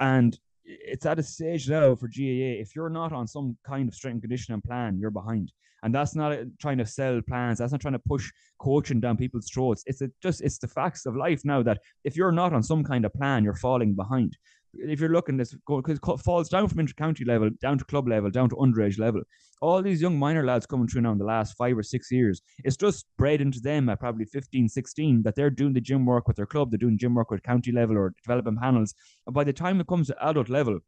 and 0.00 0.38
it's 0.64 1.06
at 1.06 1.18
a 1.18 1.22
stage 1.22 1.68
now 1.68 1.94
for 1.94 2.08
GAA. 2.08 2.60
If 2.60 2.74
you're 2.74 2.90
not 2.90 3.12
on 3.12 3.26
some 3.26 3.56
kind 3.66 3.88
of 3.88 3.94
strength 3.94 4.14
and 4.14 4.22
conditioning 4.22 4.62
plan, 4.62 4.98
you're 4.98 5.10
behind. 5.10 5.52
And 5.82 5.94
that's 5.94 6.14
not 6.14 6.38
trying 6.58 6.78
to 6.78 6.86
sell 6.86 7.20
plans. 7.20 7.58
That's 7.58 7.72
not 7.72 7.80
trying 7.80 7.92
to 7.92 7.98
push 7.98 8.30
coaching 8.58 9.00
down 9.00 9.18
people's 9.18 9.50
throats. 9.50 9.82
It's 9.86 10.00
a, 10.00 10.10
just 10.22 10.40
it's 10.40 10.58
the 10.58 10.68
facts 10.68 11.04
of 11.04 11.14
life 11.14 11.42
now 11.44 11.62
that 11.62 11.80
if 12.04 12.16
you're 12.16 12.32
not 12.32 12.54
on 12.54 12.62
some 12.62 12.82
kind 12.82 13.04
of 13.04 13.12
plan, 13.12 13.44
you're 13.44 13.54
falling 13.54 13.94
behind. 13.94 14.36
If 14.78 15.00
you're 15.00 15.10
looking 15.10 15.36
this 15.36 15.54
because 15.66 15.98
falls 16.22 16.48
down 16.48 16.68
from 16.68 16.80
inter-county 16.80 17.24
level 17.24 17.50
down 17.60 17.78
to 17.78 17.84
club 17.84 18.08
level 18.08 18.30
down 18.30 18.48
to 18.48 18.56
underage 18.56 18.98
level 18.98 19.22
all 19.60 19.82
these 19.82 20.00
young 20.00 20.18
minor 20.18 20.44
lads 20.44 20.66
coming 20.66 20.86
through 20.86 21.00
now 21.00 21.12
in 21.12 21.18
the 21.18 21.24
last 21.24 21.56
five 21.56 21.76
or 21.76 21.82
six 21.82 22.10
years 22.10 22.42
it's 22.64 22.76
just 22.76 23.06
bred 23.18 23.40
into 23.40 23.60
them 23.60 23.88
at 23.88 24.00
probably 24.00 24.24
15 24.24 24.68
16 24.68 25.22
that 25.22 25.34
they're 25.34 25.50
doing 25.50 25.72
the 25.72 25.80
gym 25.80 26.04
work 26.06 26.26
with 26.26 26.36
their 26.36 26.46
club 26.46 26.70
they're 26.70 26.78
doing 26.78 26.98
gym 26.98 27.14
work 27.14 27.30
with 27.30 27.42
county 27.42 27.72
level 27.72 27.96
or 27.96 28.14
development 28.22 28.60
panels 28.60 28.94
and 29.26 29.34
by 29.34 29.44
the 29.44 29.52
time 29.52 29.80
it 29.80 29.86
comes 29.86 30.08
to 30.08 30.26
adult 30.28 30.48
level 30.48 30.78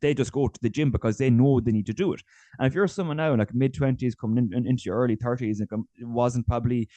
they 0.00 0.14
just 0.14 0.32
go 0.32 0.48
to 0.48 0.60
the 0.62 0.70
gym 0.70 0.90
because 0.90 1.18
they 1.18 1.30
know 1.30 1.60
they 1.60 1.72
need 1.72 1.86
to 1.86 1.92
do 1.92 2.12
it. 2.12 2.22
And 2.58 2.66
if 2.66 2.74
you're 2.74 2.88
someone 2.88 3.18
now 3.18 3.34
like 3.34 3.54
mid 3.54 3.74
twenties 3.74 4.14
coming 4.14 4.50
in, 4.52 4.66
into 4.66 4.84
your 4.86 4.96
early 4.96 5.16
thirties 5.16 5.60
and 5.60 5.72
um, 5.72 5.88
it 5.96 6.06
wasn't 6.06 6.46
probably 6.46 6.88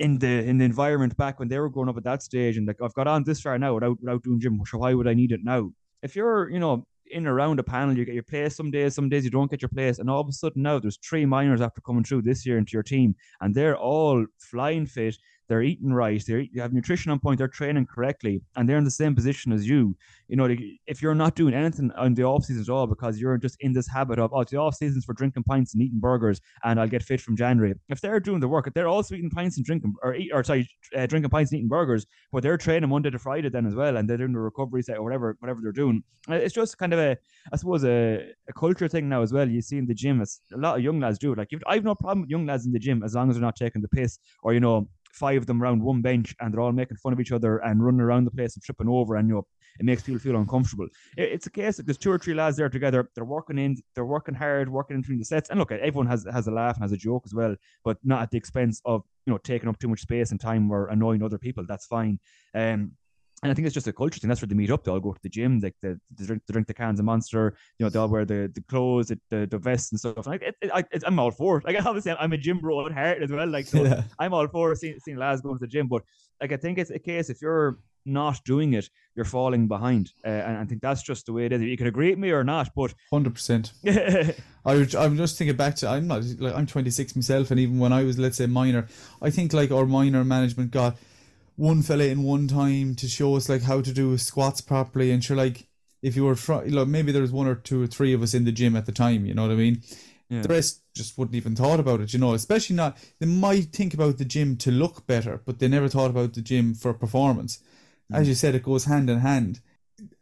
in 0.00 0.18
the 0.18 0.42
in 0.44 0.56
the 0.56 0.64
environment 0.64 1.14
back 1.16 1.38
when 1.38 1.48
they 1.48 1.58
were 1.58 1.68
growing 1.68 1.90
up 1.90 1.96
at 1.98 2.04
that 2.04 2.22
stage 2.22 2.56
and 2.56 2.66
like 2.66 2.78
I've 2.82 2.94
got 2.94 3.06
on 3.06 3.22
this 3.22 3.40
far 3.42 3.58
now 3.58 3.74
without 3.74 4.00
without 4.00 4.22
doing 4.22 4.40
gym, 4.40 4.60
so 4.66 4.78
why 4.78 4.94
would 4.94 5.06
I 5.06 5.14
need 5.14 5.30
it 5.30 5.40
now? 5.44 5.70
If 6.02 6.16
you're, 6.16 6.48
you 6.50 6.58
know, 6.58 6.86
in 7.10 7.26
around 7.26 7.60
a 7.60 7.62
panel, 7.62 7.96
you 7.96 8.06
get 8.06 8.14
your 8.14 8.22
place 8.22 8.56
some 8.56 8.70
days, 8.70 8.94
some 8.94 9.10
days 9.10 9.24
you 9.24 9.30
don't 9.30 9.50
get 9.50 9.60
your 9.60 9.68
place, 9.68 9.98
and 9.98 10.08
all 10.08 10.22
of 10.22 10.28
a 10.28 10.32
sudden 10.32 10.62
now 10.62 10.78
there's 10.78 10.96
three 10.96 11.26
minors 11.26 11.60
after 11.60 11.82
coming 11.82 12.02
through 12.02 12.22
this 12.22 12.46
year 12.46 12.56
into 12.56 12.72
your 12.72 12.82
team, 12.82 13.14
and 13.42 13.54
they're 13.54 13.76
all 13.76 14.24
flying 14.38 14.86
fit 14.86 15.18
they're 15.50 15.62
eating 15.62 15.92
right, 15.92 16.22
they 16.24 16.48
have 16.58 16.72
nutrition 16.72 17.10
on 17.10 17.18
point, 17.18 17.38
they're 17.38 17.48
training 17.48 17.84
correctly, 17.84 18.40
and 18.54 18.68
they're 18.68 18.78
in 18.78 18.84
the 18.84 18.90
same 18.90 19.16
position 19.16 19.50
as 19.50 19.68
you. 19.68 19.96
You 20.28 20.36
know, 20.36 20.48
if 20.86 21.02
you're 21.02 21.16
not 21.16 21.34
doing 21.34 21.54
anything 21.54 21.90
on 21.96 22.14
the 22.14 22.22
off 22.22 22.44
season 22.44 22.62
at 22.62 22.68
all 22.68 22.86
because 22.86 23.18
you're 23.20 23.36
just 23.36 23.56
in 23.58 23.72
this 23.72 23.88
habit 23.88 24.20
of, 24.20 24.32
oh, 24.32 24.44
the 24.44 24.58
off 24.58 24.76
seasons 24.76 25.04
for 25.04 25.12
drinking 25.12 25.42
pints 25.42 25.74
and 25.74 25.82
eating 25.82 25.98
burgers, 25.98 26.40
and 26.62 26.78
I'll 26.78 26.86
get 26.86 27.02
fit 27.02 27.20
from 27.20 27.36
January. 27.36 27.74
If 27.88 28.00
they're 28.00 28.20
doing 28.20 28.38
the 28.38 28.46
work, 28.46 28.68
if 28.68 28.74
they're 28.74 28.86
also 28.86 29.16
eating 29.16 29.28
pints 29.28 29.56
and 29.56 29.66
drinking, 29.66 29.92
or 30.04 30.14
eat, 30.14 30.30
or 30.32 30.44
sorry, 30.44 30.68
uh, 30.96 31.06
drinking 31.06 31.30
pints 31.30 31.50
and 31.50 31.58
eating 31.58 31.68
burgers, 31.68 32.06
but 32.30 32.44
they're 32.44 32.56
training 32.56 32.88
Monday 32.88 33.10
to 33.10 33.18
Friday 33.18 33.48
then 33.48 33.66
as 33.66 33.74
well, 33.74 33.96
and 33.96 34.08
they're 34.08 34.18
doing 34.18 34.32
the 34.32 34.38
recovery 34.38 34.82
set 34.82 34.98
or 34.98 35.02
whatever, 35.02 35.36
whatever 35.40 35.60
they're 35.60 35.72
doing. 35.72 36.04
Uh, 36.30 36.34
it's 36.34 36.54
just 36.54 36.78
kind 36.78 36.92
of 36.92 37.00
a, 37.00 37.16
I 37.52 37.56
suppose, 37.56 37.82
a, 37.84 38.30
a 38.48 38.52
culture 38.52 38.86
thing 38.86 39.08
now 39.08 39.22
as 39.22 39.32
well. 39.32 39.48
You 39.48 39.62
see 39.62 39.78
in 39.78 39.86
the 39.86 39.94
gym, 39.94 40.20
it's, 40.20 40.42
a 40.54 40.58
lot 40.58 40.78
of 40.78 40.84
young 40.84 41.00
lads 41.00 41.18
do 41.18 41.32
it. 41.32 41.38
Like, 41.38 41.50
I've 41.66 41.82
no 41.82 41.96
problem 41.96 42.20
with 42.20 42.30
young 42.30 42.46
lads 42.46 42.66
in 42.66 42.72
the 42.72 42.78
gym 42.78 43.02
as 43.02 43.16
long 43.16 43.30
as 43.30 43.34
they're 43.34 43.42
not 43.42 43.56
taking 43.56 43.82
the 43.82 43.88
piss 43.88 44.20
or 44.44 44.54
you 44.54 44.60
know 44.60 44.88
five 45.12 45.38
of 45.38 45.46
them 45.46 45.62
around 45.62 45.82
one 45.82 46.00
bench 46.02 46.34
and 46.40 46.52
they're 46.52 46.60
all 46.60 46.72
making 46.72 46.96
fun 46.96 47.12
of 47.12 47.20
each 47.20 47.32
other 47.32 47.58
and 47.58 47.84
running 47.84 48.00
around 48.00 48.24
the 48.24 48.30
place 48.30 48.54
and 48.54 48.62
tripping 48.62 48.88
over 48.88 49.16
and 49.16 49.28
you 49.28 49.34
know 49.34 49.46
it 49.78 49.86
makes 49.86 50.02
people 50.02 50.18
feel 50.18 50.36
uncomfortable. 50.36 50.88
it's 51.16 51.46
a 51.46 51.50
case 51.50 51.76
that 51.76 51.86
there's 51.86 51.96
two 51.96 52.10
or 52.10 52.18
three 52.18 52.34
lads 52.34 52.56
there 52.56 52.68
together. 52.68 53.08
They're 53.14 53.24
working 53.24 53.58
in, 53.58 53.76
they're 53.94 54.04
working 54.04 54.34
hard, 54.34 54.68
working 54.68 54.96
in 54.96 55.00
between 55.00 55.18
the 55.18 55.24
sets. 55.24 55.48
And 55.48 55.58
look, 55.58 55.72
everyone 55.72 56.06
has 56.06 56.26
has 56.30 56.46
a 56.48 56.50
laugh 56.50 56.76
and 56.76 56.84
has 56.84 56.92
a 56.92 56.96
joke 56.96 57.22
as 57.24 57.34
well, 57.34 57.54
but 57.84 57.96
not 58.04 58.22
at 58.22 58.30
the 58.30 58.36
expense 58.36 58.82
of 58.84 59.02
you 59.26 59.32
know 59.32 59.38
taking 59.38 59.68
up 59.68 59.78
too 59.78 59.88
much 59.88 60.00
space 60.00 60.32
and 60.32 60.40
time 60.40 60.70
or 60.70 60.88
annoying 60.88 61.22
other 61.22 61.38
people. 61.38 61.64
That's 61.66 61.86
fine. 61.86 62.18
Um, 62.54 62.92
and 63.42 63.50
I 63.50 63.54
think 63.54 63.66
it's 63.66 63.74
just 63.74 63.88
a 63.88 63.92
culture 63.92 64.20
thing. 64.20 64.28
That's 64.28 64.42
where 64.42 64.48
they 64.48 64.54
meet 64.54 64.70
up. 64.70 64.84
They 64.84 64.90
all 64.90 65.00
go 65.00 65.12
to 65.12 65.22
the 65.22 65.28
gym. 65.28 65.60
Like 65.60 65.74
they, 65.80 65.94
they 66.14 66.26
drink, 66.26 66.42
they 66.46 66.52
drink 66.52 66.66
the 66.66 66.74
cans 66.74 66.98
of 66.98 67.06
Monster. 67.06 67.56
You 67.78 67.86
know, 67.86 67.90
they 67.90 67.98
all 67.98 68.08
wear 68.08 68.26
the, 68.26 68.50
the 68.54 68.60
clothes, 68.62 69.08
the, 69.08 69.18
the, 69.30 69.46
the 69.46 69.58
vests 69.58 69.92
and 69.92 69.98
stuff. 69.98 70.26
And 70.26 70.42
it, 70.42 70.56
it, 70.60 70.70
I, 70.74 70.84
am 71.06 71.18
all 71.18 71.30
for 71.30 71.58
it. 71.58 71.64
Like 71.64 71.76
obviously, 71.86 72.12
I'm 72.12 72.32
a 72.32 72.38
gym 72.38 72.58
bro 72.58 72.86
at 72.86 72.92
heart 72.92 73.22
as 73.22 73.30
well. 73.30 73.48
Like 73.48 73.66
so, 73.66 73.82
yeah. 73.84 74.02
I'm 74.18 74.34
all 74.34 74.46
for 74.48 74.74
seeing, 74.74 74.98
seeing 75.00 75.16
lads 75.16 75.40
going 75.40 75.56
to 75.56 75.60
the 75.60 75.68
gym. 75.68 75.88
But 75.88 76.02
like 76.40 76.52
I 76.52 76.58
think 76.58 76.78
it's 76.78 76.90
a 76.90 76.98
case 76.98 77.30
if 77.30 77.40
you're 77.40 77.78
not 78.04 78.42
doing 78.44 78.74
it, 78.74 78.90
you're 79.14 79.24
falling 79.24 79.68
behind. 79.68 80.12
Uh, 80.24 80.28
and 80.28 80.58
I 80.58 80.64
think 80.64 80.82
that's 80.82 81.02
just 81.02 81.26
the 81.26 81.32
way 81.32 81.46
it 81.46 81.52
is. 81.52 81.62
You 81.62 81.76
can 81.76 81.86
agree 81.86 82.10
with 82.10 82.18
me 82.18 82.30
or 82.30 82.44
not, 82.44 82.70
but 82.74 82.92
hundred 83.10 83.34
percent. 83.34 83.72
I 83.86 84.34
I'm 84.66 85.16
just 85.16 85.38
thinking 85.38 85.56
back 85.56 85.76
to 85.76 85.88
I'm 85.88 86.06
not 86.06 86.24
like 86.38 86.54
I'm 86.54 86.66
26 86.66 87.16
myself, 87.16 87.50
and 87.50 87.58
even 87.58 87.78
when 87.78 87.92
I 87.92 88.04
was 88.04 88.18
let's 88.18 88.36
say 88.36 88.46
minor, 88.46 88.86
I 89.22 89.30
think 89.30 89.54
like 89.54 89.70
our 89.70 89.86
minor 89.86 90.24
management 90.24 90.72
got 90.72 90.96
one 91.60 91.82
fella 91.82 92.04
in 92.04 92.22
one 92.22 92.48
time 92.48 92.94
to 92.94 93.06
show 93.06 93.36
us 93.36 93.46
like 93.46 93.60
how 93.60 93.82
to 93.82 93.92
do 93.92 94.16
squats 94.16 94.62
properly 94.62 95.10
and 95.10 95.22
sure 95.22 95.36
like 95.36 95.68
if 96.00 96.16
you 96.16 96.24
were 96.24 96.34
fr- 96.34 96.64
know, 96.64 96.86
maybe 96.86 97.12
there 97.12 97.20
was 97.20 97.32
one 97.32 97.46
or 97.46 97.54
two 97.54 97.82
or 97.82 97.86
three 97.86 98.14
of 98.14 98.22
us 98.22 98.32
in 98.32 98.46
the 98.46 98.52
gym 98.52 98.74
at 98.74 98.86
the 98.86 98.92
time 98.92 99.26
you 99.26 99.34
know 99.34 99.42
what 99.42 99.50
i 99.50 99.56
mean 99.56 99.82
yeah. 100.30 100.40
the 100.40 100.48
rest 100.48 100.80
just 100.94 101.18
wouldn't 101.18 101.36
even 101.36 101.54
thought 101.54 101.78
about 101.78 102.00
it 102.00 102.14
you 102.14 102.18
know 102.18 102.32
especially 102.32 102.74
not 102.74 102.96
they 103.18 103.26
might 103.26 103.74
think 103.74 103.92
about 103.92 104.16
the 104.16 104.24
gym 104.24 104.56
to 104.56 104.70
look 104.70 105.06
better 105.06 105.42
but 105.44 105.58
they 105.58 105.68
never 105.68 105.86
thought 105.86 106.08
about 106.08 106.32
the 106.32 106.40
gym 106.40 106.72
for 106.72 106.94
performance 106.94 107.58
mm. 108.10 108.16
as 108.16 108.26
you 108.26 108.34
said 108.34 108.54
it 108.54 108.62
goes 108.62 108.86
hand 108.86 109.10
in 109.10 109.18
hand 109.18 109.60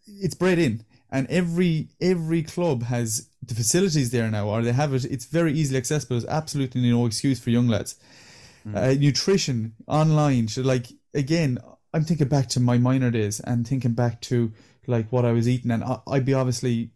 it's 0.08 0.34
bred 0.34 0.58
in 0.58 0.84
and 1.08 1.28
every 1.28 1.88
every 2.00 2.42
club 2.42 2.82
has 2.82 3.28
the 3.40 3.54
facilities 3.54 4.10
there 4.10 4.28
now 4.28 4.48
or 4.48 4.60
they 4.60 4.72
have 4.72 4.92
it 4.92 5.04
it's 5.04 5.26
very 5.26 5.52
easily 5.52 5.78
accessible 5.78 6.16
there's 6.16 6.28
absolutely 6.28 6.80
no 6.90 7.06
excuse 7.06 7.38
for 7.38 7.50
young 7.50 7.68
lads 7.68 7.94
mm. 8.66 8.74
uh, 8.74 8.98
nutrition 8.98 9.74
online 9.86 10.48
should 10.48 10.66
like 10.66 10.88
again, 11.14 11.58
I'm 11.92 12.04
thinking 12.04 12.28
back 12.28 12.48
to 12.50 12.60
my 12.60 12.78
minor 12.78 13.10
days 13.10 13.40
and 13.40 13.66
thinking 13.66 13.92
back 13.92 14.20
to 14.22 14.52
like 14.86 15.10
what 15.10 15.24
I 15.24 15.32
was 15.32 15.48
eating, 15.48 15.70
and 15.70 15.84
I, 15.84 15.98
would 16.06 16.24
be 16.24 16.34
obviously 16.34 16.90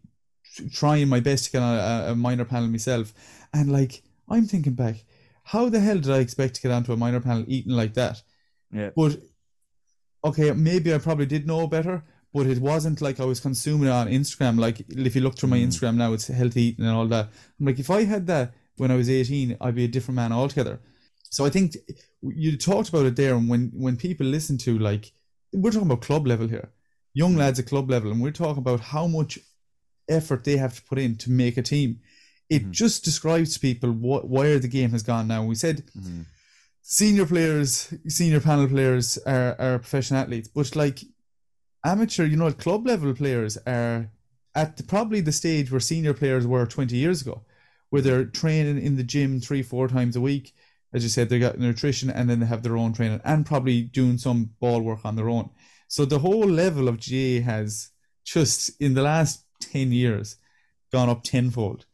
trying 0.71 1.07
my 1.07 1.19
best 1.19 1.45
to 1.45 1.51
get 1.51 1.61
on 1.61 1.75
a, 1.75 2.11
a 2.11 2.15
minor 2.15 2.45
panel 2.45 2.69
myself, 2.69 3.13
and 3.53 3.71
like 3.71 4.03
I'm 4.29 4.45
thinking 4.45 4.73
back, 4.73 5.03
how 5.43 5.69
the 5.69 5.79
hell 5.79 5.99
did 5.99 6.11
I 6.11 6.19
expect 6.19 6.55
to 6.55 6.61
get 6.61 6.71
onto 6.71 6.93
a 6.93 6.97
minor 6.97 7.19
panel 7.19 7.45
eating 7.47 7.73
like 7.73 7.93
that? 7.95 8.21
Yeah. 8.71 8.91
But 8.95 9.21
okay, 10.23 10.51
maybe 10.51 10.93
I 10.93 10.97
probably 10.97 11.25
did 11.25 11.45
know 11.45 11.67
better, 11.67 12.03
but 12.33 12.47
it 12.47 12.59
wasn't 12.59 13.01
like 13.01 13.19
I 13.19 13.25
was 13.25 13.39
consuming 13.39 13.87
it 13.87 13.91
on 13.91 14.07
Instagram. 14.07 14.59
Like 14.59 14.79
if 14.89 15.15
you 15.15 15.21
look 15.21 15.37
through 15.37 15.49
my 15.49 15.59
mm. 15.59 15.67
Instagram 15.67 15.95
now, 15.95 16.13
it's 16.13 16.27
healthy 16.27 16.63
eating 16.63 16.85
and 16.85 16.95
all 16.95 17.07
that. 17.07 17.29
I'm 17.59 17.65
like, 17.65 17.79
if 17.79 17.89
I 17.89 18.03
had 18.03 18.27
that 18.27 18.53
when 18.77 18.89
I 18.89 18.95
was 18.95 19.09
18, 19.09 19.57
I'd 19.61 19.75
be 19.75 19.85
a 19.85 19.87
different 19.87 20.15
man 20.15 20.31
altogether. 20.31 20.79
So 21.33 21.45
I 21.45 21.49
think 21.49 21.77
you 22.21 22.55
talked 22.57 22.89
about 22.89 23.07
it 23.07 23.15
there, 23.15 23.33
and 23.33 23.49
when 23.49 23.71
when 23.73 23.97
people 23.97 24.27
listen 24.27 24.55
to 24.59 24.77
like 24.77 25.11
we're 25.51 25.71
talking 25.71 25.87
about 25.87 26.01
club 26.01 26.27
level 26.27 26.47
here, 26.47 26.69
young 27.15 27.35
lads 27.35 27.57
at 27.57 27.65
club 27.65 27.89
level, 27.89 28.11
and 28.11 28.21
we're 28.21 28.29
talking 28.43 28.59
about 28.59 28.81
how 28.81 29.07
much 29.07 29.39
effort 30.07 30.43
they 30.43 30.57
have 30.57 30.75
to 30.75 30.83
put 30.83 30.99
in 30.99 31.15
to 31.17 31.31
make 31.31 31.57
a 31.57 31.63
team. 31.63 32.01
It 32.51 32.61
mm-hmm. 32.61 32.71
just 32.71 33.03
describes 33.03 33.55
to 33.55 33.59
people 33.59 33.91
what 33.91 34.29
where 34.29 34.59
the 34.59 34.67
game 34.67 34.91
has 34.91 35.01
gone 35.01 35.27
now. 35.27 35.43
We 35.43 35.55
said 35.55 35.77
mm-hmm. 35.97 36.21
senior 36.83 37.25
players, 37.25 37.91
senior 38.07 38.39
panel 38.39 38.67
players 38.67 39.17
are, 39.25 39.55
are 39.57 39.79
professional 39.79 40.19
athletes, 40.19 40.49
but 40.49 40.75
like 40.75 40.99
amateur, 41.83 42.25
you 42.25 42.37
know, 42.37 42.51
club 42.51 42.85
level 42.85 43.11
players 43.15 43.57
are 43.65 44.11
at 44.53 44.77
the, 44.77 44.83
probably 44.83 45.19
the 45.19 45.31
stage 45.31 45.71
where 45.71 45.79
senior 45.79 46.13
players 46.13 46.45
were 46.45 46.67
20 46.67 46.95
years 46.95 47.23
ago, 47.23 47.41
where 47.89 48.03
they're 48.03 48.23
training 48.25 48.79
in 48.79 48.97
the 48.97 49.03
gym 49.03 49.39
three, 49.39 49.63
four 49.63 49.87
times 49.87 50.15
a 50.15 50.21
week 50.21 50.53
as 50.93 51.03
you 51.03 51.09
said, 51.09 51.29
they 51.29 51.39
got 51.39 51.59
nutrition 51.59 52.09
and 52.09 52.29
then 52.29 52.39
they 52.39 52.45
have 52.45 52.63
their 52.63 52.77
own 52.77 52.93
training 52.93 53.21
and 53.23 53.45
probably 53.45 53.81
doing 53.81 54.17
some 54.17 54.51
ball 54.59 54.81
work 54.81 54.99
on 55.03 55.15
their 55.15 55.29
own. 55.29 55.49
So 55.87 56.05
the 56.05 56.19
whole 56.19 56.47
level 56.47 56.87
of 56.87 56.99
GAA 56.99 57.41
has 57.43 57.89
just 58.25 58.71
in 58.81 58.93
the 58.93 59.01
last 59.01 59.45
10 59.61 59.91
years 59.91 60.37
gone 60.91 61.09
up 61.09 61.23
tenfold. 61.23 61.85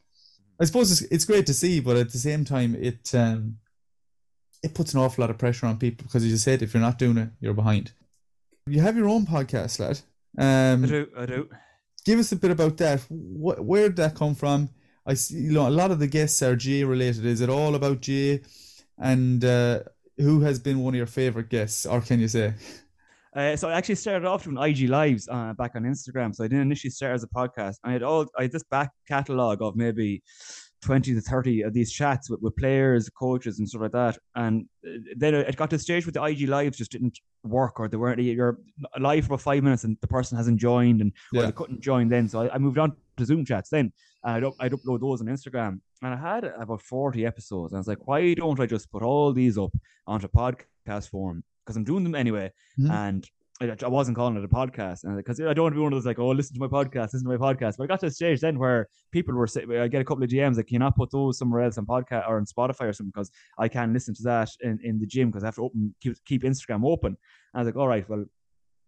I 0.60 0.64
suppose 0.64 0.92
it's, 0.92 1.02
it's 1.12 1.24
great 1.24 1.46
to 1.46 1.54
see, 1.54 1.80
but 1.80 1.96
at 1.96 2.12
the 2.12 2.18
same 2.18 2.44
time, 2.44 2.74
it 2.74 3.14
um, 3.14 3.56
it 4.62 4.74
puts 4.74 4.92
an 4.92 5.00
awful 5.00 5.22
lot 5.22 5.30
of 5.30 5.38
pressure 5.38 5.66
on 5.66 5.78
people 5.78 6.04
because, 6.04 6.22
as 6.22 6.30
you 6.30 6.36
said, 6.36 6.60
if 6.60 6.74
you're 6.74 6.82
not 6.82 6.98
doing 6.98 7.16
it, 7.16 7.30
you're 7.40 7.54
behind. 7.54 7.92
You 8.66 8.82
have 8.82 8.96
your 8.96 9.08
own 9.08 9.24
podcast, 9.24 9.80
lad. 9.80 10.00
Um, 10.38 10.84
I 10.84 10.86
do. 10.86 11.08
I 11.16 11.26
do. 11.26 11.48
Give 12.04 12.18
us 12.18 12.32
a 12.32 12.36
bit 12.36 12.50
about 12.50 12.76
that. 12.76 13.00
Wh- 13.08 13.64
where 13.66 13.88
did 13.88 13.96
that 13.96 14.14
come 14.14 14.34
from? 14.34 14.68
I 15.06 15.14
see, 15.14 15.36
you 15.36 15.52
know, 15.52 15.66
a 15.66 15.70
lot 15.70 15.90
of 15.90 15.98
the 15.98 16.06
guests 16.06 16.42
are 16.42 16.54
GAA 16.54 16.86
related. 16.86 17.24
Is 17.24 17.40
it 17.40 17.48
all 17.48 17.74
about 17.74 18.06
GAA? 18.06 18.44
And 19.00 19.44
uh, 19.44 19.80
who 20.18 20.40
has 20.40 20.58
been 20.58 20.80
one 20.80 20.94
of 20.94 20.98
your 20.98 21.06
favorite 21.06 21.48
guests, 21.48 21.86
or 21.86 22.00
can 22.00 22.20
you 22.20 22.28
say? 22.28 22.54
Uh, 23.34 23.56
so 23.56 23.68
I 23.68 23.74
actually 23.74 23.94
started 23.94 24.26
off 24.26 24.44
doing 24.44 24.58
IG 24.58 24.88
lives 24.88 25.28
uh, 25.30 25.52
back 25.54 25.72
on 25.76 25.84
Instagram. 25.84 26.34
So 26.34 26.44
I 26.44 26.48
didn't 26.48 26.62
initially 26.62 26.90
start 26.90 27.14
as 27.14 27.22
a 27.22 27.28
podcast. 27.28 27.76
I 27.84 27.92
had 27.92 28.02
all 28.02 28.26
I 28.36 28.42
had 28.42 28.52
this 28.52 28.64
back 28.64 28.90
catalog 29.06 29.62
of 29.62 29.76
maybe 29.76 30.22
20 30.82 31.14
to 31.14 31.20
30 31.20 31.62
of 31.62 31.72
these 31.72 31.92
chats 31.92 32.30
with, 32.30 32.40
with 32.40 32.56
players, 32.56 33.08
coaches, 33.10 33.58
and 33.58 33.68
stuff 33.68 33.82
like 33.82 33.92
that. 33.92 34.18
And 34.34 34.66
uh, 34.86 34.98
then 35.16 35.34
it 35.34 35.56
got 35.56 35.70
to 35.70 35.76
a 35.76 35.78
stage 35.78 36.06
where 36.06 36.12
the 36.12 36.24
IG 36.24 36.48
lives 36.48 36.78
just 36.78 36.90
didn't 36.90 37.18
work 37.44 37.78
or 37.78 37.88
they 37.88 37.96
weren't, 37.96 38.20
you're 38.20 38.58
live 38.98 39.26
for 39.26 39.34
about 39.34 39.42
five 39.42 39.62
minutes 39.62 39.84
and 39.84 39.96
the 40.00 40.08
person 40.08 40.36
hasn't 40.36 40.58
joined 40.58 41.00
and 41.00 41.12
yeah. 41.32 41.42
they 41.42 41.52
couldn't 41.52 41.80
join 41.80 42.08
then. 42.08 42.28
So 42.28 42.42
I, 42.42 42.54
I 42.54 42.58
moved 42.58 42.78
on 42.78 42.96
to 43.20 43.26
Zoom 43.26 43.44
chats 43.44 43.70
then. 43.70 43.92
I'd, 44.24 44.44
up, 44.44 44.54
I'd 44.60 44.72
upload 44.72 45.00
those 45.00 45.20
on 45.20 45.28
Instagram. 45.28 45.80
And 46.02 46.14
I 46.14 46.16
had 46.16 46.44
about 46.44 46.82
40 46.82 47.24
episodes. 47.24 47.72
And 47.72 47.78
I 47.78 47.80
was 47.80 47.88
like, 47.88 48.06
why 48.06 48.34
don't 48.34 48.60
I 48.60 48.66
just 48.66 48.90
put 48.90 49.02
all 49.02 49.32
these 49.32 49.58
up 49.58 49.72
onto 50.06 50.28
podcast 50.28 51.10
form? 51.10 51.44
Because 51.64 51.76
I'm 51.76 51.84
doing 51.84 52.04
them 52.04 52.14
anyway. 52.14 52.50
Mm-hmm. 52.78 52.90
And 52.90 53.30
I 53.62 53.88
wasn't 53.88 54.16
calling 54.16 54.36
it 54.36 54.44
a 54.44 54.48
podcast 54.48 55.00
because 55.16 55.38
I 55.38 55.52
don't 55.52 55.64
want 55.64 55.74
to 55.74 55.76
be 55.76 55.82
one 55.82 55.92
of 55.92 55.98
those 55.98 56.06
like, 56.06 56.18
oh, 56.18 56.30
listen 56.30 56.54
to 56.54 56.60
my 56.60 56.66
podcast, 56.66 57.12
listen 57.12 57.28
to 57.28 57.36
my 57.36 57.54
podcast. 57.54 57.76
But 57.76 57.84
I 57.84 57.86
got 57.88 58.00
to 58.00 58.06
a 58.06 58.10
stage 58.10 58.40
then 58.40 58.58
where 58.58 58.88
people 59.12 59.34
were 59.34 59.46
saying, 59.46 59.70
I 59.70 59.86
get 59.86 60.00
a 60.00 60.04
couple 60.04 60.24
of 60.24 60.30
DMs 60.30 60.56
like, 60.56 60.68
can 60.68 60.76
you 60.76 60.78
not 60.78 60.96
put 60.96 61.10
those 61.10 61.36
somewhere 61.36 61.60
else 61.60 61.76
on 61.76 61.84
podcast 61.84 62.26
or 62.26 62.38
on 62.38 62.46
Spotify 62.46 62.88
or 62.88 62.92
something 62.94 63.12
because 63.14 63.30
I 63.58 63.68
can't 63.68 63.92
listen 63.92 64.14
to 64.14 64.22
that 64.22 64.48
in, 64.62 64.78
in 64.82 64.98
the 64.98 65.06
gym 65.06 65.28
because 65.28 65.44
I 65.44 65.48
have 65.48 65.56
to 65.56 65.64
open 65.64 65.94
keep, 66.00 66.16
keep 66.24 66.42
Instagram 66.42 66.86
open. 66.86 67.08
And 67.08 67.18
I 67.54 67.58
was 67.58 67.66
like, 67.66 67.76
all 67.76 67.86
right, 67.86 68.08
well, 68.08 68.24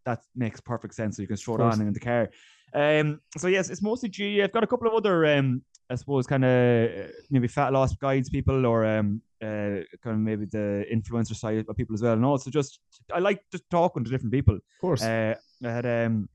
that 0.07 0.23
makes 0.35 0.59
perfect 0.61 0.95
sense. 0.95 1.16
So 1.16 1.23
you 1.23 1.29
can 1.29 1.37
throw 1.37 1.57
it 1.57 1.61
on 1.61 1.81
in 1.83 1.92
the 1.92 2.01
car. 2.01 2.31
Um, 2.75 3.21
so 3.37 3.49
yes, 3.49 3.71
it's 3.71 3.83
mostly 3.83 4.09
G. 4.09 4.43
I've 4.43 4.53
got 4.53 4.65
a 4.65 4.67
couple 4.67 4.89
of 4.89 4.95
other, 4.95 5.27
um, 5.27 5.63
I 5.91 5.95
suppose, 5.95 6.27
kind 6.27 6.45
of 6.45 7.11
maybe 7.31 7.49
fat 7.49 7.73
loss 7.73 7.95
guides 7.95 8.31
people 8.31 8.65
or 8.65 8.85
um, 8.87 9.21
uh, 9.43 9.85
kind 10.03 10.15
of 10.15 10.19
maybe 10.19 10.47
the 10.47 10.85
influencer 10.93 11.35
side 11.35 11.65
of 11.69 11.77
people 11.77 11.95
as 11.95 12.03
well, 12.03 12.15
and 12.15 12.25
also 12.25 12.51
just 12.51 12.81
I 13.13 13.19
like 13.19 13.43
just 13.51 13.69
talking 13.71 14.05
to 14.05 14.11
different 14.11 14.33
people. 14.33 14.55
Of 14.55 14.81
course, 14.81 15.03
uh, 15.03 15.35
I 15.65 15.69
had 15.69 15.87
um, 15.87 16.29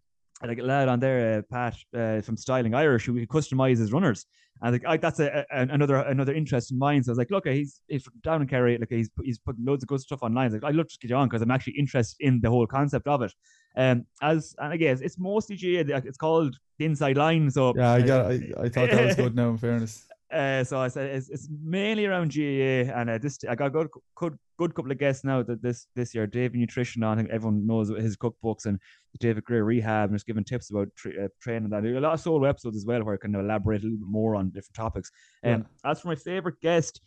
like 0.45 0.60
a 0.60 0.63
lad 0.63 0.88
on 0.88 1.00
there, 1.00 1.39
uh, 1.39 1.41
Pat 1.52 1.76
uh, 1.95 2.21
from 2.21 2.38
Styling 2.38 2.76
Irish, 2.76 3.06
who 3.06 3.26
customize 3.26 3.80
his 3.80 3.91
runners. 3.91 4.26
And 4.62 4.73
like, 4.73 4.86
I, 4.86 4.97
that's 4.97 5.19
a, 5.19 5.45
a, 5.52 5.62
another 5.62 5.97
another 5.97 6.34
interest 6.34 6.71
in 6.71 6.80
mine. 6.80 7.04
So 7.04 7.12
I 7.12 7.13
was 7.13 7.17
like, 7.17 7.32
look, 7.32 7.47
he's 7.47 7.82
he's 7.88 8.04
from 8.04 8.13
down 8.23 8.41
in 8.41 8.47
Kerry. 8.47 8.78
Like 8.78 8.89
he's 8.89 9.10
he's 9.23 9.38
put 9.38 9.56
loads 9.60 9.84
of 9.84 9.89
good 9.89 10.02
stuff 10.02 10.23
online. 10.23 10.52
Like, 10.52 10.63
I 10.63 10.71
love 10.71 10.88
to 10.88 10.97
get 11.00 11.10
you 11.10 11.15
on 11.15 11.28
because 11.28 11.41
I'm 11.41 11.52
actually 11.52 11.73
interested 11.73 12.17
in 12.26 12.41
the 12.41 12.50
whole 12.50 12.65
concept 12.65 13.08
of 13.08 13.21
it. 13.21 13.34
Um, 13.76 14.06
as 14.21 14.56
and 14.58 14.73
I 14.73 14.78
guess 14.78 15.02
it's 15.02 15.19
mostly 15.19 15.56
GAA. 15.56 15.97
It's 15.97 16.17
called 16.17 16.58
the 16.80 16.86
inside 16.86 17.17
line. 17.17 17.52
So 17.52 17.73
yeah, 17.76 17.91
I 17.91 18.02
got. 18.02 18.32
I, 18.32 18.41
I 18.60 18.69
thought 18.69 18.89
that 18.89 19.06
was 19.06 19.15
good. 19.17 19.36
Now, 19.36 19.50
in 19.50 19.58
fairness. 19.58 20.06
Uh, 20.31 20.61
so 20.63 20.79
I 20.79 20.89
said 20.89 21.09
it's, 21.09 21.29
it's 21.29 21.47
mainly 21.63 22.05
around 22.05 22.35
GAA, 22.35 22.91
and 22.93 23.09
uh, 23.09 23.17
this 23.17 23.39
I 23.47 23.55
got 23.55 23.67
a 23.67 23.69
good, 23.69 23.87
good, 24.15 24.37
good 24.57 24.75
couple 24.75 24.91
of 24.91 24.97
guests 24.97 25.23
now 25.23 25.41
that 25.43 25.61
this 25.61 25.87
this 25.95 26.13
year. 26.13 26.27
David 26.27 26.59
Nutrition, 26.59 27.01
I 27.03 27.15
think 27.15 27.29
everyone 27.29 27.65
knows 27.65 27.87
his 27.89 28.17
cookbooks 28.17 28.65
and 28.65 28.77
David 29.19 29.45
Gray 29.45 29.61
Rehab, 29.61 30.09
and 30.09 30.15
just 30.15 30.25
giving 30.25 30.43
tips 30.43 30.69
about 30.69 30.89
tra- 30.97 31.25
uh, 31.25 31.27
training. 31.41 31.69
That 31.69 31.85
a 31.85 31.99
lot 32.01 32.13
of 32.13 32.19
solo 32.19 32.43
episodes 32.43 32.75
as 32.75 32.85
well, 32.85 33.03
where 33.03 33.15
I 33.15 33.17
can 33.17 33.35
elaborate 33.35 33.81
a 33.81 33.85
little 33.85 33.99
bit 33.99 34.09
more 34.09 34.35
on 34.35 34.49
different 34.49 34.75
topics. 34.75 35.11
Um, 35.45 35.65
yeah. 35.83 35.89
as 35.91 36.01
for 36.01 36.09
my 36.09 36.15
favorite 36.15 36.59
guest, 36.59 36.99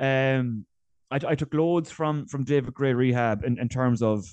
um, 0.00 0.66
I, 1.12 1.20
I 1.28 1.34
took 1.36 1.54
loads 1.54 1.92
from 1.92 2.26
from 2.26 2.42
David 2.42 2.74
Gray 2.74 2.92
Rehab 2.92 3.44
in, 3.44 3.56
in 3.60 3.68
terms 3.68 4.02
of 4.02 4.24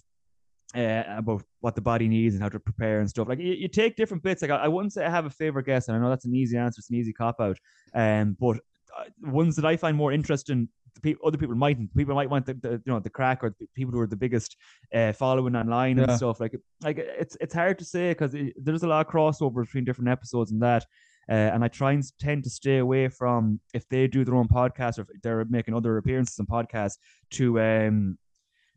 uh, 0.76 1.04
about 1.08 1.44
what 1.66 1.74
the 1.74 1.82
body 1.82 2.08
needs 2.08 2.36
and 2.36 2.44
how 2.44 2.48
to 2.48 2.60
prepare 2.60 3.00
and 3.00 3.10
stuff. 3.10 3.28
Like 3.28 3.40
you, 3.40 3.54
you 3.54 3.68
take 3.68 3.96
different 3.96 4.22
bits. 4.22 4.44
Like 4.44 4.52
I, 4.52 4.58
I, 4.58 4.68
wouldn't 4.68 4.94
say 4.94 5.04
I 5.04 5.10
have 5.10 5.26
a 5.26 5.32
favorite 5.32 5.66
guest, 5.66 5.88
and 5.88 5.98
I 5.98 6.00
know 6.00 6.10
that's 6.12 6.26
an 6.26 6.36
easy 6.36 6.58
answer. 6.58 6.78
It's 6.78 6.92
an 6.92 6.96
easy 6.96 7.12
cop 7.12 7.42
out. 7.42 7.58
Um, 7.96 8.38
but 8.40 8.58
uh, 8.96 9.06
ones 9.24 9.56
that 9.56 9.66
I 9.66 9.76
find 9.76 9.98
more 9.98 10.12
interesting, 10.12 10.70
people, 11.02 11.28
other 11.28 11.40
people 11.40 11.56
mightn't. 11.56 11.96
People 11.98 12.14
might 12.14 12.30
want 12.30 12.46
the, 12.46 12.54
the 12.54 12.74
you 12.86 12.94
know 12.94 13.00
the 13.00 13.10
crack 13.10 13.44
or 13.44 13.56
the 13.60 13.66
people 13.74 13.92
who 13.92 14.00
are 14.00 14.06
the 14.06 14.16
biggest 14.16 14.56
uh, 14.94 15.12
following 15.12 15.56
online 15.56 15.98
yeah. 15.98 16.04
and 16.04 16.12
stuff. 16.18 16.40
Like 16.40 16.56
like 16.84 17.00
it's 17.00 17.36
it's 17.42 17.56
hard 17.56 17.80
to 17.80 17.86
say 17.86 18.12
because 18.12 18.36
there's 18.58 18.84
a 18.84 18.88
lot 18.88 19.04
of 19.04 19.12
crossover 19.12 19.66
between 19.66 19.86
different 19.86 20.12
episodes 20.12 20.52
and 20.52 20.62
that. 20.62 20.86
Uh, 21.28 21.50
and 21.54 21.64
I 21.64 21.68
try 21.70 21.94
and 21.94 22.04
tend 22.20 22.44
to 22.44 22.52
stay 22.52 22.78
away 22.78 23.08
from 23.08 23.60
if 23.74 23.90
they 23.90 24.06
do 24.06 24.24
their 24.24 24.36
own 24.36 24.48
podcast 24.48 25.00
or 25.00 25.02
if 25.02 25.22
they're 25.24 25.44
making 25.46 25.74
other 25.74 25.98
appearances 25.98 26.40
on 26.40 26.46
podcasts 26.46 26.98
to 27.32 27.60
um 27.60 28.20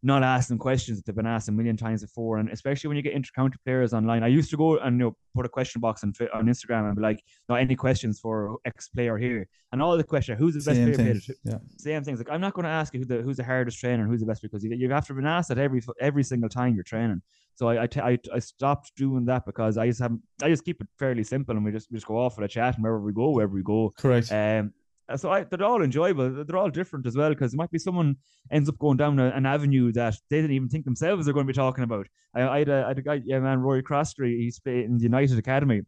not 0.03 0.23
ask 0.23 0.49
them 0.49 0.59
questions 0.59 0.99
that 0.99 1.07
they've 1.07 1.17
been 1.17 1.27
asked 1.27 1.49
a 1.49 1.53
million 1.53 1.77
times 1.77 2.03
before. 2.03 2.39
And 2.39 2.49
especially 2.51 2.89
when 2.89 2.97
you 2.97 3.03
get 3.03 3.15
intercounty 3.15 3.55
players 3.65 3.93
online, 3.93 4.23
I 4.23 4.29
used 4.29 4.51
to 4.51 4.57
go 4.57 4.79
and 4.79 4.99
you 4.99 5.07
know 5.07 5.17
put 5.35 5.45
a 5.45 5.49
question 5.49 5.81
box 5.81 6.05
on 6.05 6.13
on 6.33 6.47
Instagram 6.47 6.87
and 6.87 6.97
be 6.97 7.03
like, 7.03 7.23
"No, 7.49 7.57
any 7.57 7.75
questions 7.75 8.21
for 8.21 8.59
X 8.65 8.89
player 8.89 9.19
here?" 9.19 9.49
And 9.73 9.83
all 9.83 9.97
the 9.97 10.05
questions, 10.05 10.39
who's 10.39 10.55
the 10.55 10.61
best 10.61 10.77
Same 10.77 10.95
player? 10.95 11.15
Things. 11.15 11.31
Yeah. 11.45 11.59
Same 11.77 12.05
things. 12.05 12.19
Like 12.19 12.31
I'm 12.31 12.41
not 12.41 12.55
going 12.55 12.65
to 12.65 12.71
ask 12.71 12.95
you 12.95 13.01
who 13.01 13.07
the 13.07 13.23
who's 13.23 13.37
the 13.37 13.45
hardest 13.45 13.79
trainer 13.79 14.03
and 14.03 14.11
who's 14.11 14.21
the 14.21 14.27
best 14.27 14.43
because 14.43 14.63
you, 14.63 14.75
you 14.75 14.89
have 14.91 15.07
to 15.07 15.15
be 15.15 15.25
asked 15.25 15.49
that 15.49 15.59
every 15.59 15.83
every 16.01 16.23
single 16.23 16.49
time 16.49 16.75
you're 16.75 16.85
training. 16.85 17.23
So 17.59 17.69
I, 17.69 17.83
I, 17.83 17.87
t- 17.89 18.01
I, 18.01 18.17
I 18.33 18.39
stopped 18.39 18.95
doing 18.95 19.25
that 19.25 19.45
because 19.45 19.79
I 19.79 19.89
just 19.89 20.01
have 20.01 20.17
I 20.41 20.49
just 20.49 20.65
keep 20.65 20.81
it 20.81 20.87
fairly 20.97 21.25
simple 21.25 21.57
and 21.57 21.65
we 21.65 21.73
just 21.73 21.91
we 21.91 21.97
just 21.97 22.07
go 22.07 22.17
off 22.17 22.37
for 22.37 22.45
a 22.45 22.49
chat 22.49 22.77
and 22.77 22.85
wherever 22.85 23.01
we 23.01 23.13
go, 23.13 23.31
wherever 23.31 23.53
we 23.53 23.65
go. 23.65 23.93
Correct. 23.99 24.31
Um, 24.31 24.73
so 25.17 25.31
I, 25.31 25.45
they're 25.45 25.65
all 25.65 25.83
enjoyable. 25.83 26.45
They're 26.45 26.57
all 26.57 26.71
different 26.71 27.07
as 27.07 27.17
well 27.17 27.31
because 27.31 27.55
it 27.55 27.57
might 27.57 27.71
be 27.71 27.79
someone 27.79 28.17
ends 28.51 28.69
up 28.69 28.79
going 28.79 28.97
down 28.97 29.19
a, 29.19 29.29
an 29.29 29.47
avenue 29.47 29.93
that 29.93 30.17
they 30.31 30.41
didn't 30.41 30.57
even 30.57 30.69
think 30.69 30.85
themselves 30.85 31.25
they're 31.25 31.35
going 31.35 31.47
to 31.47 31.53
be 31.53 31.57
talking 31.57 31.85
about. 31.85 32.07
I, 32.35 32.43
I, 32.43 32.59
had, 32.61 32.69
a, 32.69 32.85
I 32.85 32.89
had 32.89 32.99
a 32.99 33.03
guy, 33.03 33.21
yeah, 33.25 33.41
man, 33.41 33.61
Rory 33.61 33.83
Crosstree. 33.83 34.39
He's 34.39 34.61
in 34.67 34.99
the 34.99 35.05
United 35.05 35.39
Academy 35.39 35.83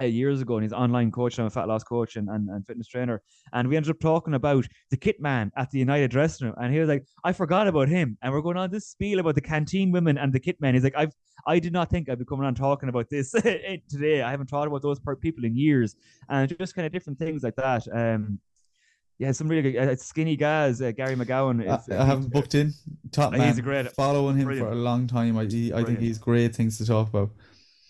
uh, 0.00 0.04
years 0.04 0.40
ago, 0.40 0.56
and 0.56 0.64
he's 0.64 0.72
online 0.72 1.10
coach. 1.10 1.38
I'm 1.38 1.46
a 1.46 1.50
fat 1.50 1.68
loss 1.68 1.82
coach 1.82 2.16
and, 2.16 2.28
and, 2.28 2.48
and 2.48 2.66
fitness 2.66 2.88
trainer. 2.88 3.22
And 3.52 3.68
we 3.68 3.76
ended 3.76 3.90
up 3.90 4.00
talking 4.00 4.34
about 4.34 4.66
the 4.90 4.96
kit 4.96 5.20
man 5.20 5.50
at 5.56 5.70
the 5.70 5.78
United 5.78 6.10
dressing 6.10 6.48
room, 6.48 6.56
and 6.60 6.72
he 6.72 6.80
was 6.80 6.88
like, 6.88 7.04
"I 7.24 7.32
forgot 7.32 7.68
about 7.68 7.88
him." 7.88 8.18
And 8.22 8.32
we're 8.32 8.42
going 8.42 8.56
on 8.56 8.70
this 8.70 8.88
spiel 8.88 9.20
about 9.20 9.34
the 9.34 9.40
canteen 9.40 9.90
women 9.90 10.18
and 10.18 10.32
the 10.32 10.40
kit 10.40 10.60
men. 10.60 10.74
He's 10.74 10.84
like, 10.84 10.96
"I've 10.96 11.14
I 11.46 11.58
did 11.58 11.72
not 11.72 11.90
think 11.90 12.08
I'd 12.08 12.18
be 12.18 12.24
coming 12.24 12.46
on 12.46 12.54
talking 12.54 12.88
about 12.88 13.08
this 13.08 13.30
today. 13.88 14.22
I 14.22 14.30
haven't 14.30 14.50
thought 14.50 14.66
about 14.66 14.82
those 14.82 15.00
people 15.20 15.44
in 15.44 15.56
years, 15.56 15.94
and 16.28 16.54
just 16.58 16.74
kind 16.74 16.86
of 16.86 16.92
different 16.92 17.18
things 17.18 17.42
like 17.42 17.56
that." 17.56 17.86
Um, 17.92 18.38
yeah, 19.18 19.32
some 19.32 19.48
really 19.48 19.72
good, 19.72 19.76
uh, 19.76 19.96
skinny 19.96 20.36
guys. 20.36 20.82
Uh, 20.82 20.90
Gary 20.90 21.14
McGowan. 21.14 21.62
Is, 21.62 21.88
I, 21.88 22.02
I 22.02 22.04
haven't 22.04 22.32
booked 22.32 22.54
in. 22.54 22.74
Top 23.12 23.32
man. 23.32 23.48
He's 23.48 23.58
a 23.58 23.62
great. 23.62 23.90
Following 23.92 24.36
him 24.36 24.44
brilliant. 24.44 24.68
for 24.68 24.72
a 24.72 24.76
long 24.76 25.06
time. 25.06 25.38
I, 25.38 25.44
he, 25.44 25.72
I 25.72 25.84
think 25.84 26.00
he's 26.00 26.18
great 26.18 26.54
things 26.54 26.76
to 26.78 26.86
talk 26.86 27.08
about. 27.08 27.30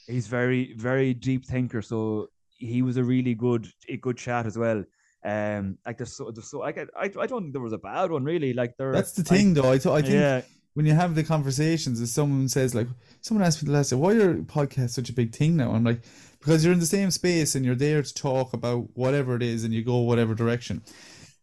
He's 0.06 0.28
very, 0.28 0.74
very 0.74 1.14
deep 1.14 1.44
thinker. 1.44 1.82
So 1.82 2.28
he 2.58 2.82
was 2.82 2.96
a 2.96 3.02
really 3.02 3.34
good, 3.34 3.66
a 3.88 3.96
good 3.96 4.16
chat 4.16 4.46
as 4.46 4.56
well. 4.56 4.84
Um, 5.24 5.78
like 5.84 5.98
there's 5.98 6.12
so, 6.12 6.30
there's 6.30 6.48
so 6.48 6.62
I, 6.62 6.68
I, 6.70 6.86
I 7.04 7.08
don't 7.08 7.42
think 7.42 7.52
there 7.52 7.60
was 7.60 7.72
a 7.72 7.78
bad 7.78 8.12
one 8.12 8.24
really. 8.24 8.52
Like 8.52 8.76
there. 8.76 8.92
That's 8.92 9.12
the 9.12 9.24
thing, 9.24 9.54
though. 9.54 9.72
I, 9.72 9.78
th- 9.78 9.92
I 9.92 10.02
think. 10.02 10.14
Yeah. 10.14 10.42
When 10.74 10.84
you 10.84 10.92
have 10.92 11.14
the 11.14 11.24
conversations, 11.24 12.02
if 12.02 12.10
someone 12.10 12.50
says 12.50 12.74
like, 12.74 12.86
someone 13.22 13.46
asked 13.46 13.62
me 13.62 13.68
the 13.68 13.72
last 13.72 13.88
day, 13.88 13.96
why 13.96 14.12
are 14.12 14.34
podcast 14.42 14.90
such 14.90 15.08
a 15.08 15.14
big 15.14 15.34
thing 15.34 15.56
now? 15.56 15.72
I'm 15.72 15.84
like, 15.84 16.02
because 16.38 16.62
you're 16.62 16.74
in 16.74 16.80
the 16.80 16.84
same 16.84 17.10
space 17.10 17.54
and 17.54 17.64
you're 17.64 17.74
there 17.74 18.02
to 18.02 18.14
talk 18.14 18.52
about 18.52 18.86
whatever 18.92 19.34
it 19.34 19.42
is, 19.42 19.64
and 19.64 19.72
you 19.72 19.82
go 19.82 19.96
whatever 20.00 20.34
direction. 20.34 20.82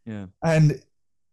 Yeah. 0.05 0.27
And 0.43 0.81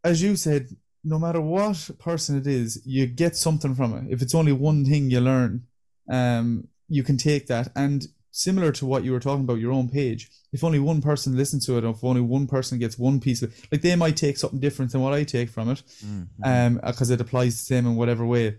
as 0.04 0.22
you 0.22 0.36
said, 0.36 0.68
no 1.02 1.18
matter 1.18 1.40
what 1.40 1.90
person 1.98 2.36
it 2.36 2.46
is, 2.46 2.82
you 2.84 3.06
get 3.06 3.36
something 3.36 3.74
from 3.74 3.94
it. 3.94 4.12
If 4.12 4.22
it's 4.22 4.34
only 4.34 4.52
one 4.52 4.84
thing 4.84 5.10
you 5.10 5.20
learn, 5.20 5.66
um, 6.10 6.68
you 6.88 7.02
can 7.02 7.16
take 7.16 7.46
that. 7.46 7.68
And 7.74 8.06
similar 8.30 8.72
to 8.72 8.86
what 8.86 9.04
you 9.04 9.12
were 9.12 9.20
talking 9.20 9.44
about, 9.44 9.58
your 9.58 9.72
own 9.72 9.88
page, 9.88 10.30
if 10.52 10.62
only 10.62 10.78
one 10.78 11.00
person 11.00 11.36
listens 11.36 11.66
to 11.66 11.78
it, 11.78 11.84
or 11.84 11.90
if 11.90 12.04
only 12.04 12.20
one 12.20 12.46
person 12.46 12.78
gets 12.78 12.98
one 12.98 13.20
piece 13.20 13.42
of 13.42 13.52
it, 13.52 13.66
like 13.72 13.82
they 13.82 13.96
might 13.96 14.16
take 14.16 14.36
something 14.36 14.60
different 14.60 14.92
than 14.92 15.00
what 15.00 15.14
I 15.14 15.24
take 15.24 15.48
from 15.48 15.70
it, 15.70 15.82
mm-hmm. 16.04 16.42
um, 16.44 16.80
because 16.84 17.10
it 17.10 17.20
applies 17.20 17.56
the 17.56 17.64
same 17.64 17.86
in 17.86 17.96
whatever 17.96 18.26
way, 18.26 18.58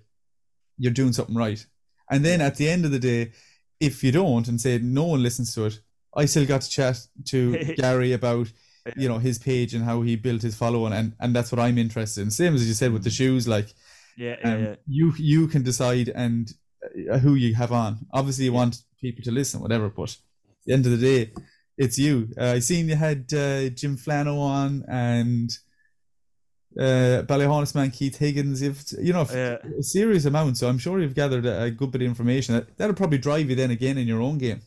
you're 0.77 0.93
doing 0.93 1.13
something 1.13 1.35
right. 1.35 1.63
And 2.09 2.25
then 2.25 2.41
at 2.41 2.55
the 2.55 2.69
end 2.69 2.85
of 2.85 2.91
the 2.91 2.99
day, 2.99 3.31
if 3.79 4.03
you 4.03 4.11
don't 4.11 4.47
and 4.47 4.59
say 4.59 4.77
no 4.79 5.05
one 5.05 5.23
listens 5.23 5.53
to 5.55 5.65
it, 5.65 5.79
I 6.15 6.25
still 6.25 6.45
got 6.45 6.61
to 6.61 6.69
chat 6.69 6.97
to 7.27 7.73
Gary 7.77 8.13
about 8.13 8.51
you 8.95 9.07
know 9.07 9.19
his 9.19 9.37
page 9.37 9.73
and 9.73 9.83
how 9.83 10.01
he 10.01 10.15
built 10.15 10.41
his 10.41 10.55
following 10.55 10.93
and 10.93 11.13
and 11.19 11.35
that's 11.35 11.51
what 11.51 11.59
i'm 11.59 11.77
interested 11.77 12.21
in 12.21 12.31
same 12.31 12.55
as 12.55 12.67
you 12.67 12.73
said 12.73 12.91
with 12.91 13.03
the 13.03 13.09
mm. 13.09 13.17
shoes 13.17 13.47
like 13.47 13.73
yeah, 14.17 14.35
um, 14.43 14.63
yeah. 14.63 14.75
you 14.87 15.13
you 15.17 15.47
can 15.47 15.63
decide 15.63 16.09
and 16.09 16.53
uh, 17.11 17.17
who 17.17 17.35
you 17.35 17.53
have 17.55 17.71
on 17.71 17.97
obviously 18.13 18.45
you 18.45 18.51
yeah. 18.51 18.57
want 18.57 18.77
people 18.99 19.23
to 19.23 19.31
listen 19.31 19.61
whatever 19.61 19.89
but 19.89 20.11
at 20.11 20.65
the 20.65 20.73
end 20.73 20.85
of 20.85 20.91
the 20.91 20.97
day 20.97 21.31
it's 21.77 21.97
you 21.97 22.27
uh, 22.39 22.45
i 22.45 22.59
seen 22.59 22.89
you 22.89 22.95
had 22.95 23.31
uh, 23.33 23.69
jim 23.69 23.97
flano 23.97 24.39
on 24.39 24.83
and 24.89 25.51
uh 26.79 27.21
Ballyhaunis 27.23 27.75
man 27.75 27.91
Keith 27.91 28.17
Higgins 28.17 28.61
you've 28.61 28.81
you 29.01 29.11
know 29.11 29.27
yeah. 29.29 29.57
a 29.77 29.83
serious 29.83 30.23
amount 30.23 30.57
so 30.57 30.69
I'm 30.69 30.77
sure 30.77 31.01
you've 31.01 31.15
gathered 31.15 31.45
a, 31.45 31.63
a 31.63 31.71
good 31.71 31.91
bit 31.91 32.01
of 32.01 32.07
information 32.07 32.55
that, 32.55 32.77
that'll 32.77 32.95
probably 32.95 33.17
drive 33.17 33.49
you 33.49 33.57
then 33.57 33.71
again 33.71 33.97
in 33.97 34.07
your 34.07 34.21
own 34.21 34.37
game 34.37 34.61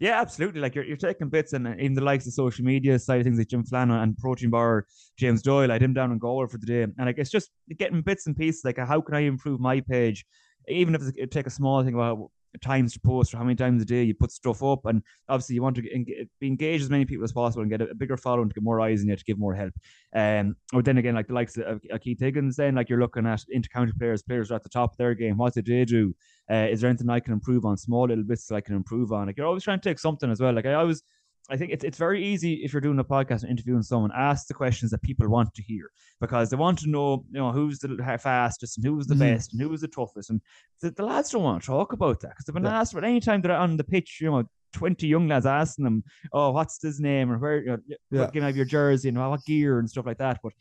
yeah, 0.00 0.20
absolutely. 0.20 0.60
Like 0.60 0.74
you're, 0.74 0.84
you're 0.84 0.96
taking 0.96 1.28
bits 1.28 1.52
and 1.52 1.66
uh, 1.66 1.72
in 1.72 1.94
the 1.94 2.00
likes 2.00 2.26
of 2.26 2.32
social 2.32 2.64
media 2.64 2.98
side 2.98 3.20
of 3.20 3.24
things 3.24 3.38
like 3.38 3.48
Jim 3.48 3.64
Flanagan 3.64 3.96
and 3.96 4.16
Protein 4.16 4.50
Bar, 4.50 4.86
James 5.16 5.42
Doyle. 5.42 5.70
I 5.70 5.74
had 5.74 5.82
him 5.82 5.92
down 5.92 6.12
in 6.12 6.18
Galway 6.18 6.46
for 6.48 6.58
the 6.58 6.66
day. 6.66 6.82
And 6.82 6.94
like 6.98 7.18
it's 7.18 7.30
just 7.30 7.50
getting 7.76 8.02
bits 8.02 8.26
and 8.26 8.36
pieces 8.36 8.64
like 8.64 8.78
how 8.78 9.00
can 9.00 9.16
I 9.16 9.20
improve 9.20 9.60
my 9.60 9.80
page? 9.80 10.24
Even 10.68 10.94
if 10.94 11.02
it 11.16 11.30
take 11.30 11.46
a 11.46 11.50
small 11.50 11.82
thing 11.82 11.94
about 11.94 12.30
times 12.60 12.92
to 12.94 13.00
post 13.00 13.32
or 13.32 13.38
how 13.38 13.44
many 13.44 13.56
times 13.56 13.82
a 13.82 13.84
day 13.84 14.02
you 14.02 14.14
put 14.14 14.32
stuff 14.32 14.62
up. 14.62 14.86
And 14.86 15.02
obviously, 15.28 15.54
you 15.54 15.62
want 15.62 15.76
to 15.76 15.82
be 15.82 16.28
engage 16.42 16.80
as 16.80 16.90
many 16.90 17.04
people 17.04 17.24
as 17.24 17.32
possible 17.32 17.62
and 17.62 17.70
get 17.70 17.82
a, 17.82 17.94
bigger 17.94 18.16
following 18.16 18.48
to 18.48 18.54
get 18.54 18.64
more 18.64 18.80
eyes 18.80 19.02
in 19.02 19.08
you 19.08 19.16
to 19.16 19.24
give 19.24 19.38
more 19.38 19.54
help. 19.54 19.72
Um, 20.14 20.56
or 20.72 20.82
then 20.82 20.98
again, 20.98 21.14
like 21.14 21.26
the 21.26 21.34
likes 21.34 21.56
of, 21.56 21.80
of 21.90 22.00
Keith 22.00 22.20
Higgins, 22.20 22.56
then 22.56 22.74
like 22.74 22.88
you're 22.88 23.00
looking 23.00 23.26
at 23.26 23.44
intercounty 23.54 23.96
players, 23.98 24.22
players 24.22 24.50
are 24.50 24.56
at 24.56 24.62
the 24.62 24.68
top 24.68 24.92
of 24.92 24.96
their 24.96 25.14
game. 25.14 25.36
What 25.36 25.54
did 25.54 25.66
they 25.66 25.84
do? 25.84 26.14
Uh, 26.50 26.66
is 26.70 26.80
there 26.80 26.90
anything 26.90 27.10
I 27.10 27.20
can 27.20 27.34
improve 27.34 27.64
on? 27.64 27.76
Small 27.76 28.08
little 28.08 28.24
bits 28.24 28.50
I 28.50 28.60
can 28.60 28.74
improve 28.74 29.12
on. 29.12 29.26
Like 29.26 29.36
you're 29.36 29.46
always 29.46 29.64
trying 29.64 29.80
to 29.80 29.88
take 29.88 29.98
something 29.98 30.30
as 30.30 30.40
well. 30.40 30.54
Like 30.54 30.66
I 30.66 30.74
always 30.74 31.02
I 31.50 31.56
think 31.56 31.72
it's 31.72 31.84
it's 31.84 31.98
very 31.98 32.24
easy 32.24 32.54
if 32.64 32.72
you're 32.72 32.80
doing 32.80 32.98
a 32.98 33.04
podcast 33.04 33.42
and 33.42 33.50
interviewing 33.50 33.82
someone, 33.82 34.10
ask 34.14 34.46
the 34.46 34.54
questions 34.54 34.90
that 34.90 35.02
people 35.02 35.28
want 35.28 35.54
to 35.54 35.62
hear 35.62 35.90
because 36.20 36.50
they 36.50 36.56
want 36.56 36.78
to 36.80 36.90
know, 36.90 37.24
you 37.30 37.38
know, 37.38 37.52
who's 37.52 37.78
the 37.78 37.96
fastest 38.20 38.76
and 38.76 38.86
who's 38.86 39.06
the 39.06 39.14
mm-hmm. 39.14 39.34
best 39.34 39.52
and 39.52 39.62
who's 39.62 39.80
the 39.80 39.88
toughest. 39.88 40.30
And 40.30 40.42
the, 40.80 40.90
the, 40.90 41.04
lads 41.04 41.30
don't 41.30 41.42
want 41.42 41.62
to 41.62 41.66
talk 41.66 41.92
about 41.92 42.20
that 42.20 42.30
because 42.30 42.44
they've 42.44 42.54
been 42.54 42.64
yeah. 42.64 42.80
asked 42.80 42.92
for 42.92 43.04
any 43.04 43.20
time 43.20 43.40
they're 43.40 43.52
on 43.52 43.76
the 43.76 43.84
pitch, 43.84 44.18
you 44.20 44.30
know, 44.30 44.44
20 44.74 45.06
young 45.06 45.28
lads 45.28 45.46
asking 45.46 45.84
them, 45.84 46.04
oh, 46.32 46.50
what's 46.50 46.82
his 46.82 47.00
name 47.00 47.32
or 47.32 47.38
where, 47.38 47.62
you 47.62 47.70
know, 47.70 47.78
yeah. 48.10 48.30
give 48.30 48.42
me 48.42 48.52
your 48.52 48.64
jersey 48.64 49.08
and 49.08 49.18
what 49.18 49.44
gear 49.44 49.78
and 49.78 49.88
stuff 49.88 50.06
like 50.06 50.18
that. 50.18 50.40
But 50.42 50.52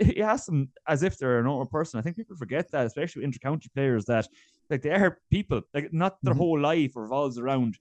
you 0.00 0.22
ask 0.22 0.46
them 0.46 0.70
as 0.88 1.02
if 1.02 1.18
they're 1.18 1.40
a 1.40 1.44
normal 1.44 1.66
person. 1.66 1.98
I 1.98 2.02
think 2.02 2.16
people 2.16 2.36
forget 2.36 2.70
that, 2.72 2.86
especially 2.86 3.24
inter-county 3.24 3.68
players, 3.74 4.04
that 4.06 4.26
like 4.70 4.82
they 4.82 4.90
are 4.90 5.18
people, 5.30 5.62
like 5.72 5.92
not 5.92 6.18
their 6.22 6.34
mm-hmm. 6.34 6.40
whole 6.40 6.60
life 6.60 6.96
revolves 6.96 7.38
around 7.38 7.78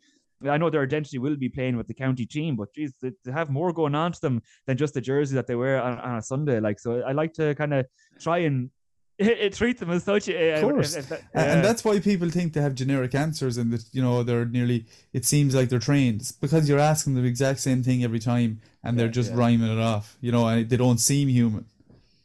I 0.48 0.58
know 0.58 0.70
their 0.70 0.84
identity 0.84 1.18
will 1.18 1.36
be 1.36 1.50
playing 1.50 1.78
with 1.78 1.88
the 1.88 1.94
county 1.94 2.26
team, 2.26 2.56
but 2.56 2.74
geez, 2.74 2.94
they, 3.02 3.12
they 3.24 3.32
have 3.32 3.50
more 3.50 3.74
going 3.74 3.96
on 3.96 4.12
to 4.12 4.22
them 4.22 4.42
than 4.66 4.78
just 4.78 4.94
the 4.94 5.02
jersey 5.02 5.36
that 5.36 5.48
they 5.48 5.56
wear 5.56 5.82
on, 5.82 6.00
on 6.00 6.18
a 6.18 6.22
Sunday. 6.22 6.60
Like, 6.60 6.80
so 6.80 7.02
I 7.02 7.12
like 7.12 7.34
to 7.34 7.56
kind 7.56 7.74
of 7.74 7.86
try 8.20 8.40
and 8.40 8.70
treat 9.52 9.80
them 9.80 9.90
as 9.90 10.04
such. 10.04 10.30
Eh, 10.30 10.34
eh, 10.34 10.60
of 10.60 10.62
course, 10.62 10.96
eh, 10.96 11.00
if, 11.00 11.12
if, 11.12 11.22
and 11.34 11.66
that's 11.66 11.84
why 11.84 12.00
people 12.00 12.30
think 12.30 12.54
they 12.54 12.62
have 12.62 12.76
generic 12.76 13.16
answers, 13.16 13.58
and 13.58 13.74
that 13.74 13.84
you 13.92 14.02
know 14.02 14.22
they're 14.22 14.46
nearly. 14.46 14.86
It 15.12 15.26
seems 15.26 15.56
like 15.56 15.70
they're 15.70 15.80
trained 15.80 16.22
it's 16.22 16.32
because 16.32 16.70
you're 16.70 16.80
asking 16.80 17.16
the 17.16 17.24
exact 17.24 17.60
same 17.60 17.82
thing 17.82 18.04
every 18.04 18.20
time, 18.20 18.62
and 18.84 18.96
yeah, 18.96 19.04
they're 19.04 19.12
just 19.12 19.32
yeah. 19.32 19.38
rhyming 19.38 19.72
it 19.72 19.80
off. 19.80 20.18
You 20.22 20.32
know, 20.32 20.48
and 20.48 20.70
they 20.70 20.78
don't 20.78 21.00
seem 21.00 21.30
human. 21.30 21.66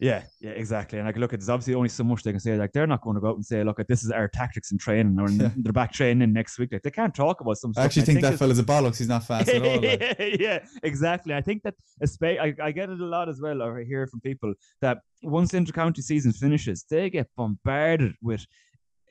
Yeah, 0.02 0.24
yeah, 0.40 0.50
exactly. 0.50 0.98
And 0.98 1.06
like, 1.06 1.16
look, 1.16 1.32
at 1.32 1.38
there's 1.38 1.48
obviously 1.48 1.74
only 1.74 1.88
so 1.88 2.02
much 2.02 2.24
they 2.24 2.32
can 2.32 2.40
say. 2.40 2.56
Like, 2.56 2.72
they're 2.72 2.88
not 2.88 3.02
going 3.02 3.14
to 3.14 3.20
go 3.20 3.28
out 3.28 3.36
and 3.36 3.46
say, 3.46 3.62
look, 3.62 3.80
this 3.86 4.02
is 4.02 4.10
our 4.10 4.26
tactics 4.26 4.72
in 4.72 4.78
training, 4.78 5.16
or 5.20 5.30
yeah. 5.30 5.50
they're 5.56 5.72
back 5.72 5.92
training 5.92 6.32
next 6.32 6.58
week. 6.58 6.72
Like, 6.72 6.82
they 6.82 6.90
can't 6.90 7.14
talk 7.14 7.40
about 7.40 7.58
some. 7.58 7.72
I 7.76 7.84
actually 7.84 8.02
think, 8.02 8.18
think 8.18 8.32
that 8.32 8.36
fella's 8.36 8.58
a 8.58 8.64
bollocks. 8.64 8.98
He's 8.98 9.06
not 9.06 9.22
fast 9.22 9.48
at 9.48 9.64
all. 9.64 9.80
Like. 9.80 10.16
yeah, 10.40 10.64
exactly. 10.82 11.34
I 11.34 11.40
think 11.40 11.62
that 11.62 11.74
I, 12.20 12.52
I 12.60 12.72
get 12.72 12.90
it 12.90 12.98
a 12.98 13.04
lot 13.04 13.28
as 13.28 13.40
well. 13.40 13.62
I 13.62 13.84
hear 13.84 14.08
from 14.08 14.20
people 14.20 14.54
that 14.80 14.98
once 15.22 15.52
the 15.52 15.58
intercounty 15.58 16.02
season 16.02 16.32
finishes, 16.32 16.84
they 16.90 17.08
get 17.08 17.28
bombarded 17.36 18.14
with 18.20 18.44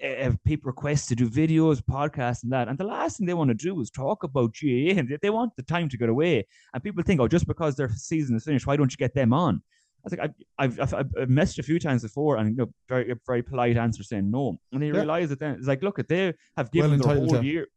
uh, 0.03 0.31
people 0.43 0.67
request 0.67 1.07
to 1.07 1.15
do 1.15 1.29
videos, 1.29 1.81
podcasts, 1.81 2.43
and 2.43 2.51
that. 2.51 2.67
And 2.67 2.77
the 2.77 2.83
last 2.83 3.17
thing 3.17 3.27
they 3.27 3.33
want 3.33 3.47
to 3.49 3.53
do 3.53 3.79
is 3.79 3.91
talk 3.91 4.25
about 4.25 4.53
GAA, 4.61 4.99
and 4.99 5.17
they 5.21 5.29
want 5.29 5.55
the 5.55 5.63
time 5.63 5.87
to 5.87 5.97
get 5.97 6.09
away. 6.09 6.45
And 6.73 6.83
people 6.83 7.01
think, 7.01 7.21
oh, 7.21 7.29
just 7.29 7.47
because 7.47 7.77
their 7.77 7.89
season 7.95 8.35
is 8.35 8.43
finished, 8.43 8.67
why 8.67 8.75
don't 8.75 8.91
you 8.91 8.97
get 8.97 9.13
them 9.13 9.31
on? 9.31 9.61
I 10.05 10.09
think 10.09 10.21
I've, 10.21 10.33
I've, 10.57 10.79
I've, 10.79 10.93
I've 10.93 11.29
messaged 11.29 11.59
a 11.59 11.63
few 11.63 11.79
times 11.79 12.03
before 12.03 12.37
and 12.37 12.49
you 12.49 12.55
know, 12.55 12.71
very 12.87 13.13
very 13.25 13.43
polite 13.43 13.77
answer 13.77 14.03
saying 14.03 14.29
no. 14.31 14.57
And 14.71 14.81
they 14.81 14.87
yeah. 14.87 14.93
realize 14.93 15.29
that 15.29 15.39
then 15.39 15.55
it's 15.55 15.67
like, 15.67 15.83
look, 15.83 15.99
at 15.99 16.07
they 16.07 16.33
have 16.57 16.71
given 16.71 16.99
well 16.99 17.15
their 17.15 17.25
whole 17.25 17.43
year 17.43 17.67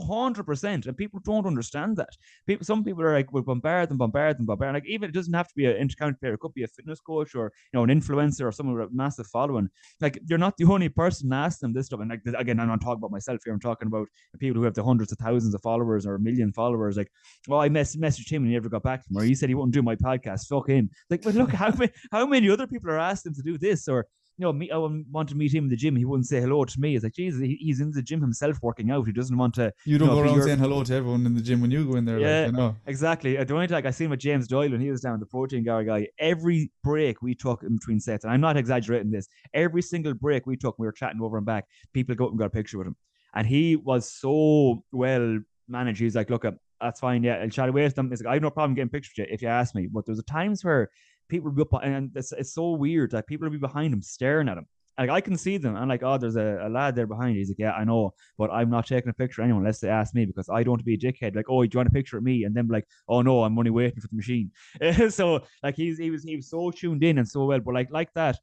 hundred 0.00 0.44
percent, 0.44 0.86
and 0.86 0.96
people 0.96 1.20
don't 1.24 1.46
understand 1.46 1.96
that. 1.96 2.10
People, 2.46 2.64
some 2.64 2.84
people 2.84 3.02
are 3.02 3.12
like, 3.12 3.32
"We'll 3.32 3.42
bombard 3.42 3.90
and 3.90 3.98
bombard 3.98 4.38
and 4.38 4.46
bombard." 4.46 4.74
Like 4.74 4.86
even 4.86 5.10
it 5.10 5.12
doesn't 5.12 5.34
have 5.34 5.48
to 5.48 5.54
be 5.54 5.66
an 5.66 5.76
intercounty 5.76 6.18
player; 6.18 6.34
it 6.34 6.40
could 6.40 6.54
be 6.54 6.64
a 6.64 6.68
fitness 6.68 7.00
coach 7.00 7.34
or 7.34 7.52
you 7.72 7.78
know 7.78 7.84
an 7.84 7.90
influencer 7.90 8.46
or 8.46 8.52
someone 8.52 8.76
with 8.76 8.88
a 8.88 8.94
massive 8.94 9.26
following. 9.26 9.68
Like 10.00 10.18
you're 10.26 10.38
not 10.38 10.56
the 10.56 10.64
only 10.64 10.88
person 10.88 11.30
to 11.30 11.36
ask 11.36 11.60
them 11.60 11.72
this 11.72 11.86
stuff. 11.86 12.00
And 12.00 12.10
like 12.10 12.22
again, 12.36 12.60
I'm 12.60 12.68
not 12.68 12.80
talking 12.80 12.98
about 12.98 13.10
myself 13.10 13.40
here. 13.44 13.52
I'm 13.52 13.60
talking 13.60 13.88
about 13.88 14.08
people 14.38 14.60
who 14.60 14.64
have 14.64 14.74
the 14.74 14.84
hundreds 14.84 15.12
of 15.12 15.18
thousands 15.18 15.54
of 15.54 15.62
followers 15.62 16.06
or 16.06 16.14
a 16.14 16.20
million 16.20 16.52
followers. 16.52 16.96
Like, 16.96 17.10
oh, 17.48 17.58
I 17.58 17.68
mess- 17.68 17.96
messaged 17.96 18.30
him 18.30 18.42
and 18.42 18.48
he 18.48 18.54
never 18.54 18.68
got 18.68 18.82
back 18.82 19.02
to 19.02 19.08
me, 19.10 19.20
or 19.20 19.24
he 19.24 19.34
said 19.34 19.48
he 19.48 19.54
wouldn't 19.54 19.74
do 19.74 19.82
my 19.82 19.96
podcast. 19.96 20.46
Fuck 20.46 20.68
him. 20.68 20.90
Like, 21.10 21.22
but 21.22 21.34
look, 21.34 21.50
how 21.50 21.70
many 21.78 21.92
how 22.10 22.26
many 22.26 22.50
other 22.50 22.66
people 22.66 22.90
are 22.90 22.98
asking 22.98 23.34
to 23.34 23.42
do 23.42 23.58
this 23.58 23.88
or 23.88 24.06
you 24.36 24.44
know, 24.44 24.52
me, 24.52 24.70
I 24.70 24.76
want 24.76 25.28
to 25.28 25.36
meet 25.36 25.54
him 25.54 25.64
in 25.64 25.70
the 25.70 25.76
gym. 25.76 25.94
He 25.94 26.04
wouldn't 26.04 26.26
say 26.26 26.40
hello 26.40 26.64
to 26.64 26.80
me. 26.80 26.96
It's 26.96 27.04
like, 27.04 27.14
Jesus, 27.14 27.40
he, 27.40 27.56
he's 27.60 27.80
in 27.80 27.92
the 27.92 28.02
gym 28.02 28.20
himself 28.20 28.58
working 28.62 28.90
out. 28.90 29.06
He 29.06 29.12
doesn't 29.12 29.36
want 29.36 29.54
to. 29.54 29.72
You 29.84 29.96
don't 29.96 30.08
you 30.08 30.14
know, 30.14 30.22
go 30.22 30.28
around 30.28 30.42
saying 30.42 30.58
hello 30.58 30.82
to 30.82 30.94
everyone 30.94 31.24
in 31.24 31.34
the 31.34 31.40
gym 31.40 31.60
when 31.60 31.70
you 31.70 31.88
go 31.88 31.96
in 31.96 32.04
there. 32.04 32.18
Yeah, 32.18 32.40
like, 32.40 32.46
you 32.50 32.56
know. 32.56 32.76
exactly. 32.86 33.38
Uh, 33.38 33.44
the 33.44 33.54
only 33.54 33.68
like 33.68 33.86
I 33.86 33.90
seen 33.90 34.10
with 34.10 34.18
James 34.18 34.48
Doyle 34.48 34.70
when 34.70 34.80
he 34.80 34.90
was 34.90 35.00
down 35.00 35.20
the 35.20 35.26
protein 35.26 35.62
guy 35.62 35.84
guy. 35.84 36.08
Every 36.18 36.72
break 36.82 37.22
we 37.22 37.34
took 37.34 37.62
in 37.62 37.76
between 37.76 38.00
sets, 38.00 38.24
and 38.24 38.32
I'm 38.32 38.40
not 38.40 38.56
exaggerating 38.56 39.12
this. 39.12 39.28
Every 39.52 39.82
single 39.82 40.14
break 40.14 40.46
we 40.46 40.56
took, 40.56 40.78
we 40.78 40.86
were 40.86 40.92
chatting 40.92 41.20
over 41.22 41.36
and 41.36 41.46
back. 41.46 41.66
People 41.92 42.16
go 42.16 42.24
up 42.24 42.30
and 42.30 42.38
got 42.38 42.46
a 42.46 42.50
picture 42.50 42.78
with 42.78 42.88
him, 42.88 42.96
and 43.34 43.46
he 43.46 43.76
was 43.76 44.10
so 44.10 44.82
well 44.90 45.38
managed. 45.68 46.00
He's 46.00 46.16
like, 46.16 46.30
look, 46.30 46.44
uh, 46.44 46.52
that's 46.80 47.00
fine. 47.00 47.22
Yeah, 47.22 47.36
I'll 47.36 47.48
chat 47.48 47.68
away 47.68 47.84
with 47.84 47.94
them. 47.94 48.10
He's 48.10 48.20
like, 48.20 48.30
I 48.30 48.34
have 48.34 48.42
no 48.42 48.50
problem 48.50 48.74
getting 48.74 48.90
pictures 48.90 49.12
with 49.16 49.28
you 49.28 49.34
if 49.34 49.42
you 49.42 49.48
ask 49.48 49.74
me. 49.74 49.86
But 49.86 50.06
there's 50.06 50.18
a 50.18 50.24
times 50.24 50.64
where 50.64 50.90
people 51.28 51.50
will 51.50 51.56
be 51.56 51.62
up, 51.62 51.82
and 51.82 52.10
it's, 52.14 52.32
it's 52.32 52.52
so 52.52 52.72
weird 52.72 53.10
that 53.12 53.26
people 53.26 53.46
will 53.46 53.52
be 53.52 53.58
behind 53.58 53.92
him 53.92 54.02
staring 54.02 54.48
at 54.48 54.58
him 54.58 54.66
like 54.98 55.10
I 55.10 55.20
can 55.20 55.36
see 55.36 55.56
them. 55.56 55.76
I'm 55.76 55.88
like, 55.88 56.02
oh, 56.02 56.18
there's 56.18 56.36
a, 56.36 56.58
a 56.62 56.68
lad 56.68 56.94
there 56.94 57.06
behind. 57.06 57.36
He's 57.36 57.48
like, 57.48 57.58
yeah, 57.58 57.72
I 57.72 57.84
know, 57.84 58.14
but 58.38 58.50
I'm 58.50 58.70
not 58.70 58.86
taking 58.86 59.10
a 59.10 59.14
picture 59.14 59.42
of 59.42 59.46
anyone 59.46 59.62
unless 59.62 59.80
they 59.80 59.88
ask 59.88 60.14
me 60.14 60.24
because 60.24 60.48
I 60.48 60.62
don't 60.62 60.72
want 60.72 60.80
to 60.80 60.84
be 60.84 60.94
a 60.94 60.98
dickhead. 60.98 61.34
Like, 61.34 61.46
oh, 61.48 61.62
do 61.62 61.70
you 61.72 61.78
want 61.78 61.88
a 61.88 61.92
picture 61.92 62.18
of 62.18 62.24
me? 62.24 62.44
And 62.44 62.54
then 62.54 62.68
like, 62.68 62.86
oh 63.08 63.22
no, 63.22 63.42
I'm 63.42 63.58
only 63.58 63.70
waiting 63.70 64.00
for 64.00 64.08
the 64.08 64.16
machine. 64.16 64.50
so 65.10 65.42
like 65.62 65.76
he's 65.76 65.98
he 65.98 66.10
was 66.10 66.22
he 66.22 66.36
was 66.36 66.48
so 66.48 66.70
tuned 66.70 67.02
in 67.02 67.18
and 67.18 67.28
so 67.28 67.44
well, 67.46 67.60
but 67.60 67.74
like 67.74 67.90
like 67.90 68.12
that. 68.14 68.38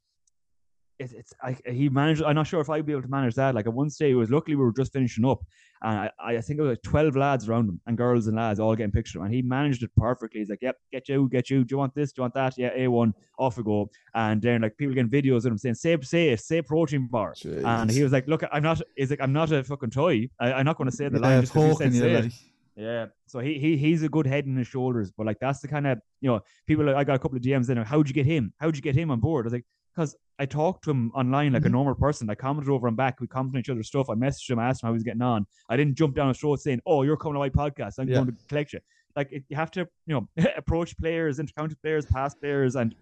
It's, 1.02 1.12
it's 1.12 1.32
I, 1.42 1.56
he 1.70 1.88
managed. 1.88 2.22
I'm 2.22 2.34
not 2.34 2.46
sure 2.46 2.60
if 2.60 2.70
I'd 2.70 2.86
be 2.86 2.92
able 2.92 3.02
to 3.02 3.08
manage 3.08 3.34
that. 3.34 3.54
Like 3.54 3.66
at 3.66 3.72
one 3.72 3.90
stage, 3.90 4.12
it 4.12 4.16
was 4.16 4.30
luckily 4.30 4.56
we 4.56 4.64
were 4.64 4.72
just 4.72 4.92
finishing 4.92 5.24
up, 5.24 5.42
and 5.82 5.98
I, 5.98 6.10
I 6.36 6.40
think 6.40 6.58
it 6.58 6.62
was 6.62 6.70
like 6.70 6.82
12 6.82 7.16
lads 7.16 7.48
around 7.48 7.68
him 7.68 7.80
and 7.86 7.96
girls 7.96 8.28
and 8.28 8.36
lads 8.36 8.60
all 8.60 8.76
getting 8.76 8.92
pictures. 8.92 9.20
And 9.20 9.34
he 9.34 9.42
managed 9.42 9.82
it 9.82 9.90
perfectly. 9.96 10.40
He's 10.40 10.48
like, 10.48 10.62
yep, 10.62 10.76
get 10.92 11.08
you, 11.08 11.28
get 11.28 11.50
you. 11.50 11.64
Do 11.64 11.74
you 11.74 11.78
want 11.78 11.94
this? 11.94 12.12
Do 12.12 12.20
you 12.20 12.22
want 12.22 12.34
that? 12.34 12.54
Yeah, 12.56 12.70
A1, 12.76 13.12
off 13.38 13.56
we 13.56 13.64
go. 13.64 13.90
And 14.14 14.40
then 14.40 14.62
like 14.62 14.76
people 14.76 14.94
getting 14.94 15.10
videos 15.10 15.38
of 15.38 15.46
him 15.46 15.58
saying, 15.58 15.74
say, 15.74 15.98
say, 16.02 16.36
say 16.36 16.62
protein 16.62 17.08
bar. 17.08 17.34
Jeez. 17.34 17.64
And 17.64 17.90
he 17.90 18.02
was 18.02 18.12
like, 18.12 18.28
look, 18.28 18.44
I'm 18.52 18.62
not, 18.62 18.80
he's 18.96 19.10
like, 19.10 19.20
I'm 19.20 19.32
not 19.32 19.50
a 19.50 19.64
fucking 19.64 19.90
toy. 19.90 20.28
I, 20.38 20.60
am 20.60 20.66
not 20.66 20.78
going 20.78 20.88
to 20.88 20.96
say 20.96 21.08
the 21.08 21.18
yeah, 21.18 21.26
line 21.26 21.40
just 21.40 21.52
because 21.52 21.78
said 21.78 21.94
say 21.94 22.22
like. 22.22 22.32
Yeah, 22.74 23.06
so 23.26 23.38
he 23.38 23.58
he 23.58 23.76
he's 23.76 24.02
a 24.02 24.08
good 24.08 24.26
head 24.26 24.46
in 24.46 24.56
his 24.56 24.66
shoulders, 24.66 25.12
but 25.12 25.26
like 25.26 25.38
that's 25.38 25.60
the 25.60 25.68
kind 25.68 25.86
of 25.86 25.98
you 26.22 26.30
know 26.30 26.40
people. 26.66 26.88
I 26.96 27.04
got 27.04 27.16
a 27.16 27.18
couple 27.18 27.36
of 27.36 27.42
DMs 27.42 27.68
in. 27.68 27.76
How'd 27.76 28.08
you 28.08 28.14
get 28.14 28.24
him? 28.24 28.54
How'd 28.58 28.76
you 28.76 28.80
get 28.80 28.96
him 28.96 29.10
on 29.10 29.20
board? 29.20 29.44
I 29.44 29.48
was 29.48 29.52
like, 29.52 29.66
because 29.94 30.16
I 30.38 30.46
talked 30.46 30.84
to 30.84 30.90
him 30.90 31.12
online 31.14 31.52
like 31.52 31.62
mm-hmm. 31.62 31.68
a 31.68 31.70
normal 31.70 31.94
person. 31.94 32.28
I 32.30 32.34
commented 32.34 32.70
over 32.70 32.88
and 32.88 32.96
back. 32.96 33.20
We 33.20 33.26
commented 33.26 33.60
each 33.60 33.70
other's 33.70 33.86
stuff. 33.86 34.08
I 34.10 34.14
messaged 34.14 34.50
him, 34.50 34.58
I 34.58 34.68
asked 34.68 34.82
him 34.82 34.88
how 34.88 34.92
he 34.92 34.96
was 34.96 35.04
getting 35.04 35.22
on. 35.22 35.46
I 35.68 35.76
didn't 35.76 35.96
jump 35.96 36.16
down 36.16 36.28
his 36.28 36.38
throat 36.38 36.60
saying, 36.60 36.80
"Oh, 36.86 37.02
you're 37.02 37.16
coming 37.16 37.34
to 37.34 37.40
my 37.40 37.50
podcast. 37.50 37.94
I'm 37.98 38.08
yeah. 38.08 38.16
going 38.16 38.26
to 38.28 38.34
collect 38.48 38.72
you." 38.72 38.80
Like 39.14 39.30
it, 39.30 39.44
you 39.48 39.56
have 39.56 39.70
to, 39.72 39.86
you 40.06 40.14
know, 40.14 40.28
approach 40.56 40.96
players, 40.98 41.38
intercounty 41.38 41.76
players, 41.80 42.06
past 42.06 42.40
players, 42.40 42.76
and 42.76 42.94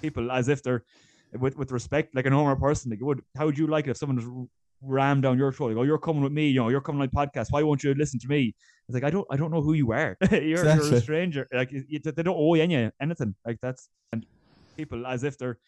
people 0.00 0.32
as 0.32 0.48
if 0.48 0.62
they're 0.62 0.84
with 1.38 1.56
with 1.56 1.72
respect, 1.72 2.14
like 2.14 2.26
a 2.26 2.30
normal 2.30 2.56
person. 2.56 2.90
Like, 2.90 3.00
would 3.00 3.22
how 3.36 3.46
would 3.46 3.58
you 3.58 3.66
like 3.66 3.86
it 3.86 3.90
if 3.90 3.96
someone 3.96 4.16
was 4.16 4.48
rammed 4.80 5.22
down 5.22 5.38
your 5.38 5.52
throat? 5.52 5.68
Like, 5.68 5.76
oh, 5.76 5.82
you're 5.82 5.98
coming 5.98 6.22
with 6.22 6.32
me. 6.32 6.48
You 6.48 6.60
know, 6.60 6.68
you're 6.68 6.80
coming 6.80 7.06
to 7.06 7.10
my 7.14 7.26
podcast. 7.26 7.48
Why 7.50 7.62
won't 7.62 7.84
you 7.84 7.94
listen 7.94 8.18
to 8.20 8.28
me? 8.28 8.54
It's 8.88 8.94
like 8.94 9.04
I 9.04 9.10
don't, 9.10 9.26
I 9.30 9.36
don't 9.36 9.50
know 9.50 9.60
who 9.60 9.74
you 9.74 9.92
are. 9.92 10.16
you're, 10.30 10.40
exactly. 10.40 10.88
you're 10.88 10.98
a 10.98 11.00
stranger. 11.00 11.48
Like 11.52 11.70
you, 11.70 11.98
they 11.98 12.22
don't 12.22 12.36
owe 12.36 12.54
you 12.54 12.90
anything. 13.00 13.34
Like 13.46 13.58
that's 13.60 13.88
and 14.12 14.24
people 14.76 15.06
as 15.06 15.24
if 15.24 15.36
they're 15.36 15.58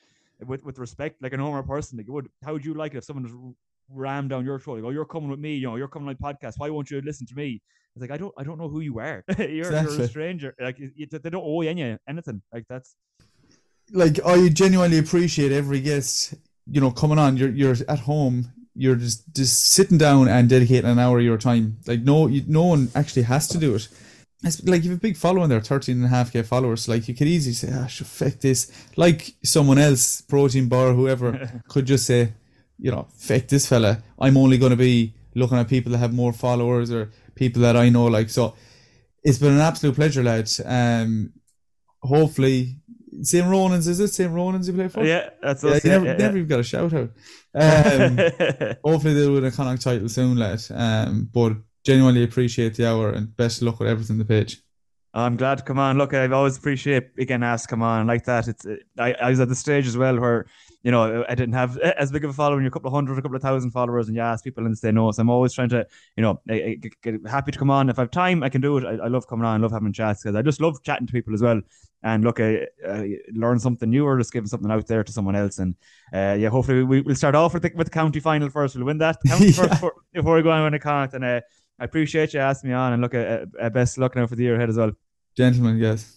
with 0.47 0.64
with 0.64 0.78
respect, 0.78 1.22
like 1.22 1.32
a 1.32 1.36
normal 1.36 1.62
person, 1.62 1.99
like 1.99 2.09
would 2.09 2.28
how 2.45 2.53
would 2.53 2.64
you 2.64 2.74
like 2.74 2.95
it 2.95 2.99
if 2.99 3.05
someone 3.05 3.24
just 3.24 3.36
rammed 3.88 4.30
down 4.30 4.45
your 4.45 4.59
throat? 4.59 4.76
Like, 4.76 4.84
oh, 4.84 4.91
you're 4.91 5.05
coming 5.05 5.30
with 5.30 5.41
me, 5.41 5.55
you 5.55 5.66
know, 5.66 5.76
you're 5.76 5.88
coming 5.88 6.09
on 6.09 6.16
my 6.20 6.32
podcast. 6.32 6.55
Why 6.59 6.70
won't 6.70 6.91
you 6.91 7.01
listen 7.01 7.26
to 7.26 7.34
me? 7.34 7.61
It's 7.95 8.03
like 8.03 8.11
I 8.11 8.16
don't 8.16 8.32
I 8.38 8.45
don't 8.45 8.59
know 8.59 8.68
who 8.68 8.80
you 8.80 8.99
are. 9.01 9.24
you're, 9.38 9.47
exactly. 9.47 9.97
you're 9.97 10.05
a 10.05 10.09
stranger. 10.09 10.55
Like 10.61 10.78
you, 10.78 11.07
they 11.11 11.30
don't 11.30 11.45
owe 11.45 11.62
you 11.62 11.99
anything. 12.09 12.43
Like 12.53 12.64
that's 12.68 12.95
like 13.93 14.24
I 14.24 14.49
genuinely 14.49 14.99
appreciate 14.99 15.53
every 15.53 15.80
guest. 15.80 16.34
You 16.70 16.80
know, 16.80 16.91
coming 16.91 17.18
on. 17.18 17.36
You're 17.36 17.51
you're 17.51 17.76
at 17.88 18.01
home. 18.01 18.53
You're 18.74 18.95
just 18.95 19.34
just 19.34 19.72
sitting 19.72 19.99
down 19.99 20.28
and 20.28 20.49
dedicating 20.49 20.88
an 20.88 20.99
hour 20.99 21.18
of 21.18 21.24
your 21.24 21.38
time. 21.38 21.78
Like 21.86 22.03
no, 22.03 22.28
you, 22.28 22.45
no 22.47 22.64
one 22.64 22.91
actually 22.95 23.22
has 23.22 23.49
to 23.49 23.59
do 23.59 23.74
it 23.74 23.88
it's 24.43 24.62
like 24.64 24.84
you 24.84 24.91
have 24.91 24.99
a 24.99 25.01
big 25.01 25.16
following 25.16 25.51
there, 25.51 25.61
13 25.61 25.97
and 25.97 26.05
a 26.05 26.09
half 26.09 26.32
K 26.32 26.43
followers. 26.43 26.88
Like 26.88 27.09
you 27.09 27.14
could 27.14 27.26
easily 27.26 27.55
say, 27.55 27.72
I 27.72 27.84
ah, 27.84 27.86
should 27.86 28.07
fake 28.07 28.41
this. 28.41 28.72
Like 28.97 29.34
someone 29.45 29.78
else, 29.78 30.22
protein 30.22 30.68
bar, 30.68 30.95
whoever, 30.95 31.62
could 31.68 31.86
just 31.86 32.07
say, 32.07 32.32
you 32.78 32.91
know, 32.91 33.09
fake 33.16 33.49
this 33.49 33.68
fella. 33.68 34.03
I'm 34.18 34.36
only 34.38 34.57
going 34.57 34.70
to 34.70 34.76
be 34.76 35.14
looking 35.34 35.59
at 35.59 35.68
people 35.68 35.93
that 35.93 35.99
have 35.99 36.14
more 36.14 36.32
followers 36.32 36.91
or 36.91 37.11
people 37.34 37.61
that 37.62 37.76
I 37.76 37.91
know. 37.91 38.07
Like, 38.07 38.30
so 38.30 38.55
it's 39.22 39.38
been 39.38 39.53
an 39.53 39.61
absolute 39.61 39.95
pleasure, 39.95 40.22
lads. 40.22 40.61
Um, 40.64 41.34
hopefully, 42.03 42.76
St. 43.22 43.47
Ronan's, 43.47 43.88
is 43.88 44.01
it 44.01 44.09
St. 44.09 44.32
Ronan's 44.32 44.68
you 44.68 44.74
play 44.74 44.88
for? 44.88 45.05
Yeah, 45.05 45.30
that's 45.43 45.62
yeah, 45.62 45.80
never, 45.84 46.07
yeah, 46.07 46.16
never 46.16 46.36
even 46.38 46.49
got 46.49 46.61
a 46.61 46.64
shout 46.64 46.95
out. 46.95 47.11
Um, 47.55 48.16
hopefully 48.84 49.14
they'll 49.14 49.32
win 49.32 49.45
a 49.45 49.51
Connacht 49.51 49.82
title 49.82 50.09
soon, 50.09 50.38
lad. 50.38 50.62
Um, 50.70 51.28
but 51.30 51.57
genuinely 51.85 52.24
appreciate 52.24 52.74
the 52.74 52.89
hour 52.89 53.11
and 53.11 53.35
best 53.37 53.62
luck 53.62 53.81
with 53.81 53.89
everything 53.89 54.18
the 54.18 54.24
page. 54.24 54.62
I'm 55.12 55.37
glad 55.37 55.59
to 55.59 55.64
come 55.64 55.78
on. 55.78 55.99
Look, 55.99 56.14
I've 56.14 56.33
always 56.33 56.57
appreciate 56.57 57.09
again 57.18 57.43
ask 57.43 57.68
come 57.68 57.83
on 57.83 58.07
like 58.07 58.24
that. 58.26 58.47
It's 58.47 58.64
I, 58.97 59.12
I 59.14 59.31
was 59.31 59.41
at 59.41 59.49
the 59.49 59.57
stage 59.57 59.89
as 59.89 59.97
well 59.97 60.20
where 60.20 60.47
you 60.85 60.93
know 60.93 61.24
I 61.28 61.35
didn't 61.35 61.55
have 61.55 61.76
as 61.78 62.12
big 62.12 62.24
of 62.24 62.31
a 62.31 62.33
following, 62.33 62.64
a 62.64 62.70
couple 62.70 62.89
of 62.89 62.95
hundred, 62.95 63.18
a 63.18 63.22
couple 63.22 63.35
of 63.35 63.43
thousand 63.43 63.72
followers, 63.72 64.07
and 64.07 64.16
you 64.16 64.22
ask 64.22 64.45
people 64.45 64.66
and 64.66 64.78
say 64.78 64.93
no. 64.93 65.11
So 65.11 65.22
I'm 65.22 65.31
always 65.31 65.53
trying 65.53 65.70
to 65.70 65.85
you 66.16 66.22
know 66.22 66.41
I, 66.49 66.55
I, 66.55 66.78
get 67.03 67.26
happy 67.26 67.51
to 67.51 67.59
come 67.59 67.70
on 67.70 67.91
if 67.91 67.99
I 67.99 68.03
have 68.03 68.12
time. 68.12 68.45
I 68.45 68.49
can 68.49 68.61
do 68.61 68.78
it. 68.78 68.85
I, 68.85 69.05
I 69.05 69.09
love 69.09 69.26
coming 69.26 69.45
on. 69.45 69.59
I 69.59 69.62
love 69.62 69.72
having 69.72 69.93
chats 69.93 70.22
because 70.22 70.37
I 70.37 70.43
just 70.43 70.61
love 70.61 70.81
chatting 70.85 71.09
to 71.09 71.12
people 71.12 71.35
as 71.35 71.43
well. 71.43 71.61
And 72.03 72.24
look, 72.24 72.41
I, 72.41 72.66
I 72.89 73.18
learn 73.35 73.59
something 73.59 73.91
new 73.91 74.07
or 74.07 74.16
just 74.16 74.33
giving 74.33 74.47
something 74.47 74.70
out 74.70 74.87
there 74.87 75.05
to 75.05 75.12
someone 75.12 75.37
else. 75.37 75.59
And 75.59 75.74
uh, 76.14 76.37
yeah, 76.39 76.49
hopefully 76.49 76.83
we, 76.83 77.03
will 77.03 77.14
start 77.14 77.35
off 77.35 77.53
with 77.53 77.62
the, 77.62 77.72
with 77.74 77.89
the 77.89 77.93
county 77.93 78.20
final 78.20 78.49
first. 78.49 78.74
We'll 78.74 78.87
win 78.87 78.99
that 78.99 79.18
county 79.26 79.47
yeah. 79.49 79.53
first 79.53 79.70
before, 79.70 79.95
before 80.14 80.37
we 80.37 80.43
go 80.43 80.51
on 80.51 80.72
the 80.72 80.78
count. 80.78 81.12
And 81.12 81.24
uh, 81.24 81.41
I 81.81 81.85
appreciate 81.85 82.35
you 82.35 82.41
asking 82.41 82.70
me 82.70 82.76
on 82.76 82.93
and 82.93 83.03
look 83.03 83.14
at, 83.14 83.49
at 83.59 83.72
best 83.72 83.99
luck 83.99 84.14
now 84.14 84.26
for 84.26 84.37
the 84.37 84.43
year 84.43 84.55
ahead 84.55 84.68
as 84.68 84.76
well. 84.76 84.93
Gentlemen, 85.37 85.78
yes. 85.78 86.09